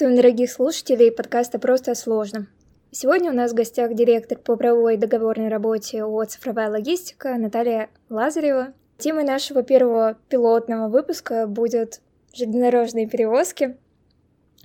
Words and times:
Приветствуем 0.00 0.22
дорогих 0.22 0.50
слушателей 0.50 1.12
подкаста 1.12 1.58
«Просто 1.58 1.90
о 1.90 1.94
сложном». 1.94 2.48
Сегодня 2.90 3.30
у 3.30 3.34
нас 3.34 3.52
в 3.52 3.54
гостях 3.54 3.92
директор 3.92 4.38
по 4.38 4.56
правовой 4.56 4.94
и 4.94 4.96
договорной 4.96 5.48
работе 5.48 6.02
ООО 6.02 6.24
«Цифровая 6.24 6.70
логистика» 6.70 7.34
Наталья 7.36 7.90
Лазарева. 8.08 8.72
Темой 8.96 9.24
нашего 9.24 9.62
первого 9.62 10.16
пилотного 10.30 10.88
выпуска 10.88 11.46
будет 11.46 12.00
железнодорожные 12.32 13.10
перевозки. 13.10 13.76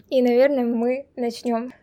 И, 0.09 0.21
наверное, 0.21 0.63
мы 0.63 1.05
начнем. 1.17 1.73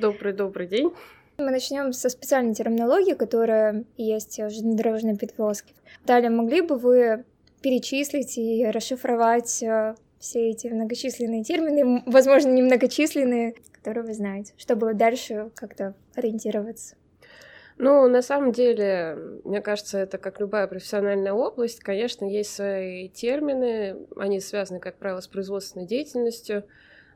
Добрый-добрый 0.00 0.68
день. 0.68 0.92
Мы 1.38 1.50
начнем 1.50 1.92
со 1.92 2.08
специальной 2.08 2.54
терминологии, 2.54 3.14
которая 3.14 3.84
есть 3.96 4.38
в 4.38 4.50
железнодорожной 4.50 5.16
перевозке. 5.16 5.74
Далее, 6.06 6.30
могли 6.30 6.60
бы 6.60 6.76
вы 6.76 7.24
перечислить 7.62 8.38
и 8.38 8.64
расшифровать 8.66 9.60
э, 9.64 9.96
все 10.24 10.48
эти 10.48 10.68
многочисленные 10.68 11.44
термины, 11.44 12.02
возможно, 12.06 12.48
немногочисленные, 12.48 13.54
которые 13.72 14.04
вы 14.04 14.14
знаете, 14.14 14.54
чтобы 14.56 14.94
дальше 14.94 15.50
как-то 15.54 15.94
ориентироваться? 16.14 16.96
Ну, 17.76 18.08
на 18.08 18.22
самом 18.22 18.52
деле, 18.52 19.18
мне 19.44 19.60
кажется, 19.60 19.98
это 19.98 20.16
как 20.16 20.40
любая 20.40 20.66
профессиональная 20.66 21.34
область. 21.34 21.80
Конечно, 21.80 22.24
есть 22.24 22.54
свои 22.54 23.08
термины, 23.10 23.96
они 24.16 24.40
связаны, 24.40 24.80
как 24.80 24.96
правило, 24.96 25.20
с 25.20 25.28
производственной 25.28 25.86
деятельностью, 25.86 26.64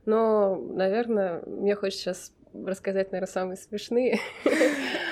но, 0.05 0.57
наверное, 0.57 1.41
мне 1.47 1.75
хочется 1.77 2.02
сейчас 2.02 2.33
рассказать, 2.52 3.11
наверное, 3.13 3.33
самые 3.33 3.57
смешные. 3.57 4.19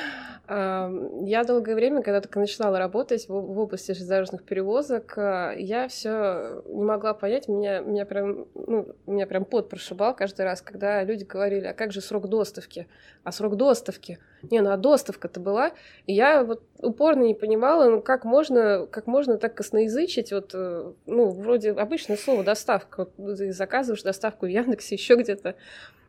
Я 0.49 1.45
долгое 1.45 1.75
время, 1.75 2.03
когда 2.03 2.21
только 2.21 2.39
начинала 2.39 2.79
работать 2.79 3.29
в, 3.29 3.59
области 3.59 3.93
железнодорожных 3.93 4.45
перевозок, 4.45 5.15
а, 5.19 5.53
я 5.53 5.89
все 5.89 6.63
не 6.67 6.85
могла 6.85 7.15
понять, 7.15 7.49
меня, 7.49 7.81
меня 7.81 8.07
прям, 8.07 8.47
ну, 8.55 8.95
меня 9.07 9.27
прям 9.27 9.45
пот 9.45 9.69
прошибал 9.69 10.15
каждый 10.15 10.45
раз, 10.45 10.63
когда 10.63 11.03
люди 11.03 11.25
говорили, 11.25 11.67
а 11.67 11.75
как 11.75 11.91
же 11.93 12.01
срок 12.01 12.29
доставки? 12.29 12.87
А 13.25 13.33
срок 13.33 13.57
доставки? 13.57 14.21
Не, 14.51 14.61
ну 14.61 14.71
а 14.71 14.77
доставка-то 14.77 15.41
была. 15.41 15.73
И 16.07 16.13
я 16.13 16.45
вот 16.45 16.63
упорно 16.79 17.23
не 17.23 17.35
понимала, 17.35 17.91
ну 17.91 18.03
как 18.03 18.25
можно, 18.25 18.87
как 18.91 19.07
можно 19.07 19.39
так 19.39 19.55
косноязычить, 19.55 20.33
вот, 20.33 20.51
э, 20.55 20.93
ну, 21.07 21.31
вроде 21.31 21.73
обычное 21.73 22.17
слово 22.17 22.45
доставка, 22.45 23.09
вот, 23.17 23.37
ты 23.37 23.53
заказываешь 23.53 24.03
доставку 24.03 24.47
в 24.47 24.49
Яндексе, 24.49 24.95
еще 24.97 25.17
где-то, 25.17 25.55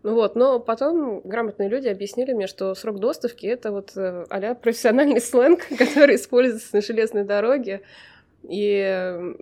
ну 0.03 0.13
вот, 0.13 0.35
но 0.35 0.59
потом 0.59 1.21
грамотные 1.21 1.69
люди 1.69 1.87
объяснили 1.87 2.33
мне, 2.33 2.47
что 2.47 2.75
срок 2.75 2.99
доставки— 2.99 3.45
это 3.47 3.71
вот 3.71 3.93
а 3.95 4.55
профессиональный 4.55 5.21
сленг, 5.21 5.67
который 5.77 6.15
используется 6.15 6.75
на 6.75 6.81
железной 6.81 7.23
дороге. 7.23 7.81
И, 8.49 9.35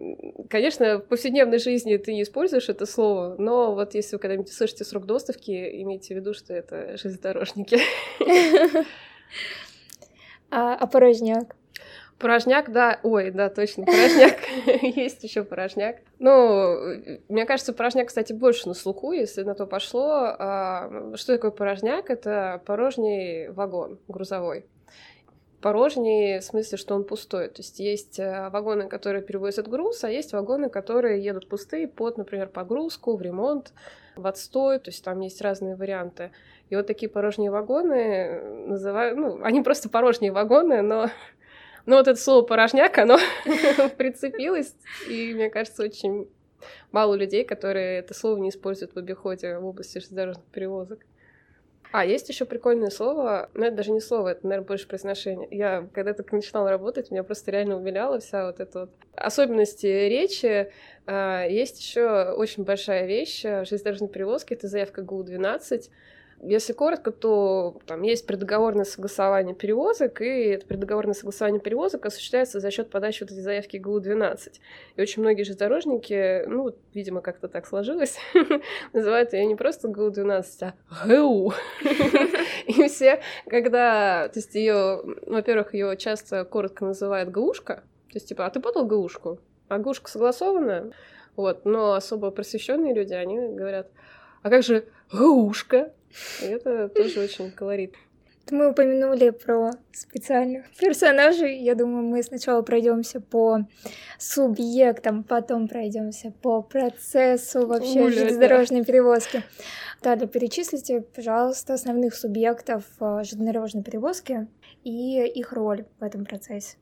конечно, 0.50 0.98
в 0.98 1.08
повседневной 1.08 1.60
жизни 1.60 1.98
ты 1.98 2.14
не 2.14 2.24
используешь 2.24 2.70
это 2.70 2.86
слово, 2.86 3.36
но 3.38 3.76
вот 3.76 3.94
если 3.94 4.16
вы 4.16 4.20
когда-нибудь 4.20 4.52
слышите 4.52 4.84
срок 4.84 5.06
доставки, 5.06 5.52
имейте 5.82 6.16
в 6.16 6.18
виду, 6.18 6.34
что 6.34 6.54
это 6.54 6.98
железнодорожники. 6.98 7.80
А, 10.52 10.76
а 10.76 10.88
порожняк? 10.88 11.56
Порожняк, 12.18 12.72
да, 12.72 13.00
ой, 13.04 13.32
да, 13.32 13.50
точно, 13.50 13.84
порожняк. 13.84 14.38
Есть 14.82 15.22
еще 15.24 15.44
порожняк. 15.44 15.98
Ну, 16.20 16.78
мне 17.28 17.46
кажется, 17.46 17.74
порожняк, 17.74 18.08
кстати, 18.08 18.32
больше 18.32 18.70
на 18.70 18.74
слуху, 18.74 19.12
если 19.12 19.44
на 19.44 19.54
то 19.54 19.66
пошло. 19.66 20.34
А, 20.40 21.12
что 21.16 21.34
такое 21.34 21.52
порожняк? 21.52 22.10
Это 22.10 22.62
порожний 22.66 23.50
вагон 23.50 24.00
грузовой. 24.08 24.66
Порожний 25.66 26.38
в 26.42 26.44
смысле, 26.44 26.78
что 26.78 26.94
он 26.94 27.06
пустой. 27.06 27.48
То 27.48 27.64
есть 27.64 27.80
есть 27.80 28.20
э, 28.20 28.50
вагоны, 28.52 28.88
которые 28.88 29.24
перевозят 29.24 29.68
груз, 29.68 30.04
а 30.04 30.12
есть 30.12 30.32
вагоны, 30.32 30.70
которые 30.70 31.24
едут 31.24 31.50
пустые 31.50 31.88
под, 31.88 32.20
например, 32.20 32.50
погрузку, 32.50 33.16
в 33.16 33.22
ремонт, 33.24 33.74
в 34.16 34.28
отстой. 34.28 34.78
То 34.78 34.92
есть 34.92 35.04
там 35.04 35.22
есть 35.22 35.42
разные 35.42 35.76
варианты. 35.76 36.30
И 36.70 36.76
вот 36.76 36.86
такие 36.86 37.10
порожние 37.10 37.50
вагоны 37.50 38.42
называют, 38.68 39.18
ну, 39.18 39.40
они 39.42 39.64
просто 39.64 39.90
порожние 39.90 40.32
вагоны, 40.32 40.84
но 40.84 41.10
ну, 41.88 41.96
вот 41.96 42.08
это 42.08 42.20
слово 42.20 42.46
«порожняк», 42.46 42.96
оно 43.00 43.18
прицепилось, 43.98 44.76
и, 45.10 45.34
мне 45.34 45.50
кажется, 45.50 45.82
очень 45.82 46.30
мало 46.92 47.16
людей, 47.16 47.44
которые 47.44 47.98
это 47.98 48.14
слово 48.14 48.38
не 48.38 48.50
используют 48.50 48.94
в 48.94 49.00
обиходе 49.00 49.58
в 49.58 49.66
области 49.66 49.98
железнодорожных 49.98 50.46
перевозок. 50.46 51.00
А, 51.98 52.04
есть 52.04 52.28
еще 52.28 52.44
прикольное 52.44 52.90
слово, 52.90 53.50
но 53.54 53.68
это 53.68 53.78
даже 53.78 53.92
не 53.92 54.02
слово, 54.02 54.34
это, 54.34 54.46
наверное, 54.46 54.68
больше 54.68 54.86
произношение. 54.86 55.48
Я 55.50 55.88
когда 55.94 56.14
только 56.14 56.36
начинала 56.36 56.70
работать, 56.70 57.10
меня 57.10 57.24
просто 57.24 57.52
реально 57.52 57.78
умиляла 57.78 58.20
вся 58.20 58.48
вот 58.48 58.60
эта 58.60 58.82
вот 58.82 58.90
особенности 59.16 59.86
речи. 59.86 60.74
А, 61.06 61.46
есть 61.46 61.80
еще 61.80 62.34
очень 62.34 62.66
большая 62.66 63.06
вещь 63.06 63.44
железнодорожной 63.44 64.10
перевозки, 64.10 64.54
это 64.54 64.68
заявка 64.68 65.04
ГУ-12. 65.04 65.90
Если 66.42 66.74
коротко, 66.74 67.12
то 67.12 67.78
там 67.86 68.02
есть 68.02 68.28
предоговорное 68.28 68.84
согласование 68.84 69.56
перевозок, 69.56 70.22
и 70.22 70.50
это 70.50 70.66
предоговорное 70.66 71.14
согласование 71.14 71.62
перевозок 71.62 72.06
осуществляется 72.06 72.60
за 72.60 72.72
счет 72.72 72.90
подачи 72.90 73.24
вот 73.24 73.32
этой 73.32 73.42
заявки 73.42 73.78
ГУ-12. 73.78 74.54
И 74.96 75.02
очень 75.02 75.22
многие 75.22 75.44
железнодорожники, 75.44 76.46
ну, 76.46 76.76
видимо, 76.94 77.22
как-то 77.22 77.48
так 77.48 77.66
сложилось, 77.66 78.18
называют 78.94 79.34
ее 79.34 79.46
не 79.46 79.56
просто 79.56 79.88
ГУ-12, 79.88 80.46
а 80.62 81.08
ГУ. 81.08 81.54
И 82.68 82.88
все, 82.88 83.22
когда, 83.48 84.28
то 84.28 84.40
есть 84.40 84.54
ее, 84.56 85.02
во-первых, 85.26 85.74
ее 85.74 85.96
часто 85.98 86.44
коротко 86.44 86.86
называют 86.86 87.32
ГУшка, 87.32 87.76
то 87.76 88.18
есть 88.18 88.28
типа, 88.28 88.46
а 88.46 88.50
ты 88.50 88.60
подал 88.60 88.86
ГУшку? 88.86 89.40
А 89.68 89.78
ГУшка 89.78 90.10
согласованная? 90.10 90.92
Вот, 91.36 91.66
но 91.66 91.94
особо 91.94 92.32
просвещенные 92.32 92.94
люди, 92.94 93.14
они 93.14 93.38
говорят, 93.38 93.90
а 94.46 94.50
как 94.52 94.62
же 94.62 94.86
ГУшка? 95.12 95.92
И 96.44 96.46
это 96.46 96.88
тоже 96.90 97.20
очень 97.22 97.50
колорит. 97.50 97.96
Мы 98.52 98.70
упомянули 98.70 99.32
про 99.32 99.72
специальных 99.92 100.70
персонажей. 100.80 101.58
Я 101.58 101.74
думаю, 101.74 102.04
мы 102.04 102.22
сначала 102.22 102.62
пройдемся 102.62 103.20
по 103.20 103.62
субъектам, 104.20 105.24
потом 105.24 105.68
пройдемся 105.68 106.32
по 106.44 106.62
процессу 106.62 107.66
вообще 107.66 108.04
Уля, 108.04 108.12
железнодорожной 108.12 108.82
да. 108.82 108.86
перевозки. 108.86 109.44
Далее 110.04 110.28
перечислите, 110.28 111.02
пожалуйста, 111.02 111.74
основных 111.74 112.14
субъектов 112.14 112.84
э, 113.00 113.24
железнодорожной 113.24 113.82
перевозки 113.82 114.48
и 114.84 115.26
их 115.26 115.54
роль 115.54 115.86
в 116.00 116.04
этом 116.04 116.24
процессе. 116.24 116.78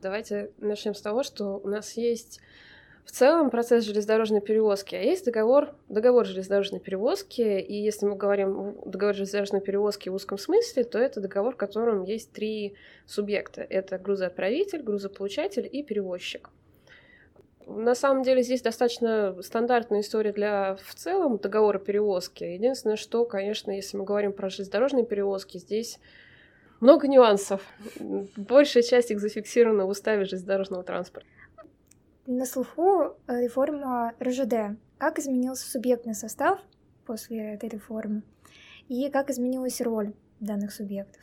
Давайте 0.00 0.50
начнем 0.56 0.94
с 0.94 1.02
того, 1.02 1.24
что 1.24 1.60
у 1.62 1.68
нас 1.68 1.98
есть 1.98 2.40
в 3.04 3.12
целом 3.12 3.50
процесс 3.50 3.84
железнодорожной 3.84 4.40
перевозки. 4.40 4.94
А 4.94 5.00
есть 5.00 5.24
договор, 5.24 5.74
договор 5.88 6.26
железнодорожной 6.26 6.80
перевозки, 6.80 7.40
и 7.40 7.74
если 7.74 8.06
мы 8.06 8.16
говорим 8.16 8.76
договор 8.84 9.14
железнодорожной 9.14 9.60
перевозки 9.60 10.08
в 10.08 10.14
узком 10.14 10.38
смысле, 10.38 10.84
то 10.84 10.98
это 10.98 11.20
договор, 11.20 11.54
в 11.54 11.56
котором 11.56 12.04
есть 12.04 12.32
три 12.32 12.74
субъекта. 13.06 13.62
Это 13.62 13.98
грузоотправитель, 13.98 14.82
грузополучатель 14.82 15.68
и 15.70 15.82
перевозчик. 15.82 16.50
На 17.66 17.94
самом 17.94 18.24
деле 18.24 18.42
здесь 18.42 18.62
достаточно 18.62 19.36
стандартная 19.42 20.00
история 20.00 20.32
для 20.32 20.76
в 20.82 20.94
целом 20.94 21.38
договора 21.38 21.78
перевозки. 21.78 22.42
Единственное, 22.42 22.96
что, 22.96 23.24
конечно, 23.24 23.70
если 23.70 23.96
мы 23.96 24.04
говорим 24.04 24.32
про 24.32 24.50
железнодорожные 24.50 25.06
перевозки, 25.06 25.58
здесь 25.58 26.00
много 26.80 27.06
нюансов. 27.06 27.60
Большая 28.36 28.82
часть 28.82 29.10
их 29.10 29.20
зафиксирована 29.20 29.86
в 29.86 29.90
уставе 29.90 30.24
железнодорожного 30.24 30.82
транспорта. 30.82 31.28
На 32.32 32.46
слуху 32.46 33.16
э, 33.26 33.42
реформа 33.42 34.14
РЖД. 34.22 34.78
Как 34.98 35.18
изменился 35.18 35.68
субъектный 35.68 36.14
состав 36.14 36.60
после 37.04 37.54
этой 37.54 37.68
реформы? 37.68 38.22
И 38.86 39.10
как 39.10 39.30
изменилась 39.30 39.80
роль 39.80 40.12
данных 40.38 40.72
субъектов? 40.72 41.20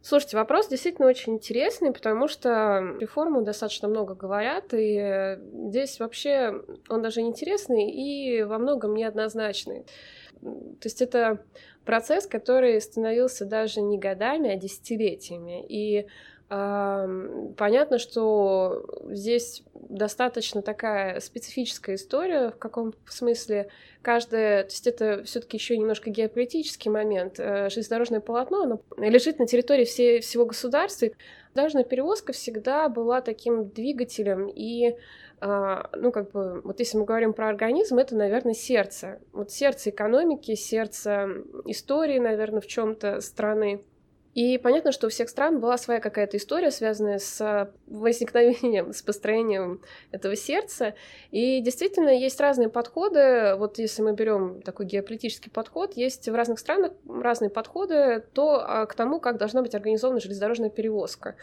Слушайте, 0.00 0.36
вопрос 0.36 0.68
действительно 0.68 1.08
очень 1.08 1.34
интересный, 1.34 1.92
потому 1.92 2.28
что 2.28 2.98
реформу 3.00 3.42
достаточно 3.42 3.88
много 3.88 4.14
говорят, 4.14 4.66
и 4.74 5.40
здесь 5.70 5.98
вообще 5.98 6.62
он 6.88 7.02
даже 7.02 7.20
интересный 7.20 7.90
и 7.90 8.44
во 8.44 8.58
многом 8.58 8.94
неоднозначный. 8.94 9.86
То 10.40 10.84
есть 10.84 11.02
это 11.02 11.44
процесс, 11.84 12.28
который 12.28 12.80
становился 12.80 13.44
даже 13.44 13.80
не 13.80 13.98
годами, 13.98 14.50
а 14.50 14.56
десятилетиями. 14.56 15.66
И 15.68 16.06
Понятно, 16.48 17.98
что 17.98 18.86
здесь 19.10 19.62
достаточно 19.74 20.62
такая 20.62 21.20
специфическая 21.20 21.96
история, 21.96 22.50
в 22.50 22.58
каком 22.58 22.94
смысле 23.06 23.68
каждая, 24.02 24.62
то 24.62 24.70
есть 24.70 24.86
это 24.86 25.22
все-таки 25.24 25.58
еще 25.58 25.76
немножко 25.76 26.08
геополитический 26.10 26.90
момент. 26.90 27.38
Э, 27.38 27.68
железнодорожное 27.68 28.20
полотно, 28.20 28.62
оно 28.62 28.82
лежит 28.96 29.38
на 29.38 29.46
территории 29.46 29.84
всей, 29.84 30.20
всего 30.20 30.46
государства. 30.46 31.08
Дорожная 31.54 31.84
перевозка 31.84 32.32
всегда 32.32 32.88
была 32.88 33.20
таким 33.20 33.68
двигателем 33.68 34.48
и 34.48 34.96
а, 35.40 35.88
ну, 35.96 36.10
как 36.10 36.32
бы, 36.32 36.60
вот 36.62 36.80
если 36.80 36.98
мы 36.98 37.04
говорим 37.04 37.32
про 37.32 37.48
организм, 37.48 37.98
это, 37.98 38.16
наверное, 38.16 38.54
сердце. 38.54 39.20
Вот 39.32 39.50
сердце 39.50 39.90
экономики, 39.90 40.54
сердце 40.54 41.28
истории, 41.64 42.18
наверное, 42.18 42.60
в 42.60 42.66
чем-то 42.66 43.20
страны. 43.20 43.84
И 44.38 44.56
понятно, 44.56 44.92
что 44.92 45.08
у 45.08 45.10
всех 45.10 45.30
стран 45.30 45.58
была 45.58 45.76
своя 45.78 45.98
какая-то 45.98 46.36
история, 46.36 46.70
связанная 46.70 47.18
с 47.18 47.72
возникновением, 47.88 48.92
с 48.92 49.02
построением 49.02 49.80
этого 50.12 50.36
сердца. 50.36 50.94
И 51.32 51.60
действительно 51.60 52.10
есть 52.10 52.40
разные 52.40 52.68
подходы. 52.68 53.56
Вот 53.56 53.78
если 53.80 54.00
мы 54.02 54.12
берем 54.12 54.62
такой 54.62 54.86
геополитический 54.86 55.50
подход, 55.50 55.96
есть 55.96 56.28
в 56.28 56.34
разных 56.36 56.60
странах 56.60 56.92
разные 57.08 57.50
подходы 57.50 58.22
то, 58.32 58.62
а, 58.64 58.86
к 58.86 58.94
тому, 58.94 59.18
как 59.18 59.38
должна 59.38 59.60
быть 59.60 59.74
организована 59.74 60.20
железнодорожная 60.20 60.70
перевозка. 60.70 61.34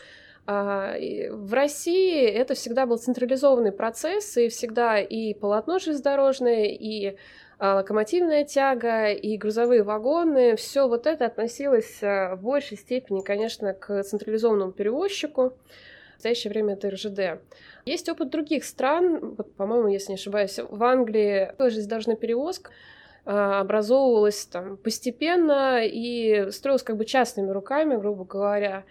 А, 0.48 0.96
в 1.32 1.54
России 1.54 2.24
это 2.24 2.54
всегда 2.54 2.86
был 2.86 2.98
централизованный 2.98 3.74
процесс, 3.74 4.38
и 4.38 4.48
всегда 4.48 5.00
и 5.02 5.34
полотно 5.34 5.80
железнодорожное, 5.80 6.68
и 6.68 7.18
локомотивная 7.60 8.44
тяга 8.44 9.12
и 9.12 9.38
грузовые 9.38 9.84
вагоны, 9.84 10.56
все 10.56 10.88
вот 10.88 11.07
это 11.07 11.25
относилось 11.25 12.00
а, 12.02 12.36
в 12.36 12.42
большей 12.42 12.78
степени, 12.78 13.22
конечно, 13.22 13.74
к 13.74 14.04
централизованному 14.04 14.72
перевозчику. 14.72 15.54
В 16.12 16.13
настоящее 16.16 16.52
время 16.52 16.74
это 16.74 16.90
РЖД. 16.90 17.42
Есть 17.86 18.10
опыт 18.10 18.30
других 18.30 18.63
стран, 18.63 19.36
вот, 19.36 19.54
по-моему, 19.56 19.90
если 19.90 20.12
не 20.12 20.16
ошибаюсь, 20.16 20.57
в 20.57 20.84
Англии 20.84 21.52
железнодорожная 21.60 22.16
перевозка 22.16 22.72
образовывалась 23.25 24.46
там 24.46 24.78
постепенно 24.78 25.84
и 25.84 26.51
строилась 26.51 26.84
как 26.84 26.96
бы 26.96 27.06
частными 27.06 27.50
руками, 27.50 27.96
грубо 27.96 28.24
говоря. 28.24 28.84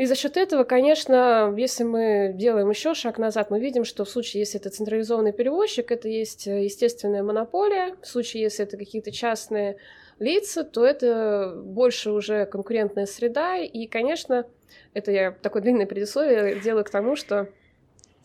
И 0.00 0.06
за 0.06 0.14
счет 0.14 0.38
этого, 0.38 0.64
конечно, 0.64 1.54
если 1.58 1.84
мы 1.84 2.32
делаем 2.34 2.70
еще 2.70 2.94
шаг 2.94 3.18
назад, 3.18 3.50
мы 3.50 3.60
видим, 3.60 3.84
что 3.84 4.06
в 4.06 4.08
случае, 4.08 4.40
если 4.40 4.58
это 4.58 4.70
централизованный 4.70 5.34
перевозчик, 5.34 5.92
это 5.92 6.08
есть 6.08 6.46
э, 6.46 6.64
естественная 6.64 7.22
монополия. 7.22 7.94
В 8.00 8.06
случае, 8.06 8.44
если 8.44 8.64
это 8.64 8.78
какие-то 8.78 9.12
частные 9.12 9.76
лица, 10.18 10.64
то 10.64 10.86
это 10.86 11.52
больше 11.54 12.12
уже 12.12 12.46
конкурентная 12.46 13.04
среда. 13.04 13.58
И, 13.58 13.86
конечно, 13.86 14.46
это 14.94 15.12
я 15.12 15.32
такое 15.32 15.60
длинное 15.60 15.84
предисловие 15.84 16.58
делаю 16.60 16.86
к 16.86 16.90
тому, 16.90 17.14
что 17.14 17.48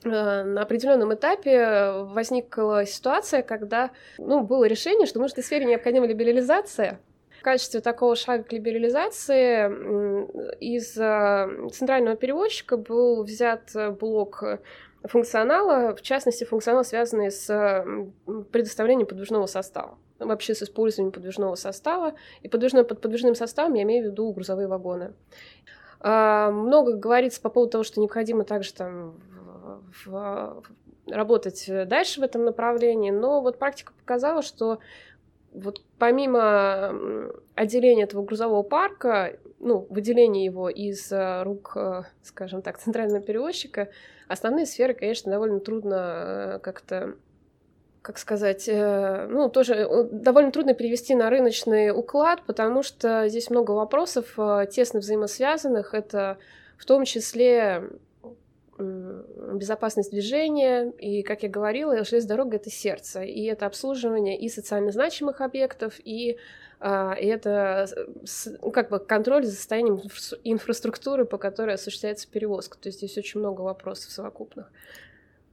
э, 0.05 0.09
на 0.09 0.61
определенном 0.61 1.13
этапе 1.13 1.91
возникла 2.05 2.85
ситуация, 2.85 3.41
когда 3.41 3.91
ну, 4.17 4.45
было 4.45 4.63
решение, 4.63 5.07
что 5.07 5.19
в 5.19 5.23
этой 5.23 5.43
сфере 5.43 5.65
необходима 5.65 6.07
либерализация, 6.07 7.01
качестве 7.45 7.79
такого 7.79 8.15
шага 8.15 8.43
к 8.43 8.51
либерализации 8.51 9.69
из 10.59 10.97
э, 10.97 11.69
центрального 11.71 12.17
перевозчика 12.17 12.75
был 12.75 13.23
взят 13.23 13.71
блок 13.99 14.43
функционала, 15.03 15.95
в 15.95 16.01
частности, 16.01 16.43
функционал, 16.43 16.83
связанный 16.83 17.29
с 17.29 17.85
предоставлением 18.51 19.07
подвижного 19.07 19.45
состава 19.45 19.97
вообще 20.19 20.55
с 20.55 20.63
использованием 20.63 21.11
подвижного 21.11 21.55
состава. 21.55 22.13
И 22.41 22.47
подвижной, 22.47 22.85
под 22.85 23.01
подвижным 23.01 23.35
составом 23.35 23.73
я 23.73 23.83
имею 23.83 24.07
в 24.07 24.11
виду 24.11 24.31
грузовые 24.31 24.67
вагоны. 24.67 25.13
А, 25.99 26.51
много 26.51 26.93
говорится 26.93 27.41
по 27.41 27.49
поводу 27.49 27.71
того, 27.71 27.83
что 27.83 27.99
необходимо 27.99 28.43
также 28.45 28.73
там 28.73 29.19
в, 30.05 30.07
в, 30.07 30.63
работать 31.07 31.65
дальше 31.87 32.21
в 32.21 32.23
этом 32.23 32.45
направлении, 32.45 33.11
но 33.11 33.41
вот 33.41 33.59
практика 33.59 33.93
показала, 33.93 34.41
что 34.41 34.79
вот 35.55 35.81
помимо 35.97 36.93
отделения 37.55 38.03
этого 38.03 38.23
грузового 38.23 38.63
парка, 38.63 39.37
ну, 39.59 39.87
выделения 39.89 40.45
его 40.45 40.69
из 40.69 41.11
э, 41.11 41.43
рук, 41.43 41.73
э, 41.75 42.03
скажем 42.23 42.61
так, 42.61 42.77
центрального 42.81 43.21
перевозчика, 43.21 43.89
основные 44.27 44.65
сферы, 44.65 44.93
конечно, 44.93 45.31
довольно 45.31 45.59
трудно 45.59 46.55
э, 46.55 46.59
как-то 46.59 47.15
как 48.01 48.19
сказать, 48.19 48.69
ну, 48.71 49.49
тоже 49.49 49.89
довольно 50.11 50.51
трудно 50.51 50.75
перевести 50.75 51.15
на 51.15 51.27
рыночный 51.31 51.89
уклад, 51.89 52.43
потому 52.45 52.83
что 52.83 53.27
здесь 53.27 53.49
много 53.49 53.71
вопросов 53.71 54.37
тесно 54.69 54.99
взаимосвязанных. 54.99 55.95
Это 55.95 56.37
в 56.77 56.85
том 56.85 57.05
числе 57.05 57.89
безопасность 58.77 60.11
движения, 60.11 60.91
и, 60.99 61.23
как 61.23 61.43
я 61.43 61.49
говорила, 61.49 62.03
железная 62.03 62.37
дорога— 62.37 62.55
это 62.57 62.69
сердце, 62.69 63.23
и 63.23 63.43
это 63.45 63.65
обслуживание 63.65 64.37
и 64.37 64.49
социально 64.49 64.91
значимых 64.91 65.41
объектов, 65.41 65.93
и, 66.03 66.37
а, 66.79 67.13
и 67.13 67.25
это 67.25 67.87
как 68.73 68.89
бы 68.89 68.99
контроль 68.99 69.45
за 69.45 69.53
состоянием 69.53 70.01
инфраструктуры, 70.43 71.25
по 71.25 71.37
которой 71.37 71.75
осуществляется 71.75 72.29
перевозка. 72.29 72.77
То 72.77 72.89
есть 72.89 72.99
здесь 72.99 73.17
очень 73.17 73.39
много 73.39 73.61
вопросов 73.61 74.11
совокупных. 74.11 74.69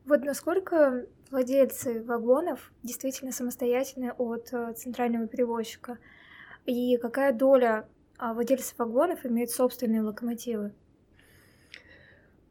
Вот 0.05 0.25
насколько 0.25 1.07
владельцы 1.31 2.03
вагонов 2.03 2.73
действительно 2.83 3.31
самостоятельны 3.31 4.13
от 4.19 4.53
э, 4.53 4.73
центрального 4.75 5.29
перевозчика? 5.29 5.99
И 6.67 6.97
какая 6.97 7.33
доля 7.33 7.87
а, 8.19 8.35
владельцев 8.35 8.77
вагонов 8.79 9.25
имеет 9.25 9.51
собственные 9.51 10.03
локомотивы? 10.03 10.73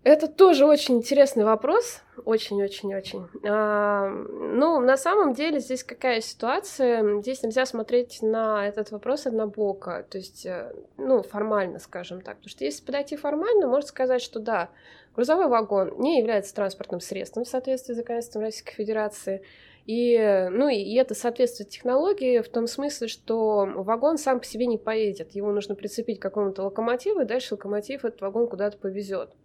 Это 0.03 0.27
тоже 0.27 0.65
очень 0.65 0.97
интересный 0.97 1.43
вопрос, 1.43 2.01
очень-очень-очень. 2.25 3.27
А, 3.47 4.09
ну, 4.09 4.79
на 4.79 4.97
самом 4.97 5.33
деле 5.33 5.59
здесь 5.59 5.83
какая 5.83 6.21
ситуация? 6.21 7.21
Здесь 7.21 7.43
нельзя 7.43 7.67
смотреть 7.67 8.23
на 8.23 8.67
этот 8.67 8.89
вопрос 8.89 9.27
однобоко, 9.27 10.03
то 10.09 10.17
есть, 10.17 10.43
э, 10.47 10.73
ну, 10.97 11.21
формально, 11.21 11.77
скажем 11.77 12.21
так. 12.21 12.37
Потому 12.37 12.49
что 12.49 12.65
если 12.65 12.83
подойти 12.83 13.15
формально, 13.15 13.67
можно 13.67 13.87
сказать, 13.87 14.23
что 14.23 14.39
да, 14.39 14.71
грузовой 15.15 15.47
вагон 15.47 15.93
не 15.99 16.17
является 16.17 16.55
транспортным 16.55 16.99
средством 16.99 17.43
в 17.43 17.47
соответствии 17.47 17.93
с 17.93 17.97
законодательством 17.97 18.41
Российской 18.41 18.73
Федерации. 18.73 19.43
И, 19.85 20.17
ну, 20.51 20.67
и 20.67 20.95
это 20.95 21.13
соответствует 21.13 21.69
технологии 21.69 22.39
в 22.39 22.49
том 22.49 22.65
смысле, 22.65 23.07
что 23.07 23.69
вагон 23.75 24.17
сам 24.17 24.39
по 24.39 24.45
себе 24.47 24.65
не 24.65 24.79
поедет. 24.79 25.35
Его 25.35 25.51
нужно 25.51 25.75
прицепить 25.75 26.19
к 26.19 26.23
какому-то 26.23 26.63
локомотиву, 26.63 27.21
и 27.21 27.25
дальше 27.25 27.53
локомотив 27.53 28.03
этот 28.03 28.21
вагон 28.21 28.47
куда-то 28.47 28.79
повезет. 28.79 29.35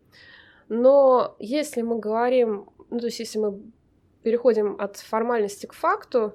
Но 0.69 1.37
если 1.39 1.83
мы 1.83 1.99
говорим, 1.99 2.69
ну, 2.91 2.99
то 2.99 3.07
есть 3.07 3.19
если 3.19 3.39
мы 3.39 3.61
переходим 4.23 4.77
от 4.81 4.97
формальности 4.97 5.67
к 5.67 5.73
факту, 5.73 6.35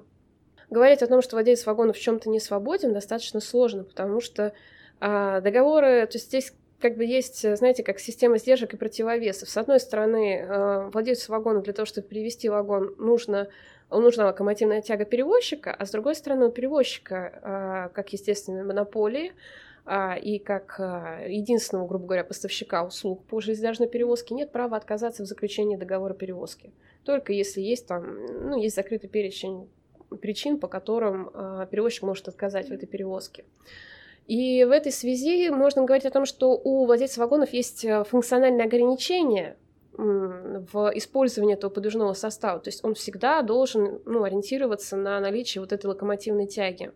говорить 0.70 1.02
о 1.02 1.06
том, 1.06 1.20
что 1.20 1.36
владелец 1.36 1.66
вагона 1.66 1.92
в 1.92 1.98
чем-то 1.98 2.30
не 2.30 2.40
свободен, 2.40 2.94
достаточно 2.94 3.40
сложно, 3.40 3.84
потому 3.84 4.20
что 4.20 4.54
а, 5.00 5.40
договоры, 5.40 6.06
то 6.06 6.16
есть 6.16 6.26
здесь 6.26 6.54
как 6.80 6.96
бы 6.96 7.04
есть, 7.04 7.56
знаете, 7.56 7.84
как 7.84 8.00
система 8.00 8.38
сдержек 8.38 8.74
и 8.74 8.76
противовесов. 8.76 9.48
С 9.48 9.56
одной 9.56 9.78
стороны, 9.78 10.44
а, 10.48 10.90
владельцу 10.90 11.30
вагона 11.30 11.60
для 11.60 11.72
того, 11.72 11.86
чтобы 11.86 12.08
перевести 12.08 12.48
вагон, 12.48 12.94
нужно 12.98 13.48
нужна 13.90 14.26
локомотивная 14.26 14.80
тяга 14.80 15.04
перевозчика, 15.04 15.74
а 15.74 15.84
с 15.84 15.90
другой 15.90 16.14
стороны, 16.14 16.46
у 16.46 16.50
перевозчика, 16.50 17.40
а, 17.42 17.88
как 17.90 18.12
естественной 18.12 18.64
монополии, 18.64 19.32
и 19.84 20.38
как 20.38 20.78
а, 20.78 21.24
единственного, 21.26 21.88
грубо 21.88 22.06
говоря, 22.06 22.24
поставщика 22.24 22.84
услуг 22.84 23.24
по 23.24 23.40
железнодорожной 23.40 23.88
перевозке 23.88 24.34
нет 24.34 24.52
права 24.52 24.76
отказаться 24.76 25.24
в 25.24 25.26
заключении 25.26 25.76
договора 25.76 26.14
перевозки. 26.14 26.72
Только 27.04 27.32
если 27.32 27.60
есть 27.60 27.88
там, 27.88 28.24
ну, 28.48 28.60
есть 28.60 28.76
закрытый 28.76 29.10
перечень 29.10 29.68
причин, 30.20 30.58
по 30.58 30.68
которым 30.68 31.30
а, 31.34 31.66
перевозчик 31.66 32.04
может 32.04 32.28
отказать 32.28 32.68
в 32.68 32.72
этой 32.72 32.86
перевозке. 32.86 33.44
И 34.28 34.62
в 34.62 34.70
этой 34.70 34.92
связи 34.92 35.50
можно 35.50 35.82
говорить 35.82 36.06
о 36.06 36.10
том, 36.10 36.26
что 36.26 36.52
у 36.52 36.86
владельцев 36.86 37.18
вагонов 37.18 37.52
есть 37.52 37.84
функциональные 38.08 38.66
ограничения 38.66 39.56
в 39.94 40.92
использовании 40.94 41.54
этого 41.54 41.70
подвижного 41.70 42.12
состава. 42.14 42.60
То 42.60 42.68
есть 42.68 42.84
он 42.84 42.94
всегда 42.94 43.42
должен 43.42 44.00
ну, 44.06 44.22
ориентироваться 44.22 44.96
на 44.96 45.18
наличие 45.20 45.60
вот 45.60 45.72
этой 45.72 45.86
локомотивной 45.86 46.46
тяги 46.46 46.92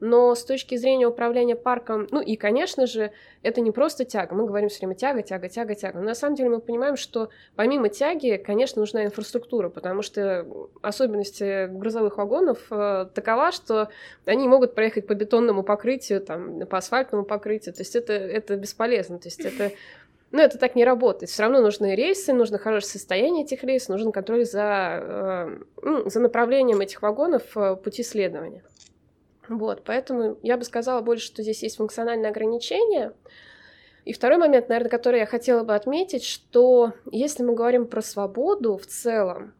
но 0.00 0.34
с 0.34 0.44
точки 0.44 0.76
зрения 0.76 1.06
управления 1.06 1.56
парком, 1.56 2.06
ну 2.10 2.20
и, 2.20 2.36
конечно 2.36 2.86
же, 2.86 3.12
это 3.42 3.60
не 3.60 3.70
просто 3.70 4.04
тяга, 4.04 4.34
мы 4.34 4.46
говорим 4.46 4.68
все 4.68 4.80
время 4.80 4.94
тяга, 4.94 5.22
тяга, 5.22 5.48
тяга, 5.48 5.74
тяга, 5.74 5.98
но 5.98 6.04
на 6.04 6.14
самом 6.14 6.36
деле 6.36 6.50
мы 6.50 6.60
понимаем, 6.60 6.96
что 6.96 7.30
помимо 7.56 7.88
тяги, 7.88 8.36
конечно, 8.44 8.80
нужна 8.80 9.04
инфраструктура, 9.04 9.68
потому 9.68 10.02
что 10.02 10.46
особенности 10.82 11.66
грузовых 11.66 12.16
вагонов 12.16 12.58
э, 12.70 13.06
такова, 13.14 13.52
что 13.52 13.90
они 14.24 14.48
могут 14.48 14.74
проехать 14.74 15.06
по 15.06 15.14
бетонному 15.14 15.62
покрытию, 15.62 16.20
там, 16.20 16.66
по 16.66 16.78
асфальтному 16.78 17.24
покрытию, 17.24 17.74
то 17.74 17.82
есть 17.82 17.96
это, 17.96 18.12
это 18.12 18.56
бесполезно, 18.56 19.18
то 19.18 19.28
есть 19.28 19.40
это 19.40 19.72
но 20.34 20.42
это 20.42 20.58
так 20.58 20.74
не 20.74 20.84
работает. 20.84 21.30
Все 21.30 21.44
равно 21.44 21.60
нужны 21.60 21.94
рейсы, 21.94 22.32
нужно 22.32 22.58
хорошее 22.58 22.90
состояние 22.90 23.44
этих 23.44 23.62
рейсов, 23.62 23.90
нужен 23.90 24.10
контроль 24.10 24.44
за, 24.44 24.98
э, 25.00 25.58
ну, 25.80 26.10
за 26.10 26.18
направлением 26.18 26.80
этих 26.80 27.02
вагонов 27.02 27.56
э, 27.56 27.76
пути 27.76 28.02
следования. 28.02 28.64
Вот, 29.48 29.82
поэтому 29.84 30.38
я 30.42 30.56
бы 30.56 30.64
сказала 30.64 31.00
больше, 31.00 31.26
что 31.26 31.42
здесь 31.42 31.62
есть 31.62 31.76
функциональные 31.76 32.30
ограничения. 32.30 33.12
И 34.04 34.12
второй 34.12 34.38
момент, 34.38 34.68
наверное, 34.68 34.90
который 34.90 35.20
я 35.20 35.26
хотела 35.26 35.64
бы 35.64 35.74
отметить, 35.74 36.24
что 36.24 36.92
если 37.10 37.42
мы 37.42 37.54
говорим 37.54 37.86
про 37.86 38.02
свободу 38.02 38.76
в 38.76 38.86
целом, 38.86 39.54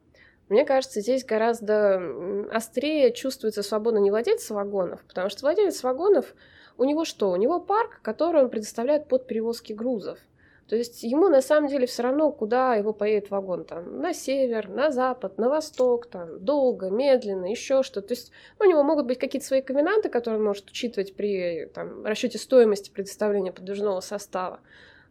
мне 0.48 0.66
кажется, 0.66 1.00
здесь 1.00 1.24
гораздо 1.24 2.46
острее 2.52 3.12
чувствуется 3.12 3.62
свобода 3.62 3.98
не 4.00 4.10
владельца 4.10 4.52
вагонов, 4.52 5.02
потому 5.04 5.30
что 5.30 5.42
владелец 5.42 5.82
вагонов, 5.82 6.34
у 6.76 6.84
него 6.84 7.04
что? 7.04 7.30
У 7.30 7.36
него 7.36 7.60
парк, 7.60 8.00
который 8.02 8.42
он 8.42 8.50
предоставляет 8.50 9.08
под 9.08 9.26
перевозки 9.26 9.72
грузов. 9.72 10.18
То 10.68 10.76
есть 10.76 11.02
ему 11.02 11.28
на 11.28 11.42
самом 11.42 11.68
деле 11.68 11.86
все 11.86 12.02
равно, 12.02 12.32
куда 12.32 12.74
его 12.74 12.94
поедет 12.94 13.30
вагон. 13.30 13.64
Там, 13.64 14.00
на 14.00 14.14
север, 14.14 14.68
на 14.68 14.90
запад, 14.90 15.36
на 15.36 15.50
восток, 15.50 16.06
там, 16.06 16.42
долго, 16.42 16.88
медленно, 16.88 17.46
еще 17.46 17.82
что. 17.82 18.00
То 18.00 18.12
есть 18.12 18.32
у 18.58 18.64
него 18.64 18.82
могут 18.82 19.06
быть 19.06 19.18
какие-то 19.18 19.46
свои 19.46 19.60
ковенанты, 19.60 20.08
которые 20.08 20.38
он 20.38 20.46
может 20.46 20.70
учитывать 20.70 21.14
при 21.14 21.66
там, 21.74 22.04
расчете 22.06 22.38
стоимости 22.38 22.90
предоставления 22.90 23.52
подвижного 23.52 24.00
состава. 24.00 24.60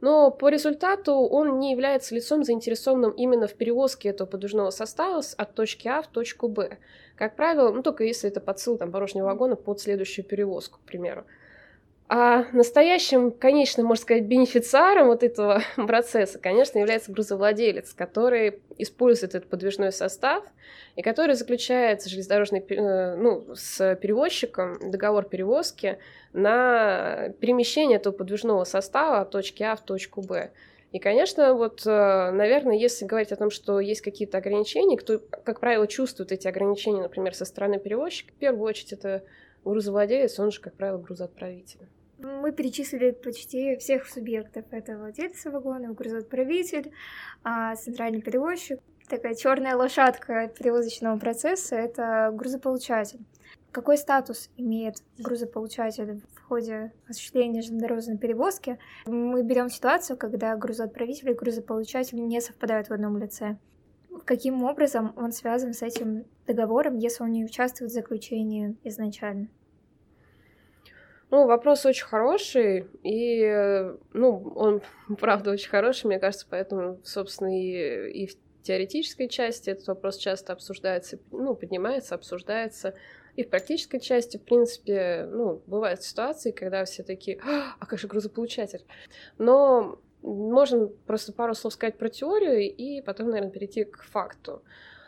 Но 0.02 0.32
по 0.32 0.50
результату 0.50 1.14
он 1.14 1.60
не 1.60 1.72
является 1.72 2.14
лицом, 2.16 2.44
заинтересованным 2.44 3.12
именно 3.12 3.48
в 3.48 3.54
перевозке 3.54 4.10
этого 4.10 4.28
подвижного 4.28 4.72
состава 4.72 5.22
от 5.38 5.54
точки 5.54 5.88
А 5.88 6.02
в 6.02 6.08
точку 6.08 6.50
Б. 6.50 6.78
Как 7.16 7.36
правило, 7.36 7.72
ну 7.72 7.84
только 7.84 8.04
если 8.04 8.30
это 8.30 8.42
подсыл 8.42 8.78
там, 8.78 8.92
порожнего 8.92 9.28
вагона 9.28 9.56
под 9.56 9.80
следующую 9.80 10.26
перевозку, 10.26 10.80
к 10.80 10.86
примеру. 10.86 11.26
А 12.10 12.46
настоящим, 12.52 13.32
конечно, 13.32 13.82
можно 13.84 14.02
сказать, 14.02 14.24
бенефициаром 14.26 15.08
вот 15.08 15.24
этого 15.24 15.64
процесса, 15.76 16.38
конечно, 16.38 16.78
является 16.78 17.12
грузовладелец, 17.12 17.94
который 17.94 18.60
использует 18.78 19.36
этот 19.36 19.50
подвижной 19.50 19.92
состав 19.92 20.44
и 20.96 21.02
который 21.02 21.36
заключает 21.36 22.02
с 22.02 22.06
железнодорожной, 22.06 22.60
э, 22.60 23.16
ну, 23.16 23.56
с 23.56 23.96
перевозчиком 23.96 24.92
договор 24.92 25.24
перевозки 25.26 25.98
на 26.34 27.30
перемещение 27.40 27.98
этого 27.98 28.14
подвижного 28.14 28.64
состава 28.66 29.22
от 29.22 29.32
точки 29.32 29.64
А 29.64 29.76
в 29.76 29.82
точку 29.82 30.22
Б. 30.22 30.52
И, 30.92 31.00
конечно, 31.00 31.56
вот, 31.56 31.82
э, 31.88 32.32
наверное, 32.32 32.76
если 32.76 33.06
говорить 33.06 33.32
о 33.32 33.36
том, 33.38 33.50
что 33.50 33.80
есть 33.80 34.02
какие-то 34.02 34.38
ограничения, 34.38 34.98
кто, 34.98 35.20
как 35.20 35.60
правило, 35.60 35.88
чувствует 35.88 36.32
эти 36.32 36.48
ограничения, 36.48 37.02
например, 37.02 37.34
со 37.34 37.46
стороны 37.46 37.80
перевозчика, 37.80 38.32
в 38.32 38.36
первую 38.36 38.64
очередь 38.64 38.94
это 38.94 39.24
грузовладелец, 39.66 40.40
он 40.40 40.52
же, 40.52 40.62
как 40.62 40.74
правило, 40.74 40.98
грузоотправитель. 40.98 41.88
Мы 42.20 42.52
перечислили 42.52 43.12
почти 43.12 43.76
всех 43.78 44.08
субъектов. 44.08 44.66
Это 44.72 44.98
владелец 44.98 45.44
вагона, 45.46 45.94
грузоотправитель, 45.94 46.92
а 47.44 47.76
центральный 47.76 48.22
перевозчик. 48.22 48.80
Такая 49.10 49.36
черная 49.36 49.76
лошадка 49.76 50.48
перевозочного 50.48 51.18
процесса— 51.20 51.76
это 51.78 52.32
грузополучатель. 52.34 53.20
Какой 53.72 53.98
статус 53.98 54.50
имеет 54.56 54.98
грузополучатель 55.18 56.22
в 56.34 56.42
ходе 56.44 56.94
осуществления 57.08 57.62
железнодорожной 57.62 58.18
перевозки? 58.18 58.78
Мы 59.06 59.44
берем 59.44 59.70
ситуацию, 59.70 60.16
когда 60.16 60.56
грузоотправитель 60.56 61.32
и 61.32 61.34
грузополучатель 61.34 62.26
не 62.26 62.40
совпадают 62.40 62.88
в 62.88 62.94
одном 62.94 63.18
лице. 63.18 63.58
Каким 64.26 64.64
образом 64.64 65.14
он 65.18 65.32
связан 65.32 65.74
с 65.74 65.82
этим 65.82 66.26
договором, 66.48 66.98
если 66.98 67.24
он 67.24 67.32
не 67.32 67.44
участвует 67.44 67.92
в 67.92 67.94
заключении 67.94 68.76
изначально? 68.84 69.50
Ну, 71.30 71.48
вопрос 71.48 71.86
очень 71.86 72.06
хороший, 72.06 72.88
и, 73.02 73.92
ну, 74.14 74.54
он, 74.56 74.82
правда, 75.20 75.52
очень 75.52 75.70
хороший, 75.70 76.06
мне 76.06 76.20
кажется, 76.20 76.46
поэтому, 76.50 77.00
собственно, 77.04 77.60
и, 77.60 78.24
и 78.24 78.28
в 78.28 78.36
теоретической 78.62 79.28
части 79.28 79.72
этот 79.72 79.88
вопрос 79.88 80.18
часто 80.18 80.54
обсуждается, 80.54 81.20
ну, 81.32 81.56
поднимается, 81.56 82.16
обсуждается, 82.16 82.94
и 83.36 83.44
в 83.44 83.50
практической 83.50 84.00
части, 84.00 84.38
в 84.38 84.44
принципе, 84.44 85.28
ну, 85.30 85.62
бывают 85.66 86.04
ситуации, 86.04 86.52
когда 86.52 86.86
все 86.86 87.02
такие, 87.02 87.40
а, 87.44 87.76
а 87.80 87.86
как 87.88 87.98
же 87.98 88.08
грузополучатель? 88.08 88.86
Но 89.40 90.00
можно 90.24 90.88
просто 91.06 91.34
пару 91.34 91.54
слов 91.54 91.74
сказать 91.74 91.98
про 91.98 92.10
теорию 92.10 92.62
и 92.62 93.02
потом, 93.02 93.30
наверное, 93.30 93.52
перейти 93.52 93.84
к 93.84 94.04
факту. 94.04 94.64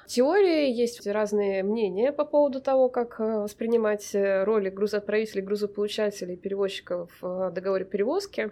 Теории 0.07 0.71
есть 0.71 1.05
разные 1.07 1.63
мнения 1.63 2.11
по 2.11 2.25
поводу 2.25 2.61
того, 2.61 2.89
как 2.89 3.19
э, 3.19 3.23
воспринимать 3.39 4.13
э, 4.13 4.43
роли 4.43 4.69
грузоотправителей, 4.69 5.41
грузополучателей, 5.43 6.37
перевозчиков 6.37 7.11
в 7.21 7.49
договоре 7.51 7.85
перевозки. 7.85 8.51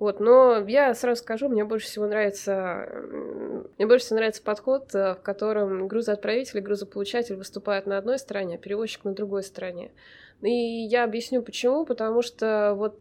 Вот, 0.00 0.18
но 0.18 0.64
я 0.66 0.94
сразу 0.94 1.22
скажу, 1.22 1.48
мне 1.48 1.64
больше 1.64 1.86
всего 1.86 2.06
нравится, 2.06 2.88
мне 3.76 3.86
больше 3.86 4.06
всего 4.06 4.16
нравится 4.16 4.42
подход, 4.42 4.92
э, 4.92 5.14
в 5.14 5.20
котором 5.22 5.86
грузоотправитель 5.86 6.58
и 6.58 6.62
грузополучатель 6.62 7.36
выступают 7.36 7.86
на 7.86 7.96
одной 7.98 8.18
стороне, 8.18 8.56
а 8.56 8.58
перевозчик 8.58 9.04
на 9.04 9.12
другой 9.12 9.44
стороне. 9.44 9.92
И 10.42 10.50
я 10.50 11.04
объясню 11.04 11.42
почему, 11.42 11.84
потому 11.84 12.22
что 12.22 12.74
вот 12.76 13.00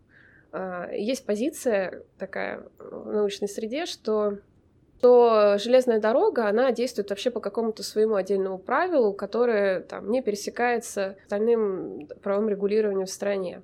есть 0.91 1.25
позиция 1.25 2.03
такая 2.17 2.63
в 3.07 3.13
научной 3.13 3.47
среде, 3.47 3.85
что 3.85 4.37
то 5.01 5.57
железная 5.59 5.99
дорога, 5.99 6.47
она 6.47 6.71
действует 6.71 7.09
вообще 7.09 7.29
по 7.29 7.39
какому-то 7.39 7.83
своему 7.83 8.15
отдельному 8.15 8.57
правилу, 8.57 9.13
которое 9.13 9.81
там 9.81 10.09
не 10.11 10.21
пересекается 10.21 11.17
остальным 11.23 12.07
правовым 12.23 12.49
регулированием 12.49 13.05
в 13.05 13.11
стране. 13.11 13.61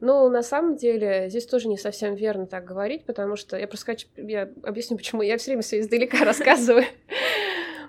Но 0.00 0.28
на 0.28 0.42
самом 0.42 0.76
деле 0.76 1.30
здесь 1.30 1.46
тоже 1.46 1.68
не 1.68 1.78
совсем 1.78 2.14
верно 2.14 2.46
так 2.46 2.64
говорить, 2.64 3.06
потому 3.06 3.36
что 3.36 3.56
я 3.56 3.66
просто 3.66 3.86
хочу, 3.86 4.06
я 4.16 4.50
объясню, 4.62 4.98
почему 4.98 5.22
я 5.22 5.38
все 5.38 5.52
время 5.52 5.62
все 5.62 5.80
издалека 5.80 6.18
рассказываю. 6.24 6.84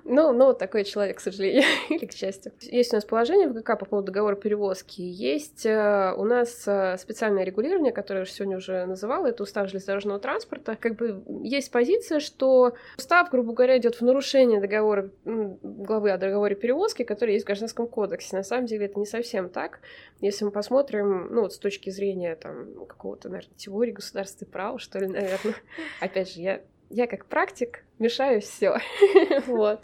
Ну, 0.09 0.31
ну, 0.31 0.45
вот 0.45 0.57
такой 0.57 0.85
человек, 0.85 1.17
к 1.17 1.19
сожалению, 1.19 1.63
или 1.89 2.05
к 2.05 2.13
счастью. 2.13 2.53
Есть 2.61 2.93
у 2.93 2.95
нас 2.95 3.03
положение 3.03 3.49
в 3.49 3.53
ГК 3.53 3.75
по 3.75 3.85
поводу 3.85 4.07
договора 4.07 4.35
перевозки. 4.35 5.01
Есть 5.01 5.65
э, 5.65 6.13
у 6.15 6.23
нас 6.23 6.65
э, 6.65 6.97
специальное 6.97 7.43
регулирование, 7.43 7.91
которое 7.91 8.21
я 8.21 8.25
сегодня 8.25 8.55
уже 8.55 8.85
называла, 8.85 9.27
это 9.27 9.43
устав 9.43 9.67
железнодорожного 9.67 10.19
транспорта. 10.19 10.77
Как 10.79 10.95
бы 10.95 11.21
есть 11.43 11.71
позиция, 11.71 12.21
что 12.21 12.73
устав, 12.97 13.29
грубо 13.29 13.51
говоря, 13.51 13.77
идет 13.77 13.95
в 13.95 14.01
нарушение 14.01 14.61
договора, 14.61 15.09
главы 15.25 16.11
о 16.11 16.17
договоре 16.17 16.55
перевозки, 16.55 17.03
который 17.03 17.33
есть 17.33 17.43
в 17.43 17.47
Гражданском 17.47 17.87
кодексе. 17.87 18.37
На 18.37 18.43
самом 18.43 18.65
деле 18.65 18.85
это 18.85 18.99
не 18.99 19.05
совсем 19.05 19.49
так. 19.49 19.81
Если 20.21 20.45
мы 20.45 20.51
посмотрим, 20.51 21.27
ну, 21.31 21.41
вот 21.41 21.53
с 21.53 21.57
точки 21.57 21.89
зрения 21.89 22.35
там 22.37 22.85
какого-то, 22.85 23.27
наверное, 23.27 23.55
теории 23.57 23.91
государственного 23.91 24.51
права, 24.51 24.79
что 24.79 24.99
ли, 24.99 25.07
наверное. 25.07 25.55
Опять 25.99 26.33
же, 26.33 26.41
я 26.41 26.61
я 26.89 27.08
как 27.08 27.25
практик 27.25 27.84
мешаю 28.00 28.41
все. 28.41 28.77
вот. 29.48 29.82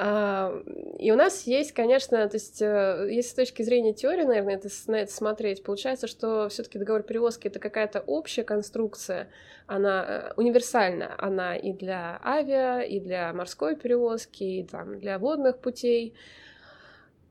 А, 0.00 0.62
и 0.98 1.10
у 1.10 1.16
нас 1.16 1.42
есть, 1.46 1.72
конечно, 1.72 2.28
то 2.28 2.36
есть, 2.36 2.62
э, 2.62 3.08
если 3.10 3.30
с 3.30 3.34
точки 3.34 3.62
зрения 3.62 3.92
теории, 3.92 4.22
наверное, 4.22 4.54
это, 4.54 4.68
на 4.86 4.96
это 4.96 5.12
смотреть, 5.12 5.62
получается, 5.62 6.06
что 6.06 6.48
все-таки 6.48 6.78
договор 6.78 7.02
перевозки 7.02 7.48
это 7.48 7.58
какая-то 7.58 8.00
общая 8.00 8.44
конструкция, 8.44 9.28
она 9.66 10.04
э, 10.06 10.32
универсальна, 10.36 11.14
она 11.18 11.56
и 11.56 11.72
для 11.72 12.20
авиа, 12.24 12.80
и 12.80 13.00
для 13.00 13.32
морской 13.32 13.74
перевозки, 13.74 14.44
и 14.44 14.64
там, 14.64 14.98
для 15.00 15.18
водных 15.18 15.58
путей 15.58 16.14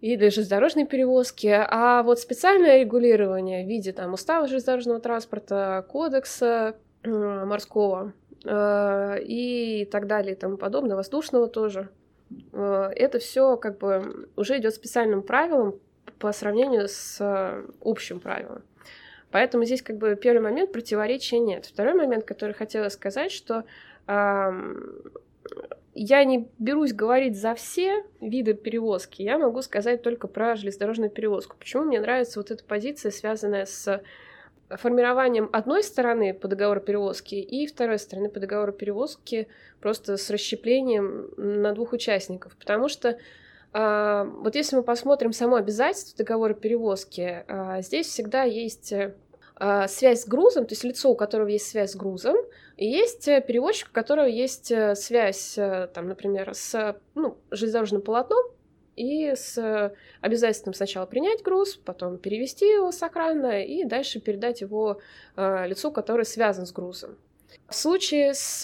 и 0.02 0.16
для 0.16 0.30
железнодорожной 0.30 0.86
перевозки, 0.86 1.48
а 1.48 2.04
вот 2.04 2.20
специальное 2.20 2.82
регулирование 2.82 3.66
в 3.66 3.68
виде 3.68 3.94
там 3.94 4.14
устава 4.14 4.48
железнодорожного 4.48 5.00
транспорта, 5.00 5.86
кодекса 5.90 6.76
морского, 7.04 8.14
и 8.50 9.88
так 9.92 10.08
далее 10.08 10.34
и 10.34 10.38
тому 10.38 10.58
подобное, 10.58 10.96
воздушного 10.96 11.48
тоже. 11.48 11.90
Э, 12.54 12.92
это 12.96 13.20
все 13.20 13.58
как 13.58 13.78
бы 13.78 14.30
уже 14.36 14.58
идет 14.58 14.74
специальным 14.74 15.22
правилом 15.22 15.80
по 16.20 16.32
сравнению 16.32 16.88
с 16.88 17.18
э, 17.20 17.66
общим 17.82 18.20
правилом. 18.20 18.64
Поэтому 19.32 19.66
здесь 19.66 19.82
как 19.82 19.98
бы 19.98 20.16
первый 20.16 20.42
момент 20.42 20.72
противоречия 20.72 21.40
нет. 21.40 21.66
Второй 21.66 21.94
момент, 21.94 22.24
который 22.24 22.54
хотела 22.54 22.90
сказать, 22.90 23.32
что 23.32 23.66
э, 24.08 24.52
я 25.94 26.24
не 26.24 26.48
берусь 26.60 26.94
говорить 26.94 27.38
за 27.38 27.56
все 27.56 28.04
виды 28.22 28.54
перевозки, 28.54 29.22
я 29.22 29.38
могу 29.38 29.62
сказать 29.62 30.02
только 30.02 30.28
про 30.28 30.56
железнодорожную 30.56 31.10
перевозку. 31.10 31.56
Почему 31.58 31.84
мне 31.84 32.00
нравится 32.00 32.40
вот 32.40 32.52
эта 32.52 32.64
позиция, 32.64 33.12
связанная 33.12 33.66
с 33.66 34.02
формированием 34.70 35.50
одной 35.54 35.84
стороны 35.84 36.34
по 36.34 36.48
договору 36.48 36.82
перевозки 36.82 37.36
и 37.36 37.68
второй 37.68 38.00
стороны 38.00 38.30
по 38.30 38.40
договору 38.40 38.74
перевозки 38.74 39.48
просто 39.80 40.18
с 40.18 40.30
расщеплением 40.30 41.30
на 41.38 41.74
двух 41.74 41.94
участников. 41.94 42.56
Потому 42.58 42.90
что 42.90 43.18
а, 43.74 44.26
вот 44.26 44.56
если 44.56 44.76
мы 44.76 44.84
посмотрим 44.84 45.34
само 45.34 45.56
обязательство 45.56 46.18
договора 46.18 46.54
перевозки, 46.54 47.44
а, 47.48 47.82
здесь 47.82 48.08
всегда 48.08 48.44
есть 48.44 48.94
а, 49.56 49.88
связь 49.88 50.24
с 50.24 50.28
грузом, 50.28 50.66
то 50.66 50.74
есть 50.74 50.84
лицо, 50.84 51.10
у 51.10 51.16
которого 51.16 51.48
есть 51.48 51.70
связь 51.70 51.92
с 51.92 51.96
грузом, 51.96 52.36
и 52.76 52.88
есть 52.88 53.26
перевозчик, 53.26 53.90
у 53.90 53.94
которого 53.94 54.26
есть 54.26 54.72
связь, 54.96 55.56
там, 55.94 56.08
например, 56.08 56.54
с 56.54 56.96
ну, 57.16 57.38
железнодорожным 57.50 58.02
полотном, 58.02 58.44
и 58.98 59.34
с 59.36 59.94
обязательством 60.22 60.74
сначала 60.74 61.06
принять 61.06 61.44
груз, 61.44 61.76
потом 61.76 62.18
перевести 62.18 62.66
его 62.66 62.92
с 62.92 63.02
и 63.66 63.86
дальше 63.86 64.20
передать 64.20 64.62
его 64.62 65.00
э, 65.36 65.68
лицу, 65.68 65.92
который 65.92 66.26
связан 66.26 66.66
с 66.66 66.74
грузом. 66.74 67.16
В 67.70 67.76
случае 67.76 68.34
с 68.34 68.64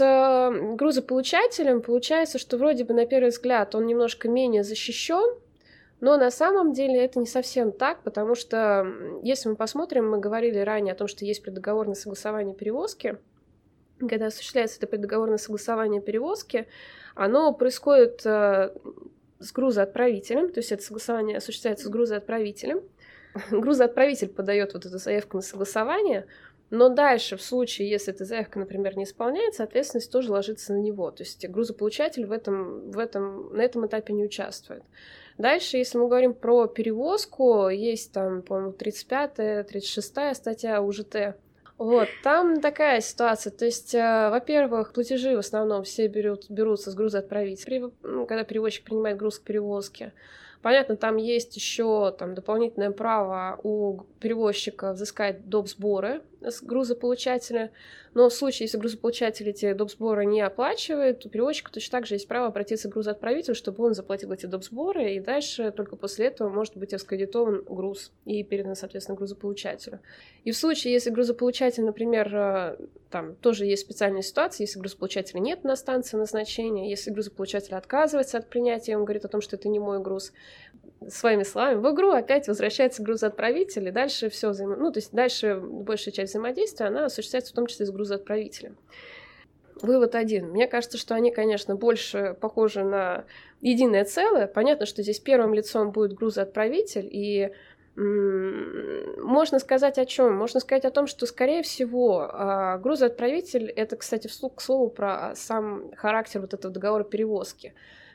грузополучателем 0.75 1.81
получается, 1.81 2.39
что 2.39 2.57
вроде 2.57 2.83
бы 2.83 2.93
на 2.93 3.05
первый 3.05 3.29
взгляд 3.29 3.75
он 3.75 3.85
немножко 3.85 4.27
менее 4.27 4.63
защищен, 4.63 5.37
но 6.01 6.17
на 6.17 6.31
самом 6.31 6.73
деле 6.73 7.03
это 7.03 7.19
не 7.19 7.25
совсем 7.25 7.71
так, 7.71 8.03
потому 8.03 8.35
что 8.35 8.85
если 9.21 9.49
мы 9.49 9.55
посмотрим, 9.55 10.09
мы 10.09 10.19
говорили 10.19 10.57
ранее 10.59 10.93
о 10.93 10.97
том, 10.97 11.07
что 11.07 11.23
есть 11.23 11.43
предоговорное 11.43 11.95
согласование 11.95 12.55
перевозки, 12.55 13.17
когда 13.99 14.27
осуществляется 14.27 14.77
это 14.79 14.87
предоговорное 14.87 15.37
согласование 15.37 16.01
перевозки, 16.01 16.67
оно 17.15 17.53
происходит 17.53 18.21
э, 18.25 18.71
с 19.43 19.51
грузоотправителем, 19.51 20.51
то 20.51 20.59
есть 20.59 20.71
это 20.71 20.83
согласование 20.83 21.37
осуществляется 21.37 21.85
с 21.85 21.89
грузоотправителем. 21.89 22.81
Грузоотправитель 23.51 24.29
подает 24.29 24.73
вот 24.73 24.85
эту 24.85 24.97
заявку 24.97 25.37
на 25.37 25.43
согласование, 25.43 26.25
Но 26.69 26.89
дальше, 26.89 27.37
в 27.37 27.41
случае, 27.41 27.89
если 27.89 28.13
эта 28.13 28.25
заявка, 28.25 28.59
например, 28.59 28.97
не 28.97 29.03
исполняется, 29.03 29.63
ответственность 29.63 30.11
тоже 30.11 30.31
ложится 30.31 30.73
на 30.73 30.77
него. 30.77 31.11
То 31.11 31.23
есть 31.23 31.47
грузополучатель 31.47 32.25
в 32.25 32.31
этом, 32.31 32.89
в 32.91 32.97
этом, 32.97 33.53
на 33.53 33.61
этом 33.61 33.85
этапе 33.85 34.13
не 34.13 34.23
участвует. 34.23 34.83
Дальше, 35.37 35.77
если 35.77 35.97
мы 35.97 36.07
говорим 36.07 36.33
про 36.33 36.67
перевозку, 36.67 37.69
есть 37.69 38.11
там, 38.11 38.43
по-моему, 38.43 38.71
35-я, 38.71 39.61
36-я 39.61 40.33
статья 40.33 40.81
УЖТ. 40.81 41.35
Вот, 41.77 42.07
там 42.23 42.61
такая 42.61 43.01
ситуация. 43.01 43.51
То 43.51 43.65
есть, 43.65 43.95
э, 43.95 44.29
во-первых, 44.29 44.93
платежи 44.93 45.35
в 45.35 45.39
основном 45.39 45.83
все 45.83 46.07
берут, 46.07 46.49
берутся 46.49 46.91
с 46.91 46.95
грузоотправителя, 46.95 47.91
ну, 48.03 48.25
когда 48.25 48.43
перевозчик 48.43 48.85
принимает 48.85 49.17
груз 49.17 49.39
к 49.39 49.43
перевозке. 49.43 50.13
Понятно, 50.61 50.95
там 50.95 51.17
есть 51.17 51.55
еще 51.57 52.15
там, 52.17 52.35
дополнительное 52.35 52.91
право 52.91 53.59
у 53.63 54.03
перевозчика 54.21 54.93
взыскать 54.93 55.49
доп. 55.49 55.67
сборы 55.67 56.21
с 56.51 56.61
грузополучателя, 56.61 57.71
но 58.13 58.29
в 58.29 58.33
случае, 58.33 58.65
если 58.65 58.77
грузополучатель 58.77 59.49
эти 59.49 59.73
доп. 59.73 59.89
сборы 59.89 60.25
не 60.25 60.41
оплачивает, 60.41 61.25
у 61.25 61.29
перевозчика 61.29 61.71
точно 61.71 61.91
так 61.99 62.05
же 62.05 62.15
есть 62.15 62.27
право 62.27 62.47
обратиться 62.47 62.89
к 62.89 62.93
грузоотправителю, 62.93 63.55
чтобы 63.55 63.83
он 63.83 63.93
заплатил 63.93 64.31
эти 64.31 64.45
доп. 64.45 64.63
сборы, 64.63 65.13
и 65.15 65.19
дальше 65.19 65.71
только 65.71 65.95
после 65.95 66.27
этого 66.27 66.49
может 66.49 66.77
быть 66.77 66.93
раскредитован 66.93 67.63
груз 67.63 68.11
и 68.25 68.43
передан, 68.43 68.75
соответственно, 68.75 69.17
грузополучателю. 69.17 69.99
И 70.43 70.51
в 70.51 70.57
случае, 70.57 70.93
если 70.93 71.09
грузополучатель, 71.09 71.83
например, 71.83 72.35
э, 72.35 72.77
там 73.09 73.35
тоже 73.35 73.65
есть 73.65 73.83
специальная 73.83 74.21
ситуация, 74.21 74.65
если 74.65 74.79
грузополучателя 74.79 75.39
нет 75.39 75.63
на 75.63 75.75
станции 75.75 76.17
назначения, 76.17 76.89
если 76.89 77.11
грузополучатель 77.11 77.75
отказывается 77.75 78.37
от 78.37 78.49
принятия, 78.49 78.97
он 78.97 79.05
говорит 79.05 79.25
о 79.25 79.27
том, 79.27 79.41
что 79.41 79.55
это 79.55 79.69
не 79.69 79.79
мой 79.79 80.01
груз, 80.01 80.33
своими 81.09 81.43
словами, 81.43 81.79
в 81.79 81.91
игру 81.93 82.11
опять 82.11 82.47
возвращается 82.47 83.03
грузоотправитель, 83.03 83.87
и 83.87 83.91
дальше 83.91 84.29
все 84.29 84.49
взаим... 84.49 84.71
ну, 84.71 84.91
то 84.91 84.99
есть 84.99 85.13
дальше 85.13 85.59
большая 85.61 86.13
часть 86.13 86.31
взаимодействия, 86.31 86.87
она 86.87 87.05
осуществляется 87.05 87.51
в 87.51 87.55
том 87.55 87.67
числе 87.67 87.85
с 87.85 87.91
грузоотправителем. 87.91 88.77
Вывод 89.81 90.15
один. 90.15 90.49
Мне 90.51 90.67
кажется, 90.67 90.97
что 90.97 91.15
они, 91.15 91.31
конечно, 91.31 91.75
больше 91.75 92.37
похожи 92.39 92.83
на 92.83 93.25
единое 93.59 94.05
целое. 94.05 94.47
Понятно, 94.47 94.85
что 94.85 95.01
здесь 95.01 95.19
первым 95.19 95.53
лицом 95.53 95.91
будет 95.91 96.13
грузоотправитель, 96.13 97.09
и 97.11 97.51
можно 97.95 99.59
сказать 99.59 99.99
о 99.99 100.05
чем? 100.05 100.35
Можно 100.35 100.59
сказать 100.59 100.85
о 100.85 100.91
том, 100.91 101.05
что, 101.05 101.27
скорее 101.27 101.61
всего, 101.61 102.27
а, 102.31 102.77
грузоотправитель 102.79 103.69
это, 103.69 103.97
кстати, 103.97 104.27
к 104.27 104.61
слову 104.61 104.89
про 104.89 105.35
сам 105.35 105.91
характер 105.95 106.41
вот 106.41 106.55
этого 106.55 106.73
договора 106.73 107.03
перевозки. 107.03 107.73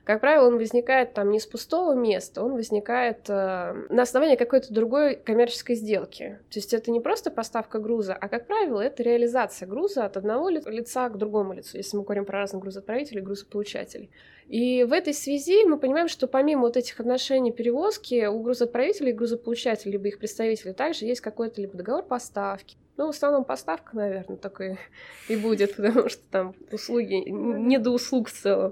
Как 0.09 0.23
правило, 0.23 0.47
он 0.47 0.57
возникает 0.57 1.13
там 1.13 1.31
не 1.31 1.39
с 1.39 1.45
пустого 1.45 1.93
места, 1.93 2.43
он 2.43 2.55
возникает 2.55 3.29
э, 3.29 3.75
на 3.91 4.01
основании 4.01 4.37
какой-то 4.37 4.73
другой 4.73 5.17
коммерческой 5.17 5.77
сделки. 5.77 6.39
То 6.49 6.59
есть 6.59 6.73
это 6.73 6.91
не 6.91 6.99
просто 6.99 7.31
поставка 7.31 7.79
груза, 7.79 8.15
а, 8.15 8.27
как 8.31 8.47
правило, 8.47 8.81
это 8.81 9.03
реализация 9.03 9.69
груза 9.69 10.07
от 10.07 10.17
одного 10.17 10.49
лица 10.49 11.11
к 11.11 11.19
другому 11.19 11.53
лицу, 11.53 11.77
если 11.77 11.99
мы 11.99 12.05
говорим 12.05 12.25
про 12.25 12.39
разных 12.39 12.63
грузоотправителей 12.63 13.21
грузополучателей. 13.21 14.11
И 14.47 14.83
в 14.85 14.95
этой 14.95 15.13
связи 15.13 15.67
мы 15.67 15.79
понимаем, 15.79 16.09
что 16.09 16.27
помимо 16.27 16.63
вот 16.63 16.79
этих 16.79 16.99
отношений 17.01 17.53
перевозки 17.53 18.25
у 18.25 18.41
грузоотправителей 18.41 19.11
и 19.11 19.15
грузополучателей, 19.15 19.93
либо 19.93 20.09
их 20.09 20.19
представителей, 20.19 20.73
также 20.73 21.05
есть 21.05 21.21
какой-то 21.21 21.61
либо 21.61 21.77
договор 21.77 22.03
поставки, 22.03 22.79
ну, 22.97 23.09
в 23.09 23.11
основном 23.11 23.45
поставка, 23.45 23.95
наверное, 23.95 24.39
такой 24.39 24.79
и 25.29 25.37
будет, 25.37 25.77
потому 25.77 26.09
что 26.09 26.23
там 26.31 26.55
услуги, 26.73 27.29
не 27.29 27.77
до 27.77 27.91
услуг 27.91 28.31
в 28.31 28.33
целом. 28.33 28.71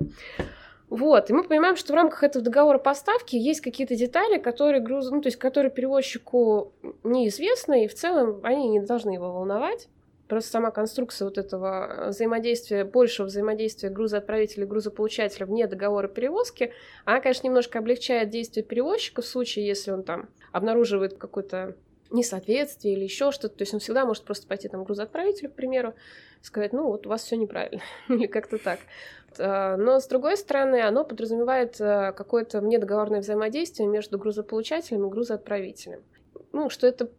Вот, 0.88 1.30
и 1.30 1.32
мы 1.32 1.42
понимаем, 1.42 1.74
что 1.74 1.92
в 1.92 1.96
рамках 1.96 2.22
этого 2.22 2.44
договора 2.44 2.78
поставки 2.78 3.34
есть 3.34 3.60
какие-то 3.60 3.96
детали, 3.96 4.38
которые 4.38 4.80
груз, 4.80 5.10
ну, 5.10 5.20
то 5.20 5.26
есть, 5.26 5.36
которые 5.36 5.72
перевозчику 5.72 6.72
неизвестны, 7.02 7.84
и 7.84 7.88
в 7.88 7.94
целом 7.94 8.40
они 8.44 8.68
не 8.68 8.80
должны 8.80 9.10
его 9.10 9.32
волновать. 9.32 9.88
Просто 10.28 10.50
сама 10.50 10.70
конструкция 10.70 11.26
вот 11.26 11.38
этого 11.38 12.06
взаимодействия, 12.08 12.84
большего 12.84 13.26
взаимодействия 13.26 13.90
грузоотправителя 13.90 14.64
и 14.64 14.66
грузополучателя 14.66 15.46
вне 15.46 15.66
договора 15.68 16.08
перевозки, 16.08 16.72
она, 17.04 17.20
конечно, 17.20 17.46
немножко 17.46 17.78
облегчает 17.78 18.30
действие 18.30 18.64
перевозчика 18.64 19.22
в 19.22 19.26
случае, 19.26 19.66
если 19.66 19.92
он 19.92 20.02
там 20.02 20.28
обнаруживает 20.52 21.16
какой-то 21.16 21.76
несоответствие 22.10 22.94
или 22.94 23.04
еще 23.04 23.30
что-то. 23.30 23.56
То 23.56 23.62
есть 23.62 23.74
он 23.74 23.80
всегда 23.80 24.04
может 24.04 24.24
просто 24.24 24.46
пойти 24.46 24.68
там 24.68 24.84
грузоотправителю, 24.84 25.50
к 25.50 25.54
примеру, 25.54 25.94
сказать, 26.42 26.72
ну 26.72 26.86
вот 26.86 27.06
у 27.06 27.08
вас 27.08 27.22
все 27.22 27.36
неправильно, 27.36 27.82
или 28.08 28.26
как-то 28.26 28.58
так. 28.58 28.80
Э, 29.38 29.76
но 29.76 30.00
с 30.00 30.06
другой 30.06 30.36
стороны, 30.36 30.82
оно 30.82 31.04
подразумевает 31.04 31.80
э, 31.80 32.12
какое-то 32.12 32.60
внедоговорное 32.60 33.20
взаимодействие 33.20 33.88
между 33.88 34.18
грузополучателем 34.18 35.06
и 35.06 35.10
грузоотправителем. 35.10 36.02
Ну, 36.52 36.70
что 36.70 36.86
это 36.86 37.10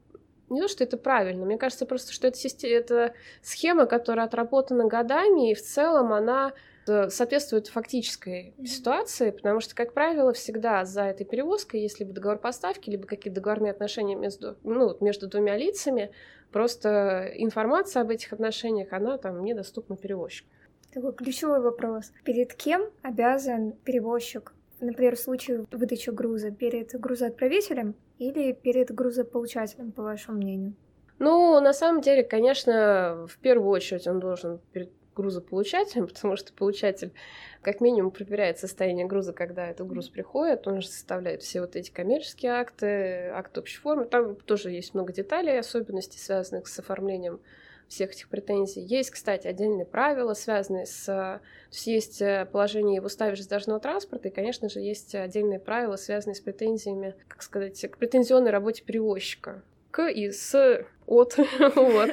не 0.49 0.61
то, 0.61 0.67
что 0.67 0.83
это 0.83 0.97
правильно, 0.97 1.45
мне 1.45 1.57
кажется 1.57 1.85
просто, 1.85 2.13
что 2.13 2.27
это, 2.27 2.37
система, 2.37 2.73
это 2.73 3.13
схема, 3.41 3.85
которая 3.85 4.25
отработана 4.25 4.87
годами, 4.87 5.51
и 5.51 5.55
в 5.55 5.61
целом 5.61 6.13
она 6.13 6.53
Э, 6.87 7.09
соответствует 7.09 7.67
фактической 7.67 8.53
mm-hmm. 8.57 8.65
ситуации, 8.65 9.31
потому 9.31 9.59
что, 9.59 9.75
как 9.75 9.93
правило, 9.93 10.31
всегда 10.33 10.85
за 10.85 11.03
этой 11.03 11.25
перевозкой 11.25 11.81
есть 11.81 11.99
либо 11.99 12.13
договор 12.13 12.37
поставки, 12.39 12.89
либо 12.89 13.05
какие-то 13.05 13.41
договорные 13.41 13.71
отношения 13.71 14.15
между, 14.15 14.57
ну, 14.63 14.95
между 15.01 15.27
двумя 15.27 15.57
лицами. 15.57 16.11
Просто 16.51 17.29
информация 17.35 18.03
об 18.03 18.09
этих 18.09 18.31
отношениях, 18.31 18.93
она 18.93 19.17
там 19.17 19.43
недоступна 19.43 19.97
перевозчику. 19.97 20.49
Такой 20.97 21.13
ключевой 21.13 21.61
вопрос. 21.61 22.11
Перед 22.23 22.55
кем 22.55 22.89
обязан 23.03 23.73
перевозчик? 23.83 24.51
Например, 24.79 25.15
в 25.15 25.19
случае 25.19 25.67
выдачи 25.69 26.09
груза 26.09 26.49
перед 26.49 26.99
грузоотправителем 26.99 27.93
или 28.17 28.51
перед 28.51 28.89
грузополучателем, 28.89 29.91
по 29.91 30.01
вашему 30.01 30.37
мнению? 30.37 30.73
Ну, 31.19 31.59
на 31.59 31.71
самом 31.73 32.01
деле, 32.01 32.23
конечно, 32.23 33.27
в 33.29 33.37
первую 33.37 33.69
очередь 33.69 34.07
он 34.07 34.19
должен 34.19 34.59
перед 34.71 34.89
грузополучателем, 35.15 36.07
потому 36.11 36.35
что 36.35 36.51
получатель 36.51 37.13
как 37.61 37.79
минимум 37.79 38.09
проверяет 38.09 38.57
состояние 38.57 39.05
груза, 39.05 39.33
когда 39.33 39.67
этот 39.67 39.85
груз 39.85 40.09
приходит, 40.09 40.67
он 40.67 40.81
же 40.81 40.87
составляет 40.87 41.43
все 41.43 41.61
вот 41.61 41.75
эти 41.75 41.91
коммерческие 41.91 42.53
акты, 42.53 43.29
акт 43.35 43.55
общей 43.55 43.77
формы, 43.77 44.05
там 44.05 44.35
тоже 44.35 44.71
есть 44.71 44.95
много 44.95 45.13
деталей, 45.13 45.59
особенностей, 45.59 46.17
связанных 46.17 46.67
с 46.67 46.79
оформлением 46.79 47.39
всех 47.87 48.11
этих 48.11 48.29
претензий. 48.29 48.81
Есть, 48.81 49.11
кстати, 49.11 49.47
отдельные 49.47 49.85
правила, 49.85 50.33
связанные 50.33 50.85
с... 50.85 51.05
То 51.05 51.41
есть 51.71 51.87
есть 51.87 52.21
э, 52.21 52.47
положение 52.51 53.01
в 53.01 53.05
уставе 53.05 53.35
железнодорожного 53.35 53.79
транспорта, 53.79 54.27
и, 54.27 54.31
конечно 54.31 54.69
же, 54.69 54.79
есть 54.79 55.15
отдельные 55.15 55.59
правила, 55.59 55.95
связанные 55.95 56.35
с 56.35 56.41
претензиями, 56.41 57.15
как 57.27 57.41
сказать, 57.41 57.79
к 57.89 57.97
претензионной 57.97 58.51
работе 58.51 58.83
перевозчика 58.83 59.63
к 59.91 60.07
и 60.09 60.31
с 60.31 60.85
от. 61.05 61.37
вот. 61.75 62.11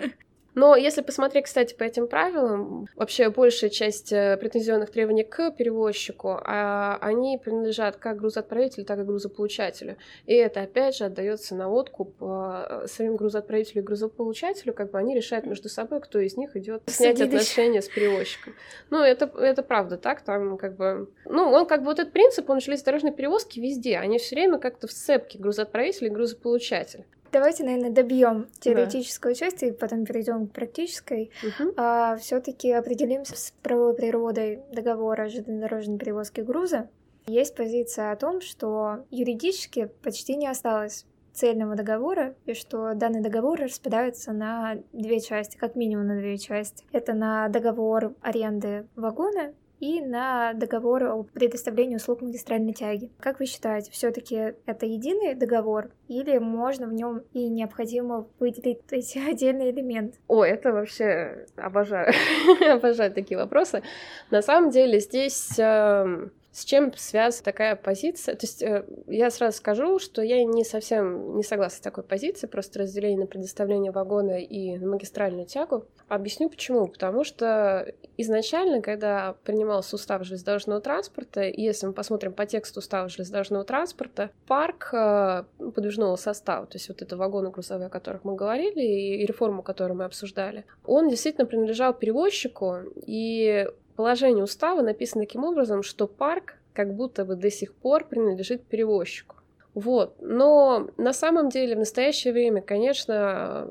Но 0.54 0.76
если 0.76 1.02
посмотреть, 1.02 1.46
кстати, 1.46 1.74
по 1.74 1.82
этим 1.82 2.06
правилам, 2.06 2.86
вообще 2.94 3.28
большая 3.30 3.70
часть 3.70 4.12
э, 4.12 4.36
претензионных 4.36 4.90
требований 4.90 5.24
к 5.24 5.50
перевозчику, 5.52 6.38
а 6.44 6.98
они 7.00 7.38
принадлежат 7.38 7.96
как 7.96 8.18
грузоотправителю, 8.18 8.84
так 8.84 8.98
и 9.00 9.02
грузополучателю. 9.02 9.96
И 10.26 10.34
это, 10.34 10.62
опять 10.62 10.96
же, 10.96 11.04
отдается 11.04 11.54
на 11.54 11.68
откуп 11.68 12.14
э, 12.20 12.86
самим 12.86 13.16
грузоотправителю 13.16 13.82
и 13.82 13.84
грузополучателю, 13.84 14.72
как 14.74 14.90
бы 14.90 14.98
они 14.98 15.14
решают 15.14 15.46
между 15.46 15.68
собой, 15.68 16.00
кто 16.00 16.18
из 16.18 16.36
них 16.36 16.56
идет 16.56 16.82
снять 16.86 17.20
отношения 17.20 17.82
с 17.82 17.88
перевозчиком. 17.88 18.54
Ну, 18.90 19.00
это, 19.00 19.30
это 19.38 19.62
правда 19.62 19.96
так, 19.96 20.22
там 20.22 20.56
как 20.56 20.76
бы... 20.76 21.08
Ну, 21.24 21.50
он 21.50 21.66
как 21.66 21.80
бы 21.80 21.86
вот 21.86 21.98
этот 21.98 22.12
принцип, 22.12 22.48
он 22.48 22.60
железнодорожной 22.60 23.12
перевозки 23.12 23.58
везде, 23.58 23.98
они 23.98 24.18
все 24.18 24.36
время 24.36 24.58
как-то 24.58 24.86
в 24.86 24.92
сцепке 24.92 25.38
грузоотправитель 25.38 26.06
и 26.06 26.10
грузополучатель. 26.10 27.04
Давайте, 27.34 27.64
наверное, 27.64 27.90
добьем 27.90 28.46
теоретическую 28.60 29.34
да. 29.34 29.40
часть 29.40 29.64
и 29.64 29.72
потом 29.72 30.04
перейдем 30.04 30.46
к 30.46 30.52
практической. 30.52 31.32
Угу. 31.42 31.72
А, 31.76 32.16
Все-таки 32.16 32.70
определимся 32.70 33.36
с 33.36 33.52
правовой 33.60 33.96
природой 33.96 34.60
договора 34.70 35.24
о 35.24 35.28
железнодорожной 35.28 35.98
перевозке 35.98 36.44
груза. 36.44 36.88
Есть 37.26 37.56
позиция 37.56 38.12
о 38.12 38.16
том, 38.16 38.40
что 38.40 39.04
юридически 39.10 39.90
почти 40.04 40.36
не 40.36 40.46
осталось 40.46 41.06
цельного 41.32 41.74
договора, 41.74 42.36
и 42.46 42.54
что 42.54 42.94
данный 42.94 43.20
договор 43.20 43.58
распадается 43.58 44.32
на 44.32 44.76
две 44.92 45.18
части, 45.18 45.56
как 45.56 45.74
минимум 45.74 46.06
на 46.06 46.16
две 46.16 46.38
части. 46.38 46.84
Это 46.92 47.14
на 47.14 47.48
договор 47.48 48.14
аренды 48.22 48.86
вагона 48.94 49.52
и 49.84 50.00
на 50.00 50.54
договор 50.54 51.04
о 51.04 51.24
предоставлении 51.24 51.96
услуг 51.96 52.22
магистральной 52.22 52.72
тяги. 52.72 53.10
Как 53.20 53.38
вы 53.38 53.44
считаете, 53.44 53.90
все-таки 53.90 54.54
это 54.64 54.86
единый 54.86 55.34
договор 55.34 55.90
или 56.08 56.38
можно 56.38 56.86
в 56.86 56.94
нем 56.94 57.22
и 57.34 57.48
необходимо 57.50 58.26
выделить 58.38 58.80
эти 58.90 59.18
отдельные 59.30 59.72
элементы? 59.72 60.18
О, 60.26 60.42
это 60.42 60.72
вообще 60.72 61.46
обожаю, 61.56 62.14
обожаю 62.72 63.12
такие 63.12 63.36
вопросы. 63.36 63.82
На 64.30 64.40
самом 64.40 64.70
деле 64.70 65.00
здесь 65.00 65.58
эм, 65.58 66.32
С 66.54 66.64
чем 66.64 66.92
связана 66.96 67.42
такая 67.42 67.74
позиция? 67.74 68.36
То 68.36 68.46
есть 68.46 68.62
э, 68.62 68.84
я 69.08 69.28
сразу 69.32 69.56
скажу, 69.56 69.98
что 69.98 70.22
я 70.22 70.44
не 70.44 70.62
совсем 70.62 71.36
не 71.36 71.42
согласна 71.42 71.78
с 71.78 71.80
такой 71.80 72.04
позицией, 72.04 72.48
просто 72.48 72.78
разделение 72.78 73.18
на 73.18 73.26
предоставление 73.26 73.90
вагона 73.90 74.38
и 74.40 74.78
на 74.78 74.86
магистральную 74.86 75.46
тягу. 75.46 75.88
Объясню 76.06 76.48
почему. 76.48 76.86
Потому 76.86 77.24
что 77.24 77.92
изначально, 78.16 78.82
когда 78.82 79.34
принимался 79.42 79.96
устав 79.96 80.22
железнодорожного 80.22 80.80
транспорта, 80.80 81.42
и 81.42 81.60
если 81.60 81.86
мы 81.88 81.92
посмотрим 81.92 82.32
по 82.32 82.46
тексту 82.46 82.78
устава 82.78 83.08
железнодорожного 83.08 83.64
транспорта, 83.64 84.30
парк 84.46 84.90
э, 84.92 85.42
подвижного 85.58 86.14
состава, 86.14 86.66
то 86.66 86.76
есть 86.76 86.88
вот 86.88 87.02
это 87.02 87.16
вагоны 87.16 87.50
грузовые, 87.50 87.88
о 87.88 87.90
которых 87.90 88.22
мы 88.22 88.36
говорили, 88.36 88.80
и 88.80 89.26
реформу, 89.26 89.64
которую 89.64 89.98
мы 89.98 90.04
обсуждали, 90.04 90.66
он 90.86 91.08
действительно 91.08 91.46
принадлежал 91.46 91.94
перевозчику, 91.94 92.76
и 93.04 93.66
положение 93.96 94.44
устава 94.44 94.82
написано 94.82 95.24
таким 95.24 95.44
образом, 95.44 95.82
что 95.82 96.06
парк 96.06 96.56
как 96.72 96.94
будто 96.94 97.24
бы 97.24 97.36
до 97.36 97.50
сих 97.50 97.74
пор 97.74 98.06
принадлежит 98.06 98.64
перевозчику. 98.64 99.36
Вот. 99.74 100.16
Но 100.20 100.88
на 100.96 101.12
самом 101.12 101.48
деле 101.48 101.74
в 101.74 101.80
настоящее 101.80 102.32
время, 102.32 102.62
конечно, 102.62 103.68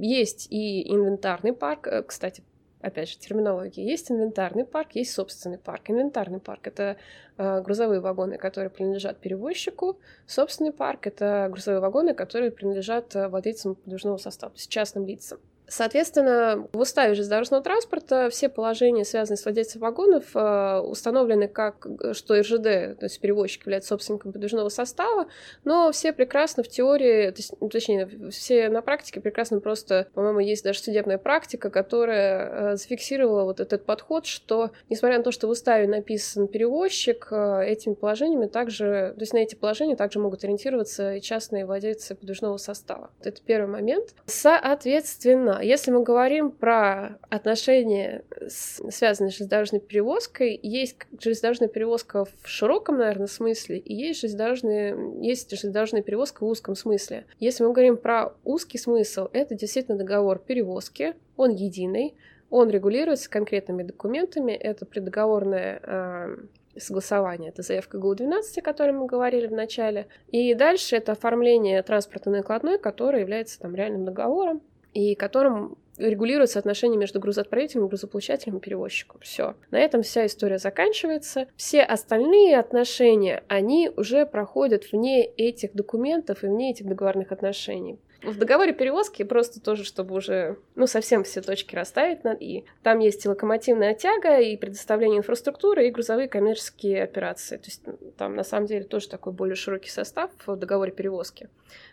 есть 0.00 0.48
и 0.50 0.92
инвентарный 0.92 1.52
парк. 1.52 1.86
Э, 1.86 2.02
кстати, 2.02 2.42
опять 2.80 3.08
же, 3.08 3.18
терминология. 3.18 3.84
Есть 3.84 4.10
инвентарный 4.10 4.64
парк, 4.64 4.92
есть 4.94 5.12
собственный 5.12 5.58
парк. 5.58 5.90
Инвентарный 5.90 6.40
парк— 6.40 6.60
это 6.66 6.96
э, 7.36 7.60
грузовые 7.62 8.00
вагоны, 8.00 8.36
которые 8.36 8.70
принадлежат 8.70 9.18
перевозчику. 9.18 9.98
Собственный 10.26 10.72
парк— 10.72 11.06
это 11.08 11.48
грузовые 11.50 11.80
вагоны, 11.80 12.14
которые 12.14 12.50
принадлежат 12.50 13.14
э, 13.14 13.28
владельцам 13.28 13.76
подвижного 13.76 14.16
состава, 14.16 14.52
то 14.52 14.58
есть 14.58 14.70
частным 14.70 15.06
лицам. 15.06 15.38
Соответственно, 15.68 16.66
в 16.72 16.78
уставе 16.78 17.14
железнодорожного 17.14 17.62
транспорта 17.62 18.28
все 18.30 18.48
положения, 18.48 19.04
связанные 19.04 19.36
с 19.36 19.44
владельцем 19.44 19.80
вагонов, 19.80 20.24
э, 20.34 20.78
установлены 20.80 21.46
как, 21.46 21.86
что 22.12 22.40
РЖД, 22.40 22.98
то 22.98 22.98
есть 23.02 23.20
перевозчик, 23.20 23.62
является 23.62 23.90
собственником 23.90 24.32
подвижного 24.32 24.70
состава, 24.70 25.28
но 25.64 25.92
все 25.92 26.12
прекрасно 26.12 26.62
в 26.62 26.68
теории, 26.68 27.34
ну, 27.60 27.68
точнее, 27.68 28.08
все 28.30 28.68
на 28.70 28.80
практике 28.80 29.20
прекрасно 29.20 29.60
просто, 29.60 30.08
по-моему, 30.14 30.40
есть 30.40 30.64
даже 30.64 30.80
судебная 30.80 31.18
практика, 31.18 31.70
которая 31.70 32.72
э, 32.72 32.76
зафиксировала 32.76 33.44
вот 33.44 33.60
этот 33.60 33.84
подход, 33.84 34.26
что, 34.26 34.70
несмотря 34.88 35.18
на 35.18 35.24
то, 35.24 35.30
что 35.30 35.48
в 35.48 35.50
уставе 35.50 35.86
написан 35.86 36.48
перевозчик, 36.48 37.28
э, 37.30 37.64
этими 37.66 37.94
положениями 37.94 38.46
также, 38.46 39.12
то 39.14 39.20
есть 39.20 39.34
на 39.34 39.38
эти 39.38 39.54
положения 39.54 39.96
также 39.96 40.18
могут 40.18 40.44
ориентироваться 40.44 41.14
и 41.14 41.20
частные 41.20 41.66
владельцы 41.66 42.14
подвижного 42.14 42.56
состава. 42.56 43.10
Это 43.22 43.42
первый 43.42 43.68
момент. 43.68 44.14
Соответственно, 44.26 45.57
если 45.62 45.90
мы 45.90 46.02
говорим 46.02 46.50
про 46.50 47.18
отношения, 47.30 48.24
связанные 48.48 49.30
с 49.30 49.36
железнодорожной 49.36 49.80
перевозкой, 49.80 50.58
есть 50.62 50.96
железнодорожная 51.20 51.68
перевозка 51.68 52.24
в 52.24 52.48
широком, 52.48 52.98
наверное, 52.98 53.26
смысле, 53.26 53.78
и 53.78 53.94
есть 53.94 54.20
железнодорожная, 54.20 54.96
есть 55.20 55.50
железнодорожная 55.50 56.02
перевозка 56.02 56.44
в 56.44 56.48
узком 56.48 56.74
смысле. 56.74 57.26
Если 57.38 57.64
мы 57.64 57.72
говорим 57.72 57.96
про 57.96 58.34
узкий 58.44 58.78
смысл, 58.78 59.28
это 59.32 59.54
действительно 59.54 59.96
договор 59.96 60.38
перевозки, 60.38 61.14
он 61.36 61.50
единый, 61.50 62.14
он 62.50 62.70
регулируется 62.70 63.28
конкретными 63.28 63.82
документами, 63.82 64.52
это 64.52 64.86
преддоговорное 64.86 65.80
э, 65.82 66.36
согласование. 66.80 67.50
Это 67.50 67.62
заявка 67.62 67.98
ГУ-12, 67.98 68.58
о 68.58 68.62
которой 68.62 68.92
мы 68.92 69.06
говорили 69.06 69.46
в 69.46 69.52
начале. 69.52 70.06
И 70.28 70.54
дальше 70.54 70.96
это 70.96 71.12
оформление 71.12 71.82
транспортной 71.82 72.38
накладной, 72.38 72.78
которая 72.78 73.20
является 73.20 73.58
там 73.60 73.74
реальным 73.74 74.04
договором 74.04 74.62
и 74.94 75.14
которым 75.14 75.76
регулируется 75.98 76.58
отношения 76.58 76.96
между 76.96 77.20
грузоотправителем, 77.20 77.88
грузополучателем 77.88 78.58
и 78.58 78.60
перевозчиком. 78.60 79.20
Все. 79.20 79.54
На 79.70 79.78
этом 79.78 80.02
вся 80.02 80.26
история 80.26 80.58
заканчивается. 80.58 81.46
Все 81.56 81.82
остальные 81.82 82.58
отношения, 82.58 83.42
они 83.48 83.90
уже 83.96 84.24
проходят 84.26 84.90
вне 84.92 85.24
этих 85.24 85.74
документов 85.74 86.44
и 86.44 86.46
вне 86.46 86.70
этих 86.70 86.86
договорных 86.86 87.32
отношений. 87.32 87.98
В 88.22 88.36
договоре 88.36 88.72
перевозки 88.72 89.22
просто 89.22 89.60
тоже, 89.60 89.84
чтобы 89.84 90.16
уже, 90.16 90.58
ну, 90.74 90.88
совсем 90.88 91.22
все 91.22 91.40
точки 91.40 91.76
расставить, 91.76 92.18
и 92.40 92.64
там 92.82 92.98
есть 92.98 93.24
и 93.24 93.28
локомотивная 93.28 93.94
тяга, 93.94 94.40
и 94.40 94.56
предоставление 94.56 95.18
инфраструктуры, 95.18 95.86
и 95.86 95.90
грузовые 95.92 96.28
коммерческие 96.28 97.04
операции. 97.04 97.58
То 97.58 97.66
есть 97.66 97.82
там 98.16 98.34
на 98.34 98.42
самом 98.42 98.66
деле 98.66 98.84
тоже 98.84 99.08
такой 99.08 99.32
более 99.32 99.54
широкий 99.54 99.90
состав 99.90 100.32
в 100.46 100.56
договоре 100.56 100.90
перевозки 100.90 101.48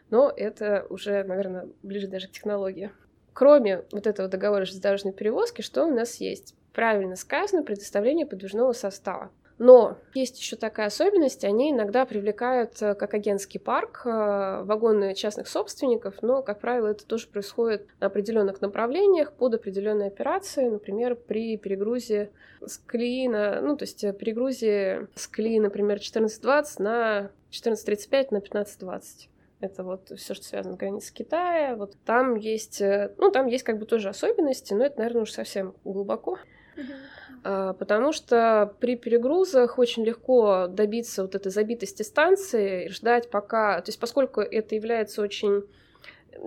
но 0.10 0.32
это 0.36 0.86
уже, 0.90 1.24
наверное, 1.24 1.68
ближе 1.84 2.08
даже 2.08 2.28
к 2.28 2.32
технологии. 2.32 2.92
Кроме 3.34 3.84
вот 3.92 4.08
этого 4.08 4.28
договора 4.28 4.66
железнодорожной 4.66 5.14
перевозки, 5.14 5.62
что 5.62 5.86
у 5.86 5.94
нас 5.94 6.16
есть? 6.16 6.56
Правильно 6.74 7.16
сказано, 7.16 7.64
предоставление 7.64 8.26
подвижного 8.26 8.74
состава. 8.74 9.32
Но 9.58 9.98
есть 10.14 10.38
еще 10.40 10.58
такая 10.58 10.88
особенность, 10.88 11.46
они 11.46 11.72
иногда 11.72 12.06
привлекают 12.06 12.82
э, 12.82 12.94
как 12.94 13.14
агентский 13.14 13.60
парк 13.60 14.02
э, 14.04 14.64
вагоны 14.64 15.14
частных 15.16 15.48
собственников, 15.48 16.16
но, 16.22 16.42
как 16.42 16.60
правило, 16.60 16.88
это 16.88 17.06
тоже 17.06 17.28
происходит 17.28 17.88
на 18.02 18.08
определенных 18.08 18.60
направлениях 18.60 19.32
под 19.32 19.54
определенные 19.54 20.10
операции, 20.10 20.68
например, 20.68 21.16
при 21.16 21.56
перегрузе 21.56 22.32
с 22.66 22.78
колеи 22.78 23.30
на, 23.30 23.62
ну, 23.62 23.78
то 23.78 23.84
есть 23.84 24.04
э, 24.04 24.12
перегрузе 24.12 25.08
с 25.16 25.26
колеи, 25.28 25.60
например, 25.60 26.00
14.20 26.00 26.66
на 26.80 27.32
14.35 27.52 28.28
на 28.32 28.38
15.20. 28.38 29.30
Это 29.62 29.84
вот 29.84 30.12
все, 30.18 30.34
что 30.34 30.46
связано 30.46 30.76
с 30.76 30.78
границей 30.78 31.14
Китая. 31.14 31.76
Вот 31.76 31.96
там 32.06 32.36
есть, 32.36 32.82
э, 32.82 33.14
ну, 33.18 33.32
там 33.32 33.48
есть 33.48 33.64
как 33.64 33.80
бы 33.80 33.86
тоже 33.86 34.10
особенности, 34.10 34.74
но 34.74 34.86
это, 34.86 35.00
наверное, 35.00 35.24
уж 35.24 35.32
совсем 35.32 35.74
глубоко. 35.84 36.38
Uh-huh. 36.76 37.74
Потому 37.76 38.12
что 38.12 38.74
при 38.80 38.96
перегрузах 38.96 39.78
очень 39.78 40.04
легко 40.04 40.66
добиться 40.68 41.22
вот 41.22 41.36
этой 41.36 41.52
забитости 41.52 42.02
станции 42.02 42.86
и 42.86 42.90
ждать 42.90 43.30
пока... 43.30 43.80
То 43.82 43.90
есть 43.90 44.00
поскольку 44.00 44.42
это 44.42 44.74
является 44.74 45.22
очень 45.22 45.64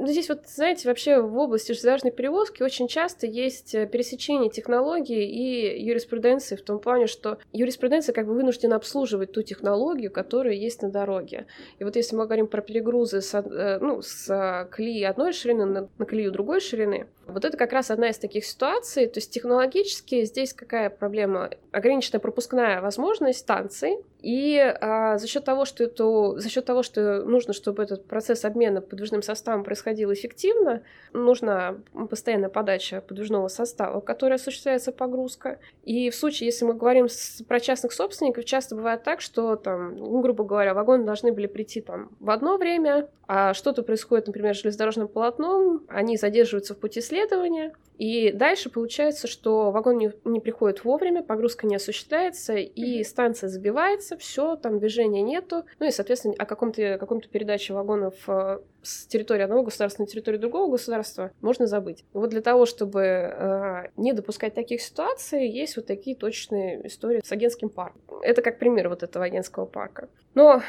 здесь 0.07 0.29
вот, 0.29 0.47
знаете, 0.47 0.89
вообще 0.89 1.21
в 1.21 1.37
области 1.39 1.73
железнодорожной 1.73 2.13
перевозки 2.13 2.63
очень 2.63 2.89
часто 2.89 3.27
есть 3.27 3.75
э, 3.75 3.87
пересечение 3.87 4.51
технологии 4.51 5.29
и 5.29 5.83
юриспруденции 5.83 6.57
в 6.57 6.63
том 6.63 6.79
плане, 6.79 7.07
что 7.07 7.39
юриспруденция 7.53 8.13
как 8.13 8.27
бы 8.27 8.35
вынуждена 8.35 8.77
обслуживать 8.77 9.33
ту 9.33 9.43
технологию, 9.43 10.11
которая 10.11 10.55
есть 10.55 10.83
на 10.83 10.91
дороге. 10.91 11.47
И 11.79 11.85
вот 11.85 11.97
если 11.97 12.17
мы 12.17 12.25
говорим 12.25 12.47
про 12.47 12.63
перегрузы 12.63 13.21
с, 13.21 13.35
э, 13.35 13.79
ну, 13.81 14.03
с 14.03 14.69
колеи 14.71 15.03
одной 15.05 15.33
ширины 15.33 15.65
на, 15.65 15.89
на 15.99 16.05
колею 16.05 16.33
другой 16.33 16.61
ширины, 16.61 17.07
вот 17.27 17.45
это 17.45 17.57
как 17.57 17.73
раз 17.73 17.91
одна 17.91 18.09
из 18.09 18.19
таких 18.19 18.45
ситуаций. 18.45 19.07
То 19.07 19.19
есть 19.19 19.31
технологически 19.31 20.25
здесь 20.25 20.55
какая 20.55 20.91
проблема? 20.91 21.51
Ограниченная 21.73 22.21
пропускная 22.21 22.81
возможность 22.81 23.41
станций, 23.41 23.99
и 24.21 24.59
а, 24.59 25.17
за 25.19 25.29
счет 25.29 25.45
того, 25.45 25.65
что 25.65 25.85
это, 25.85 26.39
за 26.39 26.49
счет 26.49 26.65
того, 26.65 26.83
что 26.83 27.23
нужно, 27.23 27.53
чтобы 27.53 27.83
этот 27.83 28.05
процесс 28.05 28.45
обмена 28.45 28.81
подвижным 28.81 29.23
составом 29.23 29.63
происходил 29.63 30.13
эффективно, 30.13 30.83
нужна 31.13 31.77
постоянная 32.11 32.49
подача 32.49 33.01
подвижного 33.01 33.49
состава, 33.49 34.01
которая 34.01 34.39
осуществляется 34.39 34.91
погрузка. 34.91 35.59
И 35.85 36.11
в 36.11 36.17
случае, 36.17 36.47
если 36.47 36.65
мы 36.65 36.75
говорим 36.75 37.09
с, 37.09 37.43
про 37.47 37.61
частных 37.61 37.93
собственников, 37.93 38.45
часто 38.45 38.75
бывает 38.75 39.05
так, 39.05 39.21
что 39.21 39.55
там, 39.57 39.97
ну, 39.97 40.21
грубо 40.21 40.45
говоря, 40.45 40.75
вагоны 40.75 41.05
должны 41.05 41.33
были 41.33 41.47
прийти 41.47 41.81
там 41.81 42.11
в 42.19 42.31
одно 42.31 42.57
время, 42.57 43.09
а 43.29 43.55
что-то 43.55 43.83
происходит, 43.83 44.27
например, 44.27 44.57
с 44.57 44.63
железнодорожным 44.63 45.07
полотном, 45.07 45.85
они 45.89 46.17
задерживаются 46.17 46.75
в 46.75 46.79
пути 46.79 47.01
следования, 47.01 47.73
и 47.99 48.31
дальше 48.31 48.71
получается, 48.71 49.27
что 49.27 49.73
вагон 49.73 49.99
не, 49.99 50.13
не 50.25 50.39
приходит 50.39 50.85
вовремя, 50.85 51.25
погрузка 51.25 51.67
не 51.67 51.77
осуществляется, 51.77 52.55
и 52.55 53.03
станция 53.03 53.49
забивается, 53.49 54.08
все, 54.17 54.57
там 54.57 54.79
движения 54.79 55.23
нету. 55.23 55.65
Ну 55.79 55.87
и, 55.87 55.91
соответственно, 55.91 56.35
о 56.39 56.47
каком-то 56.47 56.99
каком 56.99 57.21
передаче 57.21 57.75
вагонов 57.75 58.15
э, 58.29 58.59
с 58.83 59.07
территории 59.07 59.43
одного 59.43 59.65
государства 59.65 60.03
на 60.03 60.07
территорию 60.07 60.41
другого 60.41 60.71
государства 60.71 61.31
можно 61.41 61.67
забыть. 61.67 62.05
Вот 62.13 62.31
для 62.31 62.41
того, 62.41 62.67
чтобы 62.67 63.03
э, 63.03 63.89
не 63.97 64.13
допускать 64.13 64.55
таких 64.55 64.81
ситуаций, 64.81 65.49
есть 65.49 65.77
вот 65.77 65.87
такие 65.87 66.17
точные 66.17 66.87
истории 66.87 67.21
с 67.25 67.33
агентским 67.33 67.69
парком. 67.69 68.21
Это 68.23 68.43
как 68.43 68.59
пример 68.59 68.89
вот 68.89 69.03
этого 69.03 69.25
агентского 69.25 69.67
парка. 69.67 70.09
Но 70.35 70.63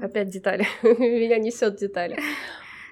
опять 0.00 0.28
детали. 0.28 0.66
Меня 0.82 1.38
несет 1.38 1.76
детали 1.76 2.18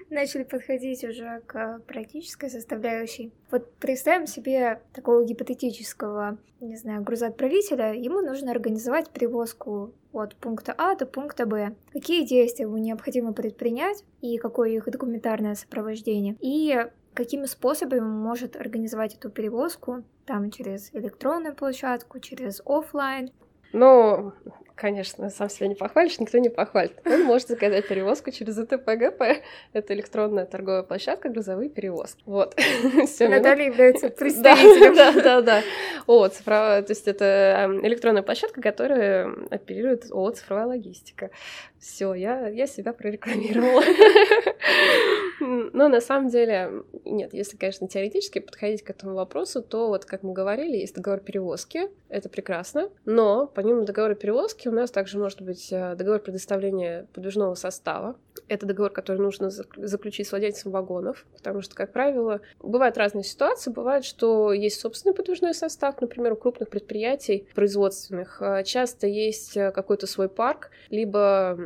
начали 0.09 0.43
подходить 0.43 1.03
уже 1.03 1.41
к 1.45 1.79
практической 1.87 2.49
составляющей. 2.49 3.31
Вот 3.51 3.71
представим 3.75 4.27
себе 4.27 4.81
такого 4.93 5.23
гипотетического, 5.25 6.37
не 6.61 6.77
знаю, 6.77 7.03
грузоотправителя, 7.03 7.93
ему 7.93 8.21
нужно 8.21 8.51
организовать 8.51 9.09
перевозку 9.09 9.93
от 10.13 10.35
пункта 10.35 10.73
А 10.77 10.95
до 10.95 11.05
пункта 11.05 11.45
Б. 11.45 11.75
Какие 11.91 12.25
действия 12.25 12.65
ему 12.65 12.77
необходимо 12.77 13.33
предпринять 13.33 14.03
и 14.21 14.37
какое 14.37 14.69
их 14.69 14.85
документарное 14.89 15.55
сопровождение? 15.55 16.37
И 16.39 16.85
какими 17.13 17.45
способами 17.45 17.99
он 17.99 18.19
может 18.19 18.55
организовать 18.55 19.15
эту 19.15 19.29
перевозку, 19.29 20.03
там 20.25 20.51
через 20.51 20.93
электронную 20.93 21.55
площадку, 21.55 22.19
через 22.19 22.61
офлайн. 22.65 23.31
Ну, 23.73 24.33
конечно, 24.75 25.29
сам 25.29 25.49
себя 25.49 25.67
не 25.67 25.75
похвалишь, 25.75 26.19
никто 26.19 26.37
не 26.37 26.49
похвалит. 26.49 26.93
Он 27.05 27.23
может 27.23 27.47
заказать 27.47 27.87
перевозку 27.87 28.31
через 28.31 28.57
ЭТПГП. 28.57 29.41
Это 29.73 29.93
электронная 29.93 30.45
торговая 30.45 30.83
площадка 30.83 31.29
грузовые 31.29 31.69
перевозки. 31.69 32.21
Вот. 32.25 32.55
Наталья 33.19 33.65
является 33.65 34.09
представителем. 34.09 34.95
Да, 34.95 35.11
да, 35.11 35.41
да. 35.41 35.61
О, 36.07 36.27
цифровая, 36.27 36.81
то 36.81 36.91
есть 36.91 37.07
это 37.07 37.25
эм, 37.65 37.85
электронная 37.85 38.23
площадка, 38.23 38.61
которая 38.61 39.29
оперирует 39.49 40.05
о 40.11 40.29
цифровая 40.29 40.67
логистика. 40.67 41.31
Все, 41.79 42.13
я, 42.13 42.47
я 42.47 42.67
себя 42.67 42.93
прорекламировала. 42.93 43.83
Но 45.73 45.87
на 45.87 46.01
самом 46.01 46.29
деле, 46.29 46.83
нет, 47.03 47.33
если, 47.33 47.57
конечно, 47.57 47.87
теоретически 47.87 48.39
подходить 48.39 48.83
к 48.83 48.89
этому 48.89 49.15
вопросу, 49.15 49.61
то 49.61 49.87
вот, 49.87 50.05
как 50.05 50.23
мы 50.23 50.33
говорили, 50.33 50.77
есть 50.77 50.95
договор 50.95 51.19
перевозки, 51.19 51.89
это 52.15 52.29
прекрасно, 52.29 52.89
но 53.05 53.47
помимо 53.47 53.83
договора 53.83 54.15
перевозки 54.15 54.67
у 54.67 54.71
нас 54.71 54.91
также 54.91 55.17
может 55.17 55.41
быть 55.41 55.69
э, 55.71 55.95
договор 55.95 56.19
предоставления 56.19 57.07
подвижного 57.13 57.55
состава. 57.55 58.15
Это 58.47 58.65
договор, 58.65 58.91
который 58.91 59.17
нужно 59.17 59.49
заключить 59.49 60.27
с 60.27 60.31
владельцем 60.31 60.71
вагонов, 60.71 61.25
потому 61.35 61.61
что, 61.61 61.75
как 61.75 61.91
правило, 61.91 62.41
бывают 62.59 62.97
разные 62.97 63.23
ситуации. 63.23 63.71
Бывает, 63.71 64.05
что 64.05 64.53
есть 64.53 64.79
собственный 64.79 65.15
подвижной 65.15 65.53
состав, 65.53 65.99
например, 65.99 66.33
у 66.33 66.35
крупных 66.35 66.69
предприятий 66.69 67.47
производственных. 67.55 68.41
Э, 68.41 68.63
часто 68.63 69.07
есть 69.07 69.57
э, 69.57 69.71
какой-то 69.71 70.05
свой 70.05 70.29
парк, 70.29 70.69
либо 70.89 71.57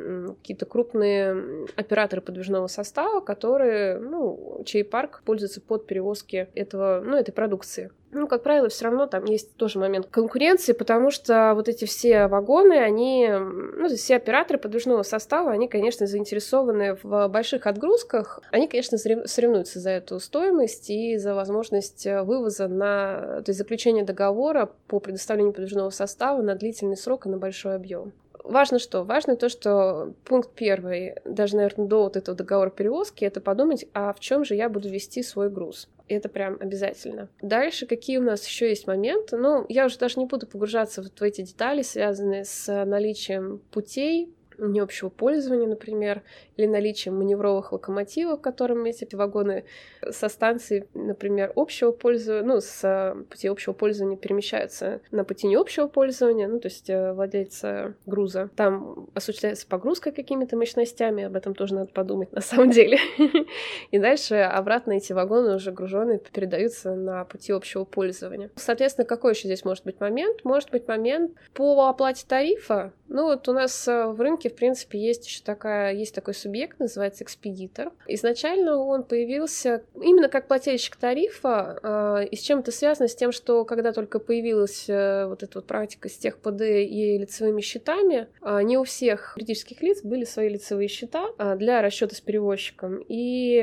какие-то 0.41 0.65
крупные 0.65 1.67
операторы 1.75 2.21
подвижного 2.21 2.67
состава, 2.67 3.19
которые, 3.19 3.58
ну, 3.63 4.61
чей 4.65 4.83
парк 4.83 5.21
пользуется 5.25 5.61
под 5.61 5.87
перевозки 5.87 6.49
этого, 6.55 7.01
ну, 7.03 7.15
этой 7.15 7.31
продукции. 7.31 7.91
Ну, 8.11 8.27
как 8.27 8.41
правило, 8.41 8.69
все 8.69 8.85
равно 8.85 9.05
там 9.05 9.25
есть 9.25 9.55
тоже 9.55 9.77
момент 9.77 10.07
конкуренции, 10.07 10.73
потому 10.73 11.11
что 11.11 11.53
вот 11.53 11.69
эти 11.69 11.85
все 11.85 12.25
вагоны, 12.27 12.73
они, 12.73 13.29
ну, 13.29 13.87
все 13.89 14.15
операторы 14.15 14.57
подвижного 14.57 15.03
состава, 15.03 15.51
они, 15.51 15.67
конечно, 15.67 16.07
заинтересованы 16.07 16.97
в 17.03 17.27
больших 17.27 17.67
отгрузках. 17.67 18.41
Они, 18.51 18.67
конечно, 18.67 18.97
соревнуются 18.97 19.79
за 19.79 19.91
эту 19.91 20.19
стоимость 20.19 20.89
и 20.89 21.17
за 21.17 21.35
возможность 21.35 22.07
вывоза 22.07 22.67
на, 22.67 23.41
то 23.43 23.49
есть 23.49 23.59
заключение 23.59 24.03
договора 24.03 24.71
по 24.87 24.99
предоставлению 24.99 25.53
подвижного 25.53 25.91
состава 25.91 26.41
на 26.41 26.55
длительный 26.55 26.97
срок 26.97 27.27
и 27.27 27.29
на 27.29 27.37
большой 27.37 27.75
объем 27.75 28.11
важно 28.43 28.79
что? 28.79 29.03
Важно 29.03 29.35
то, 29.35 29.49
что 29.49 30.13
пункт 30.25 30.51
первый, 30.55 31.15
даже, 31.25 31.55
наверное, 31.55 31.87
до 31.87 32.03
вот 32.03 32.17
этого 32.17 32.37
договора 32.37 32.69
перевозки, 32.69 33.25
это 33.25 33.41
подумать, 33.41 33.85
а 33.93 34.13
в 34.13 34.19
чем 34.19 34.45
же 34.45 34.55
я 34.55 34.69
буду 34.69 34.89
вести 34.89 35.23
свой 35.23 35.49
груз. 35.49 35.89
Это 36.07 36.27
прям 36.27 36.57
обязательно. 36.59 37.29
Дальше 37.41 37.85
какие 37.85 38.17
у 38.17 38.23
нас 38.23 38.45
еще 38.45 38.69
есть 38.69 38.87
моменты? 38.87 39.37
Ну, 39.37 39.65
я 39.69 39.85
уже 39.85 39.99
даже 39.99 40.19
не 40.19 40.25
буду 40.25 40.47
погружаться 40.47 41.01
вот 41.03 41.19
в 41.19 41.23
эти 41.23 41.41
детали, 41.41 41.83
связанные 41.83 42.45
с 42.45 42.85
наличием 42.85 43.61
путей, 43.71 44.33
не 44.59 44.79
общего 44.79 45.09
пользования, 45.09 45.67
например, 45.67 46.23
или 46.57 46.65
наличием 46.65 47.17
маневровых 47.17 47.71
локомотивов, 47.71 48.41
которыми 48.41 48.89
эти 48.89 49.15
вагоны 49.15 49.65
со 50.09 50.29
станции, 50.29 50.87
например, 50.93 51.51
общего 51.55 51.91
пользования, 51.91 52.45
ну, 52.45 52.61
с 52.61 53.15
пути 53.29 53.47
общего 53.47 53.73
пользования 53.73 54.17
перемещаются 54.17 55.01
на 55.11 55.23
пути 55.23 55.47
не 55.47 55.55
общего 55.55 55.87
пользования, 55.87 56.47
ну, 56.47 56.59
то 56.59 56.67
есть 56.67 56.89
э, 56.89 57.13
владельца 57.13 57.95
груза. 58.05 58.49
Там 58.55 59.07
осуществляется 59.13 59.67
погрузка 59.67 60.11
какими-то 60.11 60.57
мощностями, 60.57 61.23
об 61.23 61.35
этом 61.35 61.55
тоже 61.55 61.75
надо 61.75 61.91
подумать 61.91 62.31
на 62.31 62.41
самом 62.41 62.71
деле. 62.71 62.97
И 63.91 63.99
дальше 63.99 64.35
обратно 64.35 64.93
эти 64.93 65.13
вагоны 65.13 65.55
уже 65.55 65.71
груженные 65.71 66.19
передаются 66.19 66.95
на 66.95 67.25
пути 67.25 67.51
общего 67.51 67.85
пользования. 67.85 68.51
Соответственно, 68.55 69.05
какой 69.05 69.33
еще 69.33 69.47
здесь 69.47 69.65
может 69.65 69.85
быть 69.85 69.99
момент? 69.99 70.43
Может 70.43 70.71
быть 70.71 70.87
момент 70.87 71.31
по 71.53 71.87
оплате 71.87 72.25
тарифа. 72.27 72.93
Ну, 73.09 73.23
вот 73.23 73.47
у 73.47 73.53
нас 73.53 73.87
э, 73.87 74.05
в 74.05 74.21
рынке, 74.21 74.49
в 74.49 74.55
принципе, 74.55 74.99
есть 74.99 75.25
еще 75.27 75.41
такая, 75.43 75.93
есть 75.93 76.13
такой 76.13 76.35
субъект, 76.35 76.79
называется 76.79 77.23
экспедитор. 77.23 77.91
Изначально 78.07 78.77
он 78.77 79.03
появился 79.03 79.83
именно 79.95 80.29
как 80.29 80.47
плательщик 80.47 80.95
тарифа, 80.95 81.79
э, 82.21 82.27
и 82.27 82.35
с 82.35 82.41
чем 82.41 82.59
это 82.59 82.71
связано? 82.71 83.07
С 83.07 83.15
тем, 83.15 83.31
что 83.31 83.65
когда 83.65 83.93
только 83.93 84.19
появилась 84.19 84.85
э, 84.87 85.25
вот 85.25 85.41
эта 85.41 85.57
вот 85.57 85.65
практика 85.65 86.07
с 86.07 86.17
тех 86.17 86.37
ПД 86.37 86.61
и 86.61 87.17
лицевыми 87.17 87.61
счетами, 87.61 88.27
не 88.63 88.77
у 88.77 88.83
всех 88.83 89.33
юридических 89.37 89.81
лиц 89.81 90.01
были 90.03 90.23
свои 90.23 90.49
лицевые 90.49 90.87
счета 90.87 91.29
для 91.55 91.81
расчета 91.81 92.15
с 92.15 92.21
перевозчиком. 92.21 93.03
И 93.07 93.57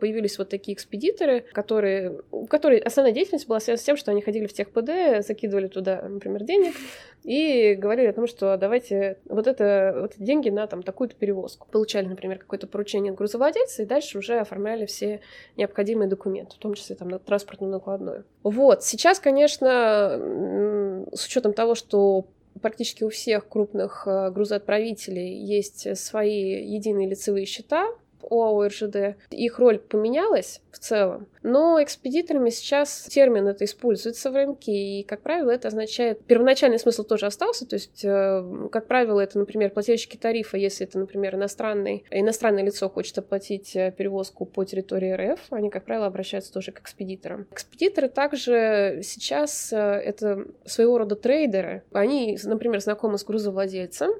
появились 0.00 0.38
вот 0.38 0.48
такие 0.48 0.74
экспедиторы, 0.74 1.44
которые, 1.52 2.20
у 2.30 2.46
которых 2.46 2.84
основная 2.84 3.12
деятельность 3.12 3.46
была 3.46 3.60
связана 3.60 3.82
с 3.82 3.86
тем, 3.86 3.96
что 3.96 4.10
они 4.10 4.22
ходили 4.22 4.46
в 4.46 4.52
тех 4.52 4.70
ПД, 4.70 5.24
закидывали 5.26 5.68
туда, 5.68 6.02
например, 6.02 6.42
денег, 6.42 6.74
и 7.22 7.74
говорили 7.74 8.08
о 8.08 8.12
том, 8.12 8.26
что 8.26 8.56
давайте 8.56 8.79
вот 9.26 9.46
это 9.46 9.96
вот 10.00 10.14
деньги 10.18 10.48
на 10.50 10.66
там 10.66 10.82
такую-то 10.82 11.14
перевозку. 11.14 11.66
Получали, 11.70 12.06
например, 12.06 12.38
какое-то 12.38 12.66
поручение 12.66 13.12
от 13.12 13.18
грузовладельца, 13.18 13.82
и 13.82 13.86
дальше 13.86 14.18
уже 14.18 14.38
оформляли 14.38 14.86
все 14.86 15.20
необходимые 15.56 16.08
документы, 16.08 16.56
в 16.56 16.58
том 16.58 16.74
числе 16.74 16.96
там 16.96 17.08
на 17.08 17.18
транспортную 17.18 17.72
накладную. 17.72 18.24
Вот, 18.42 18.84
сейчас, 18.84 19.20
конечно, 19.20 21.06
с 21.12 21.26
учетом 21.26 21.52
того, 21.52 21.74
что 21.74 22.26
практически 22.60 23.04
у 23.04 23.08
всех 23.08 23.48
крупных 23.48 24.06
э, 24.06 24.30
грузоотправителей 24.30 25.44
есть 25.44 25.96
свои 25.96 26.64
единые 26.64 27.08
лицевые 27.08 27.46
счета, 27.46 27.88
ОАО 28.30 28.68
РЖД. 28.68 29.16
Их 29.30 29.58
роль 29.58 29.78
поменялась 29.78 30.60
в 30.70 30.78
целом, 30.78 31.26
но 31.42 31.82
экспедиторами 31.82 32.50
сейчас 32.50 33.04
термин 33.04 33.48
это 33.48 33.64
используется 33.64 34.30
в 34.30 34.34
рынке, 34.34 34.72
и, 34.72 35.02
как 35.04 35.22
правило, 35.22 35.50
это 35.50 35.68
означает... 35.68 36.24
Первоначальный 36.24 36.78
смысл 36.78 37.02
тоже 37.02 37.26
остался, 37.26 37.66
то 37.66 37.74
есть, 37.74 38.04
э, 38.04 38.68
как 38.70 38.86
правило, 38.86 39.20
это, 39.20 39.38
например, 39.38 39.70
плательщики 39.70 40.16
тарифа, 40.16 40.56
если 40.56 40.86
это, 40.86 40.98
например, 40.98 41.34
иностранный, 41.34 42.04
иностранное 42.10 42.62
лицо 42.62 42.88
хочет 42.88 43.18
оплатить 43.18 43.74
э, 43.74 43.92
перевозку 43.96 44.44
по 44.46 44.64
территории 44.64 45.12
РФ, 45.12 45.40
они, 45.50 45.70
как 45.70 45.84
правило, 45.84 46.06
обращаются 46.06 46.52
тоже 46.52 46.72
к 46.72 46.80
экспедиторам. 46.80 47.46
Экспедиторы 47.50 48.08
также 48.08 49.00
сейчас 49.02 49.72
э, 49.72 49.76
это 49.76 50.44
своего 50.64 50.98
рода 50.98 51.16
трейдеры. 51.16 51.82
Они, 51.92 52.38
например, 52.44 52.80
знакомы 52.80 53.18
с 53.18 53.24
грузовладельцем, 53.24 54.10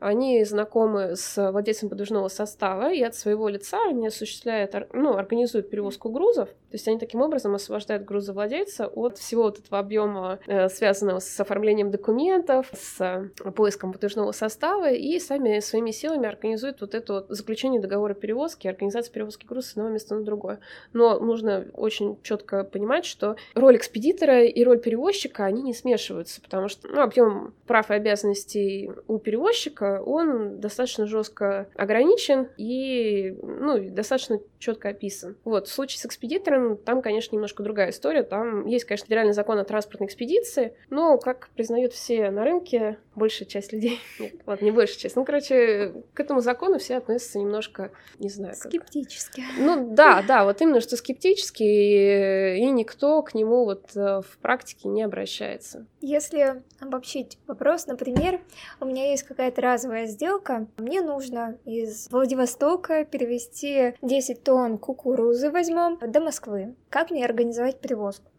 они 0.00 0.44
знакомы 0.44 1.16
с 1.16 1.50
владельцем 1.50 1.88
подвижного 1.88 2.28
состава, 2.28 2.92
и 2.92 3.02
от 3.02 3.14
своего 3.14 3.48
лица 3.48 3.78
они 3.88 4.06
осуществляют, 4.06 4.74
ну, 4.92 5.16
организуют 5.16 5.70
перевозку 5.70 6.10
грузов. 6.10 6.48
То 6.48 6.76
есть 6.76 6.88
они 6.88 6.98
таким 6.98 7.20
образом 7.20 7.54
освобождают 7.54 8.04
грузовладельца 8.04 8.88
от 8.88 9.18
всего 9.18 9.44
вот 9.44 9.60
этого 9.60 9.78
объема, 9.78 10.40
э, 10.46 10.68
связанного 10.68 11.20
с 11.20 11.38
оформлением 11.38 11.92
документов, 11.92 12.68
с 12.72 13.00
э, 13.00 13.50
поиском 13.52 13.92
подвижного 13.92 14.32
состава, 14.32 14.90
и 14.90 15.20
сами 15.20 15.60
своими 15.60 15.92
силами 15.92 16.26
организуют 16.26 16.80
вот 16.80 16.94
это 16.94 17.12
вот 17.12 17.26
заключение 17.28 17.80
договора 17.80 18.14
перевозки, 18.14 18.66
организацию 18.66 19.12
перевозки 19.12 19.46
груза 19.46 19.68
с 19.68 19.70
одного 19.72 19.90
места 19.90 20.16
на 20.16 20.24
другое. 20.24 20.58
Но 20.92 21.20
нужно 21.20 21.66
очень 21.74 22.18
четко 22.22 22.64
понимать, 22.64 23.04
что 23.04 23.36
роль 23.54 23.76
экспедитора 23.76 24.44
и 24.44 24.64
роль 24.64 24.80
перевозчика, 24.80 25.44
они 25.44 25.62
не 25.62 25.74
смешиваются, 25.74 26.40
потому 26.40 26.68
что 26.68 26.88
ну, 26.88 27.02
объем 27.02 27.54
прав 27.66 27.90
и 27.90 27.94
обязанностей 27.94 28.90
у 29.06 29.18
перевозчика 29.18 29.83
он 30.00 30.60
достаточно 30.60 31.06
жестко 31.06 31.68
ограничен 31.74 32.48
и 32.56 33.36
ну, 33.42 33.90
достаточно 33.90 34.38
четко 34.64 34.88
описан. 34.88 35.36
Вот, 35.44 35.68
в 35.68 35.72
случае 35.72 35.98
с 35.98 36.06
экспедитором, 36.06 36.78
там, 36.78 37.02
конечно, 37.02 37.34
немножко 37.34 37.62
другая 37.62 37.90
история. 37.90 38.22
Там 38.22 38.66
есть, 38.66 38.86
конечно, 38.86 39.04
федеральный 39.04 39.34
закон 39.34 39.58
о 39.58 39.64
транспортной 39.64 40.08
экспедиции, 40.08 40.74
но, 40.88 41.18
как 41.18 41.50
признают 41.54 41.92
все 41.92 42.30
на 42.30 42.44
рынке, 42.44 42.98
большая 43.14 43.46
часть 43.46 43.72
людей, 43.72 44.00
нет, 44.18 44.34
ладно, 44.46 44.64
не 44.64 44.70
большая 44.70 44.98
часть, 44.98 45.16
ну, 45.16 45.24
короче, 45.24 45.92
к 46.14 46.20
этому 46.20 46.40
закону 46.40 46.78
все 46.78 46.96
относятся 46.96 47.38
немножко, 47.38 47.90
не 48.18 48.30
знаю, 48.30 48.54
как... 48.58 48.72
Скептически. 48.72 49.44
Ну, 49.58 49.94
да, 49.94 50.24
да, 50.26 50.44
вот 50.44 50.60
именно, 50.62 50.80
что 50.80 50.96
скептически, 50.96 51.62
и, 51.62 52.58
и 52.58 52.70
никто 52.70 53.22
к 53.22 53.34
нему 53.34 53.64
вот 53.64 53.94
э, 53.94 54.22
в 54.22 54.38
практике 54.38 54.88
не 54.88 55.02
обращается. 55.02 55.86
Если 56.00 56.62
обобщить 56.80 57.38
вопрос, 57.46 57.86
например, 57.86 58.40
у 58.80 58.86
меня 58.86 59.10
есть 59.10 59.24
какая-то 59.24 59.60
разовая 59.60 60.06
сделка, 60.06 60.66
мне 60.78 61.02
нужно 61.02 61.58
из 61.64 62.08
Владивостока 62.10 63.04
перевести 63.04 63.94
10 64.00 64.42
тонн 64.42 64.53
кукурузы 64.78 65.50
возьмем 65.50 65.98
до 66.00 66.20
Москвы. 66.20 66.74
Как 66.88 67.10
мне 67.10 67.24
организовать 67.24 67.80
перевозку? 67.80 68.30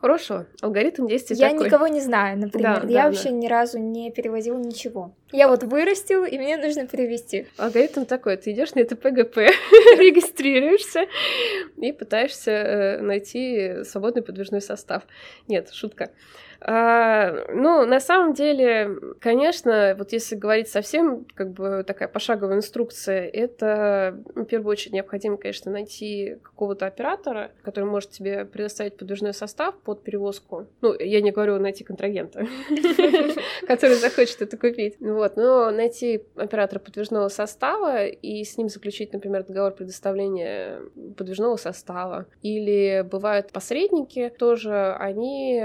Хорошо, 0.00 0.46
алгоритм 0.62 1.08
действий 1.08 1.34
Я 1.36 1.50
такой. 1.50 1.66
никого 1.66 1.88
не 1.88 2.00
знаю, 2.00 2.38
например. 2.38 2.82
Да, 2.82 2.88
я 2.88 3.02
да, 3.02 3.08
вообще 3.08 3.30
да. 3.30 3.34
ни 3.34 3.48
разу 3.48 3.78
не 3.80 4.12
переводила 4.12 4.56
ничего. 4.56 5.12
Я 5.32 5.48
вот 5.48 5.64
вырастил, 5.64 6.24
и 6.24 6.38
мне 6.38 6.56
нужно 6.56 6.86
перевести. 6.86 7.48
Алгоритм 7.56 8.04
такой, 8.04 8.36
ты 8.36 8.52
идешь 8.52 8.74
на 8.76 8.80
это 8.80 8.94
ПГП, 8.94 9.36
регистрируешься 9.98 11.06
и 11.76 11.90
пытаешься 11.90 12.50
э, 12.52 13.00
найти 13.00 13.82
свободный 13.82 14.22
подвижной 14.22 14.60
состав. 14.60 15.02
Нет, 15.48 15.70
шутка. 15.72 16.10
А, 16.60 17.46
ну, 17.52 17.86
на 17.86 18.00
самом 18.00 18.34
деле, 18.34 18.96
конечно, 19.20 19.94
вот 19.96 20.12
если 20.12 20.34
говорить 20.34 20.68
совсем, 20.68 21.24
как 21.34 21.52
бы 21.52 21.84
такая 21.86 22.08
пошаговая 22.08 22.56
инструкция, 22.56 23.28
это 23.28 24.20
ну, 24.34 24.42
в 24.42 24.46
первую 24.46 24.72
очередь 24.72 24.92
необходимо, 24.92 25.36
конечно, 25.36 25.70
найти 25.70 26.38
какого-то 26.42 26.86
оператора, 26.86 27.52
который 27.62 27.84
может 27.84 28.10
тебе 28.10 28.44
предоставить 28.44 28.96
подвижной 28.96 29.34
состав 29.34 29.76
под 29.76 30.02
перевозку. 30.02 30.66
Ну, 30.80 30.94
я 30.98 31.20
не 31.20 31.30
говорю 31.30 31.58
найти 31.58 31.84
контрагента, 31.84 32.46
который 33.66 33.94
захочет 33.94 34.42
это 34.42 34.56
купить. 34.56 34.96
Вот, 35.00 35.36
но 35.36 35.70
найти 35.70 36.22
оператора 36.36 36.80
подвижного 36.80 37.28
состава 37.28 38.06
и 38.06 38.42
с 38.42 38.56
ним 38.58 38.68
заключить, 38.68 39.12
например, 39.12 39.44
договор 39.44 39.72
предоставления 39.72 40.80
подвижного 41.16 41.56
состава. 41.56 42.26
Или 42.42 43.06
бывают 43.08 43.52
посредники 43.52 44.32
тоже, 44.38 44.96
они, 44.98 45.62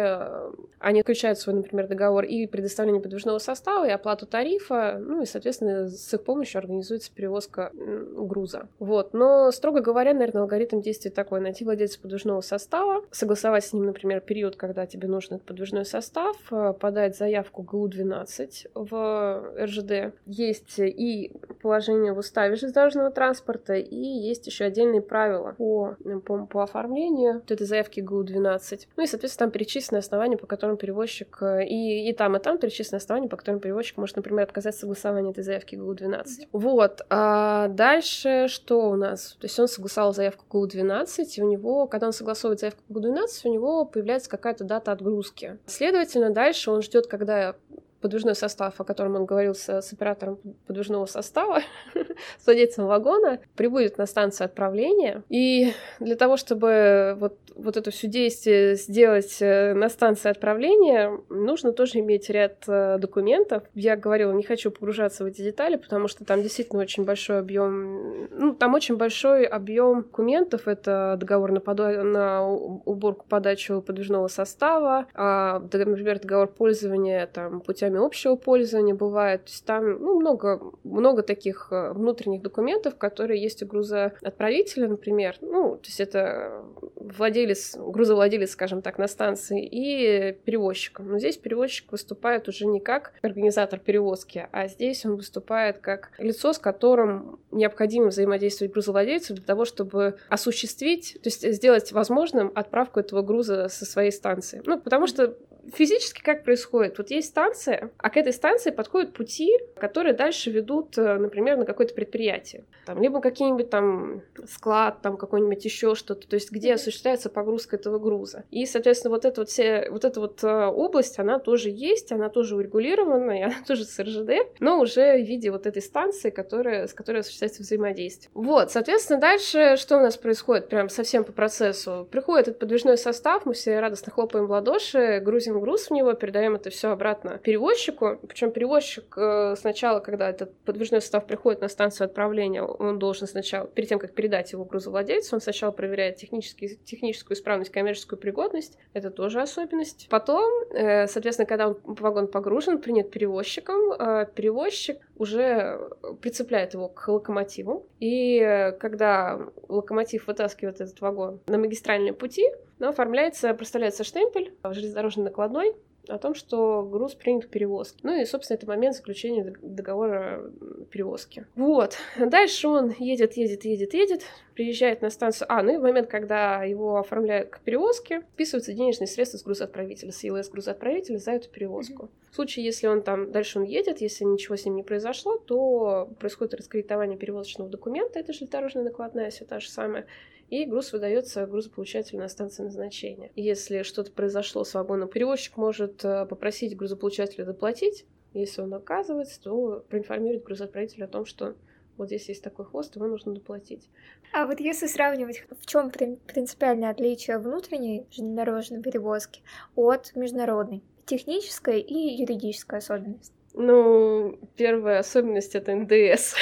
они 0.84 1.02
включают 1.02 1.40
свой, 1.40 1.56
например, 1.56 1.88
договор 1.88 2.26
и 2.26 2.46
предоставление 2.46 3.02
подвижного 3.02 3.38
состава, 3.38 3.88
и 3.88 3.92
оплату 3.92 4.26
тарифа, 4.26 4.98
ну 5.00 5.22
и, 5.22 5.26
соответственно, 5.26 5.88
с 5.88 6.14
их 6.14 6.24
помощью 6.24 6.60
организуется 6.60 7.10
перевозка 7.14 7.72
груза. 7.74 8.68
Вот, 8.80 9.14
но, 9.14 9.50
строго 9.52 9.80
говоря, 9.80 10.14
наверное, 10.14 10.42
алгоритм 10.42 10.82
действия 10.82 11.10
такой. 11.10 11.40
Найти 11.40 11.64
владельца 11.64 12.00
подвижного 12.02 12.42
состава, 12.42 13.06
согласовать 13.12 13.66
с 13.66 13.72
ним, 13.72 13.86
например, 13.86 14.20
период, 14.20 14.58
когда 14.58 14.86
тебе 14.86 15.08
нужен 15.08 15.36
этот 15.36 15.48
подвижной 15.48 15.86
состав, 15.86 16.36
подать 16.80 17.18
заявку 17.18 17.64
ГУ-12 17.64 18.68
в 18.74 19.54
РЖД. 19.58 20.14
Есть 20.26 20.80
и 20.80 21.32
положение 21.62 22.12
в 22.12 22.18
уставе 22.18 22.56
железнодорожного 22.56 23.10
транспорта, 23.12 23.76
и 23.76 23.96
есть 23.96 24.48
еще 24.48 24.66
отдельные 24.66 25.02
правила 25.02 25.56
по, 25.58 25.96
по, 26.26 26.46
по 26.46 26.64
оформлению 26.64 27.36
вот 27.36 27.52
этой 27.52 27.66
заявки 27.66 28.02
ГУ-12. 28.02 28.88
Ну 28.98 29.04
и, 29.04 29.08
соответственно, 29.08 29.48
там 29.48 29.52
перечислены 29.52 30.00
основания, 30.00 30.38
по 30.38 30.46
которым 30.46 30.73
перевозчик... 30.78 31.42
И, 31.44 32.10
и 32.10 32.14
там, 32.14 32.36
и 32.36 32.40
там 32.40 32.58
перечислены 32.58 32.98
основания, 32.98 33.30
по 33.30 33.38
которым 33.38 33.60
перевозчик 33.60 33.98
может, 33.98 34.16
например, 34.16 34.44
отказать 34.44 34.76
согласования 34.76 35.32
этой 35.32 35.44
заявки 35.44 35.76
ГУ-12. 35.76 36.48
Вот. 36.52 37.02
А 37.10 37.68
дальше 37.70 38.48
что 38.48 38.90
у 38.90 38.96
нас? 38.96 39.38
То 39.40 39.46
есть 39.46 39.60
он 39.60 39.68
согласовал 39.68 40.14
заявку 40.14 40.46
ГУ-12, 40.50 41.26
и 41.36 41.42
у 41.42 41.50
него, 41.50 41.88
когда 41.88 42.08
он 42.08 42.14
согласовывает 42.14 42.60
заявку 42.60 42.82
ГУ-12, 42.90 43.28
у 43.46 43.54
него 43.54 43.86
появляется 43.86 44.30
какая-то 44.30 44.64
дата 44.64 44.92
отгрузки. 44.92 45.58
Следовательно, 45.66 46.30
дальше 46.30 46.72
он 46.72 46.82
ждет, 46.82 47.08
когда 47.08 47.56
подвижной 48.04 48.36
состав, 48.36 48.80
о 48.80 48.84
котором 48.84 49.16
он 49.16 49.26
говорил 49.26 49.56
с, 49.56 49.68
с 49.70 49.94
оператором 49.94 50.38
подвижного 50.68 51.06
состава, 51.06 51.62
с 51.96 52.46
владельцем 52.46 52.86
вагона, 52.86 53.40
прибудет 53.56 53.98
на 53.98 54.06
станцию 54.06 54.46
отправления. 54.46 55.24
И 55.30 55.72
для 56.02 56.18
того, 56.18 56.36
чтобы 56.36 57.16
вот, 57.18 57.38
вот 57.56 57.78
это 57.78 57.92
все 57.92 58.08
действие 58.08 58.76
сделать 58.76 59.38
э, 59.40 59.74
на 59.74 59.88
станции 59.88 60.30
отправления, 60.30 61.18
нужно 61.30 61.72
тоже 61.72 62.00
иметь 62.00 62.30
ряд 62.30 62.66
э, 62.68 62.98
документов. 63.00 63.64
Я 63.74 63.96
говорила, 63.96 64.34
не 64.34 64.44
хочу 64.44 64.70
погружаться 64.70 65.24
в 65.24 65.28
эти 65.28 65.42
детали, 65.42 65.78
потому 65.78 66.10
что 66.10 66.26
там 66.26 66.42
действительно 66.42 66.82
очень 66.82 67.06
большой 67.06 67.40
объем, 67.40 68.28
ну, 68.32 68.54
там 68.54 68.74
очень 68.74 68.98
большой 68.98 69.46
объем 69.46 70.04
документов. 70.04 70.68
Это 70.68 71.16
договор 71.18 71.54
на, 71.54 71.62
подо... 71.62 72.04
на 72.04 72.46
уборку 72.46 73.26
подачу 73.30 73.82
подвижного 73.82 74.28
состава, 74.28 75.06
а, 75.14 75.60
например, 75.60 76.20
договор 76.20 76.48
пользования 76.48 77.28
там, 77.28 77.62
путями 77.62 77.93
программе 77.94 78.06
общего 78.06 78.36
пользования 78.36 78.96
бывает. 78.96 79.46
То 79.46 79.52
есть 79.52 79.66
там 79.66 80.00
ну, 80.00 80.20
много, 80.20 80.62
много 80.84 81.24
таких 81.24 81.68
э, 81.72 81.94
внутренних 81.94 82.42
документов, 82.42 82.96
которые 82.96 83.42
есть 83.42 83.64
у 83.64 83.66
грузоотправителя, 83.66 84.88
например. 84.88 85.38
Ну, 85.42 85.78
то 85.78 85.88
есть 85.88 86.00
это 86.00 86.64
владелец, 86.96 87.76
грузовладелец, 87.78 88.52
скажем 88.52 88.82
так, 88.82 88.98
на 88.98 89.08
станции 89.08 89.66
и 89.66 90.34
перевозчиком. 90.46 91.10
Но 91.10 91.20
здесь 91.20 91.38
перевозчик 91.38 91.92
выступает 91.92 92.48
уже 92.48 92.66
не 92.66 92.80
как 92.80 93.14
организатор 93.22 93.80
перевозки, 93.80 94.48
а 94.52 94.68
здесь 94.68 95.06
он 95.06 95.16
выступает 95.16 95.80
как 95.80 96.12
лицо, 96.18 96.54
с 96.54 96.60
которым 96.60 97.40
необходимо 97.52 98.08
взаимодействовать 98.08 98.74
грузовладельцу 98.74 99.34
для 99.36 99.44
того, 99.44 99.66
чтобы 99.66 100.18
осуществить, 100.30 101.18
то 101.22 101.28
есть 101.28 101.54
сделать 101.54 101.92
возможным 101.92 102.52
отправку 102.56 103.00
этого 103.00 103.22
груза 103.22 103.68
со 103.68 103.86
своей 103.86 104.12
станции. 104.12 104.62
Ну, 104.66 104.80
потому 104.80 105.08
что 105.08 105.36
физически 105.72 106.22
как 106.22 106.44
происходит? 106.44 106.98
Вот 106.98 107.12
есть 107.12 107.30
станция, 107.30 107.92
а 107.98 108.10
к 108.10 108.18
этой 108.18 108.34
станции 108.34 108.72
подходят 108.72 109.14
пути, 109.14 109.52
которые 109.76 110.14
дальше 110.14 110.52
ведут, 110.52 110.98
э, 110.98 111.18
например, 111.18 111.58
на 111.58 111.66
какое-то 111.66 111.94
предприятие. 111.94 112.66
Там, 112.86 113.02
либо 113.02 113.22
какие-нибудь 113.22 113.70
там 113.70 114.22
склад, 114.48 115.02
там 115.02 115.18
какой-нибудь 115.18 115.64
еще 115.64 115.96
что-то, 115.96 116.28
то 116.28 116.36
есть 116.36 116.52
где 116.52 116.74
осуществляется 116.74 117.30
погрузка 117.30 117.76
этого 117.78 118.00
груза. 118.00 118.44
И, 118.52 118.66
соответственно, 118.66 119.12
вот 119.12 119.26
эта 119.26 119.42
вот, 119.42 119.50
вся, 119.50 119.86
вот 119.90 120.04
эта 120.06 120.20
вот 120.20 120.44
э, 120.44 120.66
область, 120.66 121.20
она 121.20 121.40
тоже 121.40 121.70
есть, 121.70 122.12
она 122.12 122.30
тоже 122.30 122.56
урегулирована, 122.56 123.32
и 123.40 123.42
она 123.42 123.56
тоже 123.66 123.86
с 123.86 124.00
РЖД, 124.00 124.60
но 124.60 124.80
уже 124.80 125.18
в 125.18 125.26
виде 125.26 125.52
вот 125.52 125.66
этой 125.66 125.82
станции, 125.82 126.30
которая, 126.30 126.88
с 126.88 126.94
которой 126.94 127.20
осуществляется 127.20 127.62
взаимодействие. 127.62 128.30
Вот, 128.34 128.72
соответственно, 128.72 129.20
дальше 129.20 129.78
что 129.78 129.98
у 129.98 130.02
нас 130.02 130.18
происходит 130.18 130.70
прям 130.70 130.90
совсем 130.90 131.24
по 131.24 131.32
процессу? 131.32 132.08
Приходит 132.12 132.50
этот 132.50 132.60
подвижной 132.60 132.98
состав, 132.98 133.46
мы 133.46 133.54
все 133.54 133.80
радостно 133.80 134.12
хлопаем 134.12 134.48
в 134.48 134.52
ладоши, 134.52 135.20
грузим 135.24 135.53
грузим 135.60 135.74
груз 135.74 135.90
в 135.90 135.92
него, 135.92 136.14
передаем 136.14 136.56
это 136.56 136.70
все 136.70 136.90
обратно 136.90 137.40
перевозчику. 137.40 138.20
Причем 138.28 138.52
перевозчик 138.52 139.18
э, 139.18 139.56
сначала, 139.58 140.00
когда 140.00 140.30
этот 140.30 140.56
подвижной 140.66 141.02
состав 141.02 141.26
приходит 141.26 141.62
на 141.62 141.68
станцию 141.68 142.06
отправления, 142.06 142.62
он 142.62 143.00
должен 143.00 143.28
сначала, 143.28 143.68
перед 143.68 143.90
тем, 143.90 144.00
как 144.00 144.14
передать 144.14 144.52
его 144.52 144.66
грузовладельцу, 144.66 145.36
он 145.36 145.42
сначала 145.42 145.72
проверяет 145.72 146.18
технический, 146.18 146.80
техническую 146.86 147.36
исправность, 147.36 147.72
коммерческую 147.72 148.20
пригодность. 148.20 148.78
Это 148.94 149.10
тоже 149.10 149.42
особенность. 149.42 150.08
Потом, 150.10 150.52
э, 150.72 151.08
соответственно, 151.08 151.48
когда 151.48 151.70
он, 151.70 151.78
вагон 151.86 152.28
погружен, 152.28 152.80
принят 152.80 153.10
перевозчиком, 153.12 153.94
э, 153.94 154.28
перевозчик 154.36 154.98
уже 155.16 155.80
прицепляет 156.22 156.74
его 156.74 156.88
к 156.88 157.08
локомотиву. 157.08 157.88
И 158.00 158.74
когда 158.80 159.40
локомотив 159.68 160.28
вытаскивает 160.28 160.82
этот 160.82 161.00
вагон 161.02 161.40
на 161.48 161.58
магистральные 161.58 162.14
пути, 162.14 162.50
но 162.84 162.90
оформляется, 162.90 163.54
проставляется 163.54 164.04
штемпель 164.04 164.54
железнодорожный 164.62 165.24
накладной 165.24 165.74
о 166.10 166.18
том, 166.18 166.36
что 166.36 166.84
груз 166.84 167.14
принят 167.14 167.46
к 167.46 167.50
перевозке. 167.50 167.98
Ну 168.04 168.20
и, 168.20 168.26
собственно, 168.26 168.58
это 168.58 168.68
момент 168.68 168.98
заключения 168.98 169.54
договора 169.62 170.52
перевозки. 170.92 171.46
Вот. 171.56 171.96
Дальше 172.20 172.68
он 172.68 172.94
едет, 173.00 173.38
едет, 173.38 173.64
едет, 173.64 173.94
едет, 173.94 174.24
приезжает 174.54 175.02
на 175.02 175.10
станцию. 175.10 175.48
А, 175.50 175.64
ну 175.64 175.76
и 175.76 175.78
в 175.78 175.82
момент, 175.82 176.10
когда 176.10 176.62
его 176.66 176.98
оформляют 176.98 177.52
к 177.52 177.62
перевозке, 177.62 178.20
вписываются 178.34 178.74
денежные 178.74 179.08
средства 179.08 179.38
с 179.38 179.44
грузоотправителя, 179.44 180.12
с 180.12 180.22
ЕЛС 180.22 180.50
грузоотправителя 180.50 181.20
за 181.20 181.32
эту 181.32 181.48
перевозку. 181.50 182.08
Mm-hmm. 182.08 182.32
В 182.32 182.36
случае, 182.36 182.66
если 182.66 182.88
он 182.88 183.02
там, 183.02 183.32
дальше 183.32 183.60
он 183.60 183.64
едет, 183.64 184.02
если 184.02 184.26
ничего 184.26 184.58
с 184.58 184.66
ним 184.66 184.76
не 184.76 184.84
произошло, 184.84 185.38
то 185.38 186.10
происходит 186.20 186.56
раскредитование 186.56 187.18
перевозочного 187.18 187.70
документа, 187.70 188.20
это 188.20 188.34
железнодорожная 188.34 188.84
накладная, 188.84 189.30
все 189.30 189.46
та 189.46 189.62
же 189.62 189.70
самая, 189.70 190.06
и 190.54 190.66
груз 190.66 190.94
выдается 190.94 191.48
грузополучателю 191.48 192.20
на 192.20 192.28
станции 192.28 192.62
назначения. 192.62 193.32
Если 193.36 193.82
что-то 193.82 194.12
произошло 194.12 194.64
с 194.64 194.76
вагоном, 194.76 195.10
перевозчик 195.10 195.58
может 195.58 196.06
э, 196.06 196.28
попросить 196.28 196.78
грузополучателя 196.78 197.44
доплатить. 197.44 198.06
Если 198.34 198.62
он 198.62 198.72
оказывается, 198.72 199.42
то 199.42 199.84
проинформировать 199.90 200.44
грузоотправителя 200.44 201.06
о 201.06 201.08
том, 201.08 201.26
что 201.26 201.56
вот 201.98 202.08
здесь 202.08 202.30
есть 202.30 202.44
такой 202.44 202.66
хвост, 202.66 202.96
его 202.96 203.08
нужно 203.08 203.34
доплатить. 203.34 203.90
А 204.32 204.46
вот 204.46 204.60
если 204.60 204.86
сравнивать, 204.86 205.44
в 205.60 205.66
чем 205.66 205.90
принципиальное 205.90 206.92
отличие 206.92 207.40
внутренней 207.40 208.06
железнодорожной 208.12 208.84
перевозки 208.84 209.42
от 209.76 210.16
международной? 210.16 210.84
Техническая 211.06 211.78
и 211.78 212.22
юридическая 212.22 212.78
особенность. 212.78 213.34
Ну, 213.56 214.40
первая 214.58 215.00
особенность 215.00 215.54
это 215.54 215.76
НДС 215.76 216.36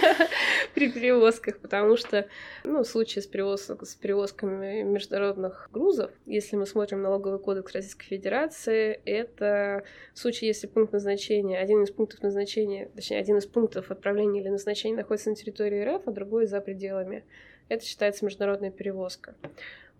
при 0.74 0.90
перевозках, 0.90 1.60
потому 1.60 1.96
что, 1.96 2.26
ну, 2.64 2.82
в 2.82 2.88
случае 2.88 3.22
с, 3.22 3.28
перевоз... 3.28 3.70
с 3.70 3.94
перевозками 3.94 4.82
международных 4.82 5.68
грузов, 5.72 6.10
если 6.26 6.56
мы 6.56 6.66
смотрим 6.66 7.02
налоговый 7.02 7.38
кодекс 7.38 7.72
Российской 7.72 8.06
Федерации, 8.06 9.00
это 9.04 9.84
в 10.12 10.18
случае, 10.18 10.48
если 10.48 10.66
пункт 10.66 10.92
назначения, 10.92 11.56
один 11.56 11.84
из 11.84 11.92
пунктов 11.92 12.20
назначения, 12.22 12.90
точнее, 12.96 13.20
один 13.20 13.36
из 13.36 13.46
пунктов 13.46 13.92
отправления 13.92 14.40
или 14.40 14.48
назначения 14.48 14.96
находится 14.96 15.30
на 15.30 15.36
территории 15.36 15.84
РФ, 15.84 16.02
а 16.08 16.10
другой 16.10 16.46
за 16.46 16.60
пределами. 16.60 17.24
Это 17.68 17.84
считается 17.84 18.24
международная 18.24 18.72
перевозка. 18.72 19.36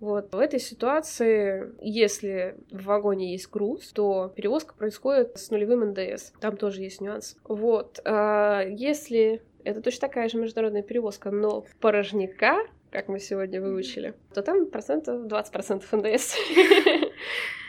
Вот. 0.01 0.33
В 0.33 0.39
этой 0.39 0.59
ситуации, 0.59 1.73
если 1.81 2.57
в 2.71 2.85
вагоне 2.85 3.33
есть 3.33 3.51
груз, 3.51 3.93
то 3.93 4.33
перевозка 4.35 4.75
происходит 4.75 5.39
с 5.39 5.51
нулевым 5.51 5.91
НДС. 5.91 6.33
Там 6.41 6.57
тоже 6.57 6.83
есть 6.83 7.01
нюанс. 7.01 7.37
Вот. 7.45 8.01
А 8.05 8.63
если 8.63 9.43
это 9.63 9.83
точно 9.83 10.09
такая 10.09 10.29
же 10.29 10.39
международная 10.39 10.83
перевозка, 10.83 11.31
но 11.31 11.67
порожняка, 11.81 12.61
как 12.91 13.09
мы 13.09 13.21
сегодня 13.21 13.61
выучили, 13.61 14.15
то 14.35 14.43
там 14.43 14.67
процентов 14.67 15.27
20% 15.27 15.85
НДС. 15.93 16.35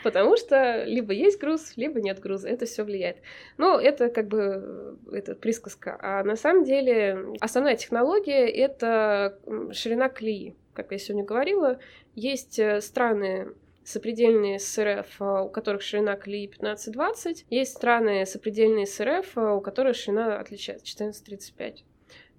Потому 0.03 0.35
что 0.37 0.83
либо 0.85 1.13
есть 1.13 1.39
груз, 1.39 1.73
либо 1.75 2.01
нет 2.01 2.19
груза. 2.19 2.47
Это 2.47 2.65
все 2.65 2.83
влияет. 2.83 3.17
Но 3.57 3.79
это 3.79 4.09
как 4.09 4.27
бы 4.27 4.97
это 5.11 5.35
присказка. 5.35 5.97
А 6.01 6.23
на 6.23 6.35
самом 6.35 6.63
деле 6.63 7.35
основная 7.39 7.75
технология— 7.75 8.47
это 8.49 9.37
ширина 9.73 10.09
колеи 10.09 10.55
как 10.73 10.91
я 10.91 10.97
сегодня 10.97 11.23
говорила, 11.23 11.79
есть 12.15 12.60
э, 12.60 12.81
страны 12.81 13.53
сопредельные 13.84 14.60
с 14.60 14.77
РФ, 14.81 15.21
а, 15.21 15.43
у 15.43 15.49
которых 15.49 15.81
ширина 15.81 16.15
колеи 16.15 16.49
15-20, 16.49 17.45
есть 17.49 17.73
страны 17.73 18.25
сопредельные 18.25 18.86
с 18.86 19.03
РФ, 19.03 19.38
а, 19.38 19.55
у 19.55 19.62
которых 19.62 19.95
ширина 19.95 20.39
отличается 20.39 20.86
14-35. 20.86 21.84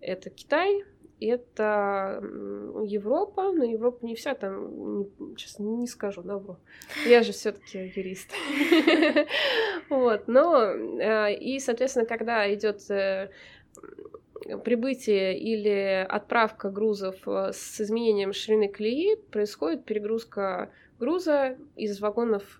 Это 0.00 0.30
Китай, 0.30 0.84
это 1.20 2.20
Европа, 2.84 3.52
но 3.52 3.64
Европа 3.64 4.04
не 4.04 4.14
вся 4.16 4.34
там, 4.34 4.98
не, 4.98 5.10
сейчас 5.36 5.58
не 5.58 5.86
скажу, 5.86 6.22
добро. 6.22 6.58
Я 7.06 7.22
же 7.22 7.32
все-таки 7.32 7.92
юрист. 7.94 8.30
Вот, 9.88 10.26
но 10.26 10.62
э, 10.64 11.34
и, 11.34 11.58
соответственно, 11.60 12.06
когда 12.06 12.52
идет 12.54 12.90
э, 12.90 13.30
прибытие 14.64 15.38
или 15.38 16.06
отправка 16.08 16.70
грузов 16.70 17.16
э, 17.26 17.52
с 17.52 17.80
изменением 17.80 18.32
ширины 18.32 18.68
колеи, 18.68 19.16
происходит 19.30 19.84
перегрузка 19.84 20.70
груза 20.98 21.56
из 21.76 22.00
вагонов 22.00 22.58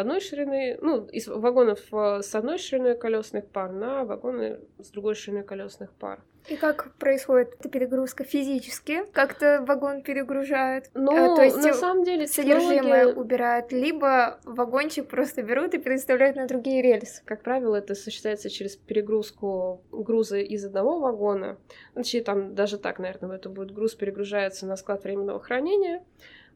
одной 0.00 0.20
ширины, 0.20 0.78
ну, 0.80 1.06
из 1.06 1.28
вагонов 1.28 1.80
с 1.90 2.34
одной 2.34 2.58
шириной 2.58 2.96
колесных 2.96 3.46
пар 3.46 3.72
на 3.72 4.04
вагоны 4.04 4.60
с 4.78 4.90
другой 4.90 5.14
шириной 5.14 5.44
колесных 5.44 5.92
пар. 5.92 6.20
И 6.48 6.56
как 6.56 6.94
происходит 6.94 7.54
эта 7.58 7.68
перегрузка 7.68 8.24
физически? 8.24 9.04
Как-то 9.12 9.62
вагон 9.66 10.02
перегружают? 10.02 10.86
Ну, 10.94 11.12
а, 11.12 11.36
то 11.36 11.42
есть 11.42 11.58
на 11.58 11.74
самом 11.74 12.02
деле 12.02 12.26
содержимое 12.26 12.80
технология... 12.80 13.20
убирают, 13.20 13.72
либо 13.72 14.40
вагончик 14.44 15.06
просто 15.06 15.42
берут 15.42 15.74
и 15.74 15.78
переставляют 15.78 16.36
на 16.36 16.46
другие 16.46 16.82
рельсы. 16.82 17.22
Как 17.24 17.42
правило, 17.42 17.76
это 17.76 17.92
осуществляется 17.92 18.48
через 18.48 18.76
перегрузку 18.76 19.82
груза 19.92 20.38
из 20.38 20.64
одного 20.64 20.98
вагона. 20.98 21.58
Значит, 21.92 22.24
там 22.24 22.54
даже 22.54 22.78
так, 22.78 22.98
наверное, 22.98 23.36
это 23.36 23.48
будет 23.48 23.72
груз 23.72 23.94
перегружается 23.94 24.66
на 24.66 24.76
склад 24.76 25.04
временного 25.04 25.40
хранения, 25.40 26.02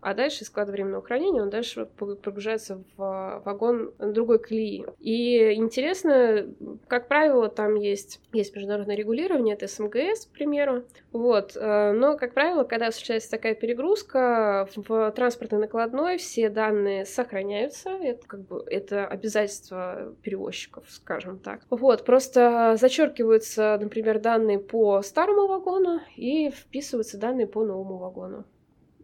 а 0.05 0.12
дальше 0.12 0.42
из 0.44 0.48
склада 0.48 0.70
временного 0.70 1.02
хранения 1.02 1.40
он 1.40 1.48
дальше 1.48 1.86
прогружается 1.86 2.84
в 2.96 3.42
вагон 3.42 3.94
другой 3.98 4.38
колеи. 4.38 4.84
И 5.00 5.55
интересно, 5.55 6.46
как 6.88 7.09
правило, 7.09 7.48
там 7.48 7.76
есть, 7.76 8.20
есть 8.30 8.55
международное 8.55 8.96
регулирование, 8.96 9.55
это 9.55 9.66
СМГС, 9.66 10.26
к 10.26 10.32
примеру. 10.32 10.84
Вот. 11.11 11.57
Э, 11.57 11.92
но, 11.92 12.18
как 12.18 12.34
правило, 12.34 12.64
когда 12.64 12.88
осуществляется 12.88 13.30
такая 13.30 13.55
перегрузка, 13.55 14.68
в 14.76 15.11
транспортной 15.12 15.62
накладной 15.62 16.18
все 16.18 16.50
данные 16.50 17.07
сохраняются. 17.07 17.88
Это 17.88 18.26
как 18.26 18.40
бы 18.40 18.62
это 18.66 19.07
обязательство 19.07 20.14
перевозчиков, 20.22 20.84
скажем 20.88 21.38
так. 21.38 21.62
Вот. 21.70 22.05
Просто 22.05 22.76
зачеркиваются, 22.78 23.78
например, 23.80 24.18
данные 24.18 24.59
по 24.59 25.00
старому 25.00 25.46
вагону 25.46 26.00
и 26.14 26.50
вписываются 26.50 27.16
данные 27.16 27.46
по 27.46 27.64
новому 27.64 27.96
вагону. 27.96 28.44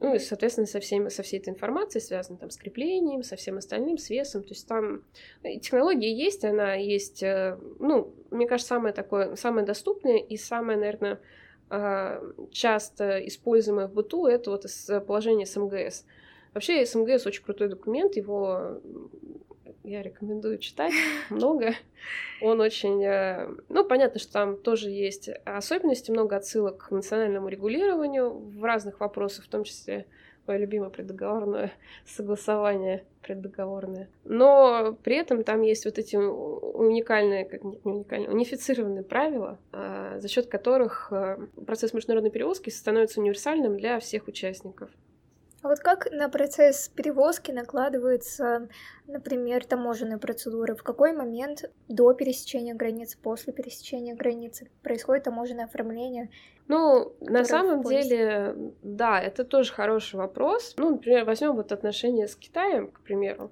Ну 0.00 0.14
и, 0.14 0.18
соответственно, 0.18 0.66
со, 0.66 0.80
всеми, 0.80 1.10
со 1.10 1.22
всей 1.22 1.40
этой 1.40 1.50
информацией, 1.50 2.02
связанной 2.02 2.38
там 2.38 2.50
с 2.50 2.56
креплением, 2.56 3.22
со 3.22 3.36
всем 3.36 3.58
остальным, 3.58 3.98
с 3.98 4.08
весом. 4.08 4.42
То 4.42 4.50
есть 4.50 4.66
там 4.66 5.04
э, 5.42 5.58
технология 5.58 6.12
есть, 6.12 6.42
она 6.44 6.74
есть, 6.74 7.22
э, 7.22 7.58
ну, 7.78 8.14
мне 8.30 8.46
кажется, 8.46 8.74
самое 8.74 8.94
такое, 8.94 9.36
самое 9.36 9.66
доступное 9.66 10.16
и 10.16 10.38
самое, 10.38 10.78
наверное, 10.78 11.20
а, 11.72 12.20
часто 12.50 13.24
используемое 13.28 13.86
в 13.86 13.92
быту 13.92 14.26
это 14.26 14.50
вот 14.50 14.66
положение 15.06 15.46
СМГС. 15.46 16.04
Вообще 16.52 16.84
СМГС 16.84 17.26
очень 17.26 17.44
крутой 17.44 17.68
документ, 17.68 18.16
его 18.16 18.80
я 19.82 20.02
рекомендую 20.02 20.58
читать 20.58 20.92
много. 21.30 21.74
Он 22.42 22.60
очень... 22.60 23.02
Э, 23.04 23.48
ну, 23.68 23.84
понятно, 23.84 24.20
что 24.20 24.32
там 24.32 24.56
тоже 24.56 24.90
есть 24.90 25.28
особенности, 25.44 26.10
много 26.10 26.36
отсылок 26.36 26.88
к 26.88 26.90
национальному 26.90 27.48
регулированию 27.48 28.30
в 28.30 28.64
разных 28.64 29.00
вопросах, 29.00 29.46
в 29.46 29.48
том 29.48 29.64
числе 29.64 30.06
мое 30.46 30.58
любимое 30.58 30.90
преддоговорное 30.90 31.72
согласование 32.06 33.04
преддоговорное. 33.22 34.08
Но 34.24 34.96
при 35.02 35.16
этом 35.16 35.44
там 35.44 35.62
есть 35.62 35.84
вот 35.84 35.98
эти 35.98 36.16
уникальные, 36.16 37.44
как 37.44 37.62
не 37.64 37.78
уникальные, 37.84 38.30
унифицированные 38.30 39.04
правила, 39.04 39.58
э, 39.72 40.18
за 40.18 40.28
счет 40.28 40.46
которых 40.46 41.12
э, 41.12 41.38
процесс 41.66 41.92
международной 41.92 42.30
перевозки 42.30 42.70
становится 42.70 43.20
универсальным 43.20 43.76
для 43.76 44.00
всех 44.00 44.26
участников. 44.26 44.90
А 45.62 45.68
вот 45.68 45.80
как 45.80 46.10
на 46.10 46.28
процесс 46.30 46.88
перевозки 46.88 47.50
накладываются, 47.50 48.68
например, 49.06 49.64
таможенные 49.64 50.18
процедуры? 50.18 50.74
В 50.74 50.82
какой 50.82 51.12
момент 51.12 51.70
до 51.88 52.14
пересечения 52.14 52.74
границ, 52.74 53.14
после 53.14 53.52
пересечения 53.52 54.14
границы 54.14 54.70
происходит 54.82 55.24
таможенное 55.24 55.66
оформление? 55.66 56.30
Ну, 56.66 57.14
на 57.20 57.44
самом 57.44 57.82
деле, 57.82 58.54
да, 58.82 59.20
это 59.20 59.44
тоже 59.44 59.72
хороший 59.72 60.16
вопрос. 60.16 60.74
Ну, 60.78 60.90
например, 60.90 61.24
возьмем 61.24 61.56
вот 61.56 61.72
отношения 61.72 62.26
с 62.26 62.36
Китаем, 62.36 62.90
к 62.90 63.00
примеру 63.00 63.50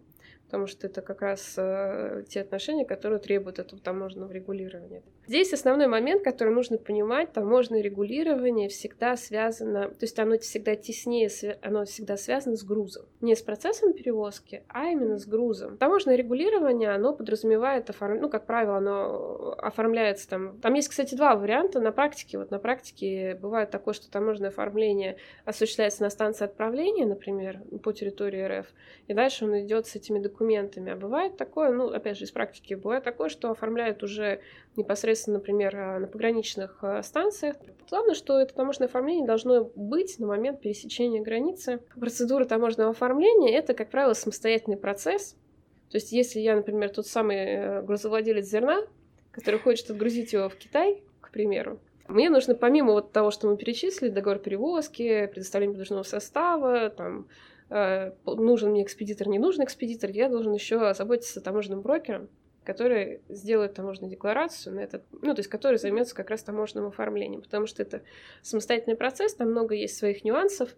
потому 0.48 0.66
что 0.66 0.86
это 0.86 1.02
как 1.02 1.20
раз 1.20 1.56
э, 1.58 2.24
те 2.26 2.40
отношения, 2.40 2.86
которые 2.86 3.18
требуют 3.18 3.58
этого 3.58 3.82
таможенного 3.82 4.32
регулирования. 4.32 5.02
Здесь 5.26 5.52
основной 5.52 5.88
момент, 5.88 6.24
который 6.24 6.54
нужно 6.54 6.78
понимать, 6.78 7.34
таможенное 7.34 7.82
регулирование 7.82 8.70
всегда 8.70 9.14
связано, 9.18 9.90
то 9.90 10.04
есть 10.04 10.18
оно 10.18 10.38
всегда 10.38 10.74
теснее, 10.74 11.28
оно 11.60 11.84
всегда 11.84 12.16
связано 12.16 12.56
с 12.56 12.64
грузом. 12.64 13.04
Не 13.20 13.36
с 13.36 13.42
процессом 13.42 13.92
перевозки, 13.92 14.62
а 14.68 14.86
именно 14.86 15.18
с 15.18 15.26
грузом. 15.26 15.76
Таможенное 15.76 16.16
регулирование, 16.16 16.92
оно 16.94 17.12
подразумевает, 17.12 17.90
оформ... 17.90 18.18
ну, 18.18 18.30
как 18.30 18.46
правило, 18.46 18.78
оно 18.78 19.52
оформляется 19.58 20.30
там... 20.30 20.58
Там 20.60 20.72
есть, 20.72 20.88
кстати, 20.88 21.14
два 21.14 21.36
варианта 21.36 21.78
на 21.78 21.92
практике. 21.92 22.38
Вот 22.38 22.50
на 22.50 22.58
практике 22.58 23.34
бывает 23.34 23.70
такое, 23.70 23.92
что 23.92 24.10
таможенное 24.10 24.48
оформление 24.48 25.18
осуществляется 25.44 26.02
на 26.02 26.08
станции 26.08 26.46
отправления, 26.46 27.04
например, 27.04 27.60
по 27.82 27.92
территории 27.92 28.60
РФ, 28.60 28.66
и 29.08 29.12
дальше 29.12 29.44
он 29.44 29.60
идет 29.60 29.86
с 29.86 29.94
этими 29.94 30.18
документами 30.18 30.37
документами. 30.38 30.92
А 30.92 30.96
бывает 30.96 31.36
такое, 31.36 31.70
ну, 31.72 31.88
опять 31.88 32.16
же, 32.16 32.24
из 32.24 32.30
практики, 32.30 32.74
бывает 32.74 33.02
такое, 33.02 33.28
что 33.28 33.50
оформляют 33.50 34.02
уже 34.02 34.40
непосредственно, 34.76 35.38
например, 35.38 35.74
э, 35.74 35.98
на 35.98 36.06
пограничных 36.06 36.78
э, 36.82 37.02
станциях. 37.02 37.56
Главное, 37.90 38.14
что 38.14 38.38
это 38.38 38.54
таможенное 38.54 38.88
оформление 38.88 39.26
должно 39.26 39.70
быть 39.74 40.18
на 40.18 40.26
момент 40.28 40.60
пересечения 40.60 41.22
границы. 41.22 41.80
Процедура 41.98 42.44
таможенного 42.44 42.90
оформления— 42.90 43.52
это, 43.58 43.74
как 43.74 43.90
правило, 43.90 44.14
самостоятельный 44.14 44.76
процесс. 44.76 45.32
То 45.90 45.96
есть, 45.96 46.12
если 46.12 46.40
я, 46.40 46.54
например, 46.54 46.90
тот 46.90 47.06
самый 47.06 47.36
э, 47.36 47.82
грузовладелец 47.82 48.46
зерна, 48.46 48.82
который 49.32 49.58
хочет 49.58 49.90
отгрузить 49.90 50.32
его 50.32 50.48
в 50.48 50.56
Китай, 50.56 51.02
к 51.20 51.30
примеру, 51.30 51.80
мне 52.06 52.30
нужно, 52.30 52.54
помимо 52.54 52.92
вот 52.92 53.12
того, 53.12 53.30
что 53.30 53.48
мы 53.48 53.56
перечислили, 53.56 54.10
договор 54.10 54.38
перевозки, 54.38 55.26
предоставление 55.26 55.74
подвижного 55.74 56.04
состава, 56.04 56.88
там, 56.88 57.26
нужен 57.70 58.70
мне 58.70 58.82
экспедитор, 58.82 59.28
не 59.28 59.38
нужен 59.38 59.64
экспедитор, 59.64 60.10
я 60.10 60.28
должен 60.28 60.52
еще 60.52 60.94
заботиться 60.94 61.40
таможенным 61.40 61.82
брокером, 61.82 62.28
который 62.64 63.22
сделает 63.28 63.74
таможенную 63.74 64.10
декларацию 64.10 64.74
на 64.74 64.80
этот, 64.80 65.02
ну, 65.22 65.34
то 65.34 65.40
есть 65.40 65.48
который 65.48 65.78
займется 65.78 66.14
как 66.14 66.30
раз 66.30 66.42
таможенным 66.42 66.86
оформлением, 66.86 67.42
потому 67.42 67.66
что 67.66 67.82
это 67.82 68.02
самостоятельный 68.42 68.96
процесс, 68.96 69.34
там 69.34 69.50
много 69.50 69.74
есть 69.74 69.96
своих 69.96 70.24
нюансов, 70.24 70.76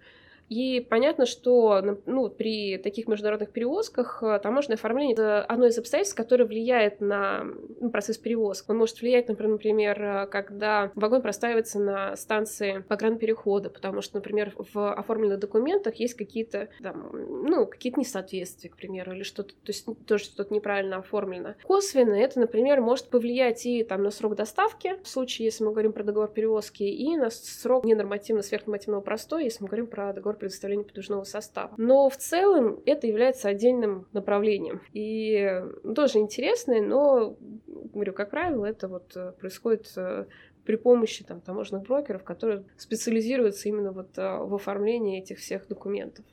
и 0.51 0.80
понятно, 0.80 1.26
что 1.26 1.80
ну, 2.07 2.28
при 2.28 2.76
таких 2.76 3.07
международных 3.07 3.53
перевозках 3.53 4.20
э, 4.20 4.40
таможенное 4.42 4.76
оформление— 4.76 5.12
это 5.14 5.44
одно 5.44 5.66
из 5.66 5.78
обстоятельств, 5.78 6.16
которое 6.16 6.44
влияет 6.44 7.01
на 7.01 7.44
ну, 7.80 7.88
процесс 7.90 8.18
перевозки. 8.18 8.68
Он 8.68 8.78
может 8.78 9.01
влиять, 9.01 9.28
например, 9.28 10.03
э, 10.03 10.26
когда 10.26 10.90
вагон 10.96 11.22
простаивается 11.22 11.78
на 11.78 12.16
станции 12.16 12.84
погранперехода, 12.88 13.70
потому 13.70 14.03
что, 14.03 14.16
например, 14.16 14.53
в 14.57 14.92
оформленных 14.92 15.38
документах 15.38 15.94
есть 15.94 16.14
какие-то, 16.14 16.68
ну, 16.80 17.64
какие-то 17.66 18.01
несоответствия, 18.01 18.70
к 18.70 18.76
примеру, 18.76 19.12
или 19.12 19.22
что-то, 19.22 19.51
то 19.51 19.68
есть 19.68 19.86
тоже 20.05 20.24
что-то 20.24 20.53
неправильно 20.53 20.96
оформлено. 20.96 21.55
Косвенно 21.62 22.14
это, 22.14 22.40
например, 22.40 22.80
может 22.80 23.07
повлиять 23.07 23.66
и 23.66 23.84
там 23.84 24.03
на 24.03 24.11
срок 24.11 24.34
доставки, 24.34 24.96
в 25.05 25.07
случае, 25.07 25.44
если 25.44 25.62
мы 25.62 25.70
говорим 25.70 25.92
про 25.92 26.03
договор 26.03 26.28
перевозки, 26.32 26.82
и 26.82 27.16
на 27.16 27.30
срок 27.30 27.84
ненормативно 27.84 28.42
сверхнормативного 28.42 29.01
простой, 29.01 29.44
если 29.44 29.62
мы 29.62 29.68
говорим 29.68 29.86
про 29.86 30.12
договор 30.12 30.39
предоставления 30.41 30.84
подвижного 30.84 31.24
состава. 31.24 31.74
Но 31.76 32.09
в 32.09 32.16
целом 32.16 32.80
это 32.86 33.07
является 33.07 33.49
отдельным 33.49 34.07
направлением. 34.12 34.80
И 34.93 35.62
тоже 35.95 36.18
интересное, 36.18 36.80
но, 36.80 37.36
говорю, 37.66 38.12
как 38.12 38.30
правило, 38.30 38.66
это 38.66 38.88
вот 38.88 39.16
э, 39.16 39.32
происходит 39.38 39.93
э, 39.97 40.26
при 40.64 40.76
помощи 40.76 41.24
там, 41.24 41.41
таможенных 41.41 41.84
брокеров, 41.84 42.24
которые 42.24 42.64
специализируются 42.76 43.68
именно 43.68 43.93
вот 43.93 44.16
э, 44.16 44.38
в 44.38 44.55
оформлении 44.55 45.20
этих 45.20 45.38
всех 45.38 45.68
документов 45.68 46.24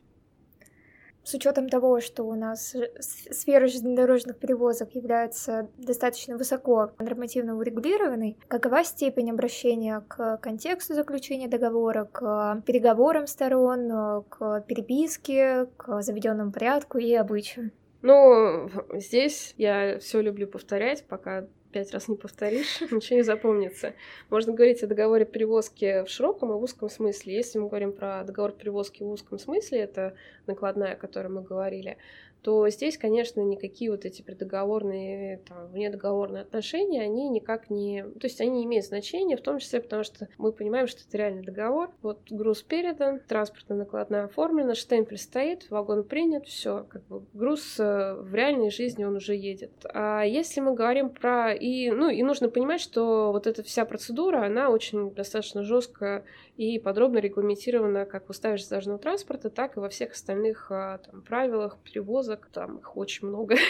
с 1.28 1.34
учетом 1.34 1.68
того, 1.68 2.00
что 2.00 2.24
у 2.24 2.36
нас 2.36 2.74
сфера 3.02 3.68
железнодорожных 3.68 4.38
перевозок 4.38 4.96
является 4.96 5.68
достаточно 5.78 6.38
высоко 6.38 6.92
нормативно 7.00 7.58
урегулированной, 7.58 8.38
какова 8.48 8.86
степень 8.86 9.32
обращения 9.32 10.02
к 10.08 10.38
контексту 10.38 10.94
заключения 10.94 11.50
договора, 11.50 12.06
к 12.06 12.64
переговорам 12.66 13.28
сторон, 13.28 14.24
к 14.30 14.62
переписке, 14.62 15.68
к 15.76 16.02
заведенному 16.02 16.54
порядку 16.54 16.98
и 16.98 17.14
обычаю? 17.14 17.72
Ну, 18.02 18.70
здесь 18.94 19.54
я 19.58 20.00
все 20.00 20.22
люблю 20.22 20.48
повторять, 20.48 21.04
пока 21.08 21.48
пять 21.72 21.92
раз 21.92 22.08
не 22.08 22.16
повторишь, 22.16 22.82
ничего 22.92 23.18
не 23.18 23.24
запомнится. 23.24 23.94
Можно 24.30 24.54
говорить 24.54 24.84
о 24.84 24.88
договоре 24.88 25.26
перевозки 25.26 26.04
в 26.04 26.10
широком 26.10 26.52
и 26.52 26.56
в 26.56 26.62
узком 26.64 26.90
смысле. 26.90 27.34
Если 27.34 27.60
мы 27.60 27.68
говорим 27.68 27.94
про 27.94 28.24
договор 28.24 28.52
перевозки 28.52 29.04
в 29.04 29.10
узком 29.10 29.40
смысле, 29.40 29.80
это 29.80 30.16
накладная, 30.46 30.94
о 30.94 30.96
которой 30.96 31.28
мы 31.28 31.42
говорили, 31.42 31.98
то 32.42 32.70
здесь, 32.70 32.98
конечно, 32.98 33.42
никакие 33.42 33.92
вот 33.92 34.06
эти 34.06 34.22
преддоговорные, 34.22 35.42
там, 35.48 35.68
внедоговорные 35.68 36.44
отношения, 36.44 37.02
они 37.02 37.30
никак 37.30 37.70
не... 37.70 38.04
То 38.04 38.28
есть 38.28 38.40
они 38.40 38.64
имеют 38.64 38.86
значения, 38.86 39.36
в 39.36 39.42
том 39.42 39.60
числе 39.60 39.82
потому, 39.82 40.04
что 40.04 40.30
мы 40.38 40.52
понимаем, 40.52 40.88
что 40.88 41.02
это 41.06 41.18
реальный 41.18 41.44
договор. 41.44 41.92
Вот 42.02 42.20
груз 42.30 42.62
передан, 42.62 43.20
транспортная 43.20 43.80
накладная 43.80 44.26
оформлена, 44.26 44.76
штемпель 44.76 45.18
стоит, 45.18 45.70
вагон 45.70 46.04
принят, 46.04 46.48
все, 46.48 46.86
как 46.88 47.06
бы 47.08 47.24
груз 47.34 47.80
э, 47.80 48.14
в 48.14 48.34
реальной 48.34 48.70
жизни 48.70 49.04
он 49.04 49.18
уже 49.18 49.36
едет. 49.36 49.72
А 49.94 50.24
если 50.24 50.62
мы 50.62 50.74
говорим 50.74 51.10
про... 51.10 51.54
И, 51.58 51.92
ну, 51.92 52.10
и 52.10 52.24
нужно 52.24 52.50
понимать, 52.50 52.82
что 52.82 53.32
вот 53.32 53.48
эта 53.48 53.64
вся 53.64 53.86
процедура, 53.86 54.46
она 54.46 54.70
очень 54.70 55.12
достаточно 55.12 55.64
жесткая 55.64 56.24
и 56.56 56.80
подробно 56.80 57.20
регламентирована 57.20 58.06
как 58.06 58.28
в 58.28 58.30
уставе 58.30 58.58
железнодорожного 58.58 59.00
транспорта, 59.00 59.50
так 59.50 59.78
и 59.78 59.80
во 59.80 59.90
всех 59.90 60.12
остальных 60.12 60.72
а, 60.72 61.00
там, 61.00 61.22
правилах 61.22 61.78
перевозок, 61.84 62.50
там 62.52 62.78
их 62.78 62.96
очень 62.98 63.28
много. 63.28 63.56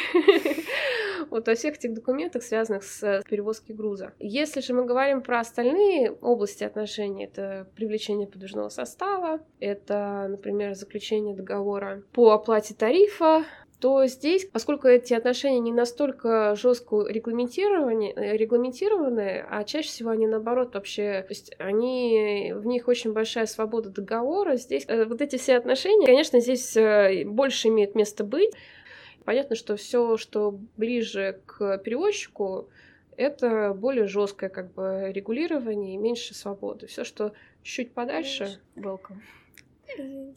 Вот 1.30 1.48
во 1.48 1.56
всех 1.56 1.76
этих 1.76 1.94
документах, 1.94 2.44
связанных 2.44 2.84
с 2.84 3.24
перевозкой 3.28 3.76
груза. 3.76 4.14
Если 4.20 4.62
же 4.62 4.74
мы 4.74 4.86
говорим 4.86 5.22
про 5.22 5.40
остальные 5.40 6.12
области 6.12 6.64
отношений, 6.64 7.26
это 7.26 7.68
привлечение 7.76 8.28
подвижного 8.28 8.70
состава, 8.70 9.40
это, 9.60 10.28
например, 10.30 10.76
заключение 10.76 11.36
договора 11.36 12.04
по 12.14 12.32
оплате 12.32 12.76
тарифа, 12.76 13.46
то 13.80 14.08
здесь, 14.08 14.46
поскольку 14.46 14.88
эти 14.88 15.14
отношения 15.14 15.60
не 15.60 15.72
настолько 15.72 16.56
жестко 16.56 17.06
регламентированы, 17.08 18.14
регламентированы, 18.16 19.46
а 19.48 19.64
чаще 19.64 19.90
всего 19.90 20.10
они 20.10 20.26
наоборот 20.26 20.74
вообще, 20.74 21.22
то 21.22 21.30
есть 21.30 21.56
они, 21.60 22.54
в 22.56 22.66
них 22.66 22.88
очень 22.88 23.14
большая 23.14 23.46
свобода 23.46 23.90
договора, 23.90 24.56
здесь 24.56 24.86
э, 24.88 25.06
вот 25.06 25.22
эти 25.22 25.36
все 25.36 25.58
отношения, 25.58 26.08
конечно, 26.08 26.40
здесь 26.40 26.76
э, 26.76 27.24
больше 27.26 27.68
имеет 27.68 27.94
место 27.94 28.24
быть. 28.24 28.52
Понятно, 29.26 29.56
что 29.56 29.76
все, 29.76 30.18
что 30.18 30.58
ближе 30.78 31.42
к 31.46 31.78
перевозчику, 31.80 32.70
это 33.16 33.76
более 33.76 34.08
жесткое 34.08 34.50
как 34.50 34.74
бы 34.74 35.12
регулирование 35.14 35.96
и 35.96 35.98
меньше 35.98 36.34
свободы. 36.34 36.88
Все, 36.88 37.04
что 37.04 37.34
чуть 37.62 37.92
подальше, 37.92 38.60
welcome. 38.76 39.18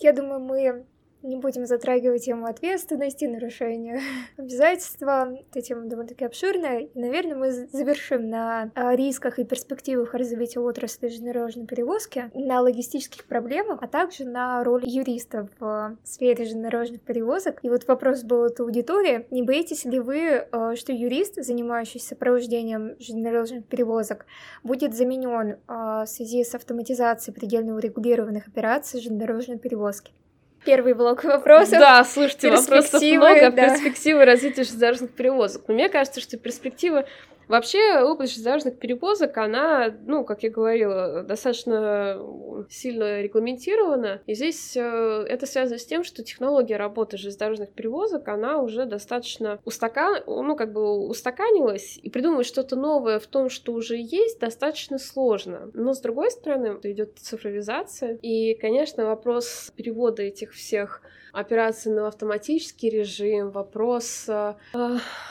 Я 0.01 0.13
думаю, 0.13 0.41
мы 0.41 0.85
не 1.23 1.37
будем 1.37 1.67
затрагивать 1.67 2.25
тему 2.25 2.47
ответственности, 2.47 3.25
нарушения 3.25 4.01
обязательства. 4.37 5.37
Эта 5.51 5.63
тема 5.63 5.83
довольно-таки 5.83 6.25
обширная. 6.25 6.81
И, 6.81 6.99
наверное, 6.99 7.37
мы 7.37 7.53
завершим 7.53 8.29
на 8.29 8.71
а, 8.75 8.95
рисках 8.95 9.39
и 9.39 9.45
перспективах 9.45 10.15
развития 10.15 10.61
отрасли 10.61 11.09
железнодорожной 11.09 11.67
перевозки, 11.67 12.31
на 12.35 12.61
логистических 12.61 13.25
проблемах, 13.25 13.79
а 13.83 13.89
также 13.89 14.25
на 14.25 14.63
роли 14.65 14.89
юристов 14.89 15.51
в 15.59 15.97
сфере 16.05 16.45
железнодорожных 16.45 17.03
перевозок. 17.03 17.59
И 17.63 17.69
вот 17.69 17.87
вопрос 17.87 18.23
был 18.23 18.45
от 18.45 18.59
аудитории. 18.61 19.27
Не 19.31 19.43
боитесь 19.43 19.85
ли 19.85 20.01
вы, 20.01 20.47
а, 20.53 20.77
что 20.77 20.93
юрист, 20.93 21.37
занимающийся 21.37 22.09
сопровождением 22.09 22.97
железнодорожных 22.99 23.67
перевозок, 23.67 24.27
будет 24.63 24.95
заменен 24.95 25.59
а, 25.67 26.05
в 26.05 26.09
связи 26.09 26.45
с 26.45 26.55
автоматизацией 26.55 27.35
предельно 27.35 27.75
урегулированных 27.75 28.49
операций 28.49 29.01
железнодорожной 29.01 29.59
перевозки? 29.59 30.13
Первый 30.65 30.95
блок 30.95 31.25
вопросов. 31.25 31.79
Да, 31.79 32.05
слушайте, 32.05 32.51
вопросов 32.51 33.01
много. 33.03 33.51
Да. 33.51 33.69
Перспективы 33.71 34.25
развития 34.25 34.65
железнодорожных 34.65 35.11
перевозок. 35.13 35.63
Но 35.69 35.75
мне 35.75 35.89
кажется, 35.89 36.21
что 36.21 36.37
перспективы 36.37 37.07
Вообще, 37.51 38.01
область 38.01 38.35
железнодорожных 38.35 38.79
перевозок, 38.79 39.37
она, 39.37 39.93
ну, 40.07 40.25
как 40.25 40.45
я 40.45 40.51
говорила, 40.51 41.25
достаточно 41.25 42.17
сильно 42.71 43.21
регламентирована. 43.23 44.23
И 44.27 44.35
здесь 44.35 44.77
э, 44.77 44.81
это 45.29 45.47
связано 45.47 45.79
с 45.81 45.85
тем, 45.85 46.05
что 46.05 46.23
технология 46.23 46.77
работы 46.77 47.17
железнодорожных 47.17 47.73
перевозок, 47.73 48.29
она 48.29 48.63
уже 48.63 48.87
достаточно 48.87 49.59
устакан... 49.65 50.23
ну, 50.29 50.55
как 50.55 50.73
бы 50.73 51.09
устаканилась, 51.09 51.99
и 52.01 52.09
придумать 52.09 52.47
что-то 52.47 52.77
новое 52.77 53.19
в 53.19 53.27
том, 53.27 53.51
что 53.51 53.73
уже 53.73 53.97
есть, 53.97 54.39
достаточно 54.39 55.01
сложно. 55.01 55.73
Но, 55.75 55.93
с 55.93 56.01
другой 56.01 56.31
стороны, 56.31 56.79
идет 56.85 57.19
цифровизация, 57.19 58.17
и, 58.23 58.55
конечно, 58.55 59.07
вопрос 59.07 59.73
перевода 59.75 60.23
этих 60.23 60.53
всех 60.53 61.03
операции 61.33 61.91
на 61.91 62.09
автоматический 62.09 62.91
режим, 62.91 63.51
вопрос 63.51 64.29
э, 64.29 64.55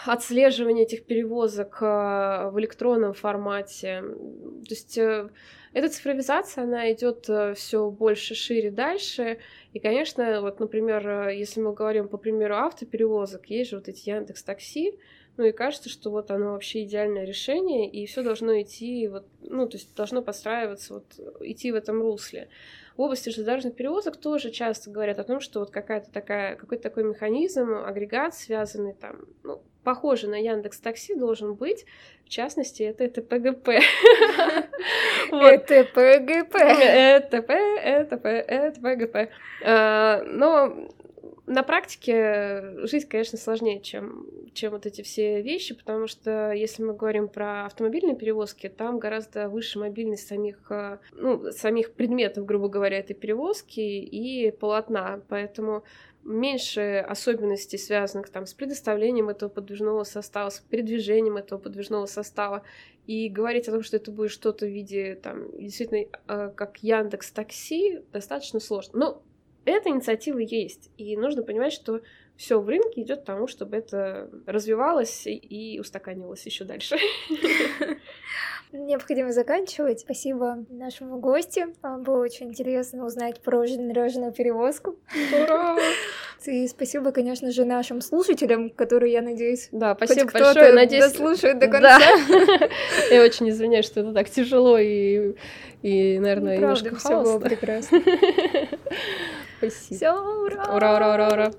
отслеживания 0.05 0.83
этих 0.83 1.05
перевозок 1.05 1.77
э, 1.81 2.49
в 2.51 2.59
электронном 2.59 3.13
формате. 3.13 4.01
То 4.01 4.69
есть 4.69 4.97
э, 4.97 5.29
эта 5.73 5.89
цифровизация, 5.89 6.63
она 6.63 6.91
идет 6.91 7.29
э, 7.29 7.53
все 7.53 7.89
больше, 7.89 8.33
шире, 8.33 8.71
дальше. 8.71 9.37
И, 9.73 9.79
конечно, 9.79 10.41
вот, 10.41 10.59
например, 10.59 11.07
э, 11.07 11.37
если 11.37 11.61
мы 11.61 11.73
говорим 11.73 12.07
по 12.07 12.17
примеру 12.17 12.55
автоперевозок, 12.55 13.45
есть 13.47 13.69
же 13.69 13.77
вот 13.77 13.87
эти 13.87 14.09
Яндекс 14.09 14.43
Такси, 14.43 14.97
ну 15.39 15.45
и 15.45 15.53
кажется, 15.53 15.87
что 15.87 16.11
вот 16.11 16.31
оно 16.31 16.51
вообще 16.51 16.83
идеальное 16.83 17.23
решение, 17.23 17.89
и 17.89 18.05
все 18.05 18.23
должно 18.23 18.59
идти 18.61 19.07
вот, 19.07 19.25
ну, 19.39 19.69
то 19.69 19.77
есть 19.77 19.95
должно 19.95 20.21
подстраиваться, 20.21 20.95
вот, 20.95 21.05
идти 21.39 21.71
в 21.71 21.75
этом 21.75 22.01
русле. 22.01 22.49
В 22.97 23.01
области 23.01 23.29
железнодорожных 23.29 23.77
перевозок 23.77 24.17
тоже 24.17 24.51
часто 24.51 24.89
говорят 24.89 25.17
о 25.17 25.23
том, 25.23 25.39
что 25.39 25.61
вот 25.61 25.71
какая-то 25.71 26.11
такая, 26.11 26.57
какой-то 26.57 26.83
такой 26.83 27.05
механизм, 27.05 27.73
агрегат, 27.73 28.35
связанный 28.35 28.93
там, 28.93 29.21
ну, 29.43 29.61
похожий 29.85 30.27
на 30.27 30.35
Яндекс 30.35 30.81
Такси 30.81 31.15
должен 31.15 31.53
быть. 31.55 31.85
В 32.25 32.29
частности, 32.29 32.83
это 32.83 33.05
ЭТПГП. 33.07 33.69
ЭТПГП. 35.31 36.55
ЭТП, 36.55 37.49
ЭТП, 37.49 38.25
ЭТПГП. 38.25 39.29
А, 39.63 40.21
но 40.23 40.89
на 41.49 41.63
практике 41.63 42.85
жизнь, 42.85 43.07
конечно, 43.07 43.39
сложнее, 43.39 43.81
чем, 43.81 44.27
чем 44.53 44.71
вот 44.71 44.85
эти 44.85 45.01
все 45.01 45.41
вещи, 45.41 45.73
потому 45.73 46.05
что 46.05 46.51
если 46.51 46.83
мы 46.83 46.93
говорим 46.93 47.27
про 47.27 47.65
автомобильные 47.65 48.15
перевозки, 48.15 48.69
там 48.69 48.99
гораздо 48.99 49.49
выше 49.49 49.79
мобильность 49.79 50.27
самих, 50.27 50.71
э, 50.71 50.99
ну, 51.13 51.51
самих 51.51 51.93
предметов, 51.93 52.45
грубо 52.45 52.69
говоря, 52.69 52.99
этой 52.99 53.15
перевозки 53.15 53.79
и 53.79 54.51
полотна, 54.51 55.21
поэтому 55.27 55.83
меньше 56.23 57.03
особенностей, 57.07 57.79
связанных 57.79 58.29
там 58.29 58.45
с 58.45 58.53
предоставлением 58.53 59.29
этого 59.29 59.49
подвижного 59.49 60.03
состава, 60.03 60.51
с 60.51 60.59
передвижением 60.59 61.37
этого 61.37 61.57
подвижного 61.57 62.05
состава. 62.05 62.61
И 63.07 63.27
говорить 63.27 63.67
о 63.67 63.71
том, 63.71 63.81
что 63.81 63.97
это 63.97 64.11
будет 64.11 64.29
что-то 64.29 64.67
в 64.67 64.69
виде 64.69 65.15
там 65.15 65.49
действительно 65.59 66.05
э, 66.27 66.51
как 66.55 66.77
Яндекс 66.83 67.31
Такси, 67.31 68.03
достаточно 68.11 68.59
сложно. 68.59 68.99
Но 68.99 69.23
эта 69.66 69.89
инициатива 69.89 70.39
есть, 70.39 70.89
и 70.97 71.16
нужно 71.18 71.43
понимать, 71.43 71.74
что 71.74 72.01
все 72.36 72.62
в 72.62 72.70
рынке 72.70 73.01
идет 73.01 73.22
к 73.22 73.26
тому, 73.26 73.47
чтобы 73.47 73.76
это 73.76 74.30
развивалось 74.45 75.24
и 75.26 75.78
устаканивалось 75.80 76.45
еще 76.45 76.64
дальше. 76.64 76.97
Необходимо 78.72 79.32
заканчивать. 79.32 80.01
Спасибо 80.01 80.64
нашему 80.70 81.20
гостю. 81.20 81.74
Было 81.82 82.22
очень 82.22 82.49
интересно 82.49 83.05
узнать 83.05 83.41
про 83.41 83.66
железнодорожную 83.66 84.32
перевозку. 84.32 84.95
Ура! 85.34 85.76
И 86.45 86.68
спасибо, 86.68 87.12
конечно 87.12 87.51
же, 87.51 87.66
нашим 87.66 87.99
слушателям, 87.99 88.70
которые, 88.70 89.12
я 89.12 89.22
надеюсь, 89.22 89.68
да, 89.74 89.93
спасибо 89.95 90.32
большое. 90.32 90.72
Надеюсь, 90.72 91.12
слушают 91.14 91.60
до 91.60 91.68
конца. 91.68 91.99
Да. 91.99 92.70
Я 93.12 93.24
очень 93.24 93.49
извиняюсь, 93.49 93.86
что 93.86 93.99
это 93.99 94.14
так 94.14 94.30
тяжело 94.30 94.78
и, 94.78 95.36
и 95.82 96.18
наверное, 96.18 96.57
немножко 96.57 96.95
все 96.95 97.22
было 97.22 97.39
прекрасно. 97.39 98.01
Спасибо. 99.60 99.95
Все, 99.97 100.12
ура! 100.12 100.76
Ура, 100.76 100.95
ура, 100.95 101.14
ура, 101.14 101.28
ура! 101.34 101.47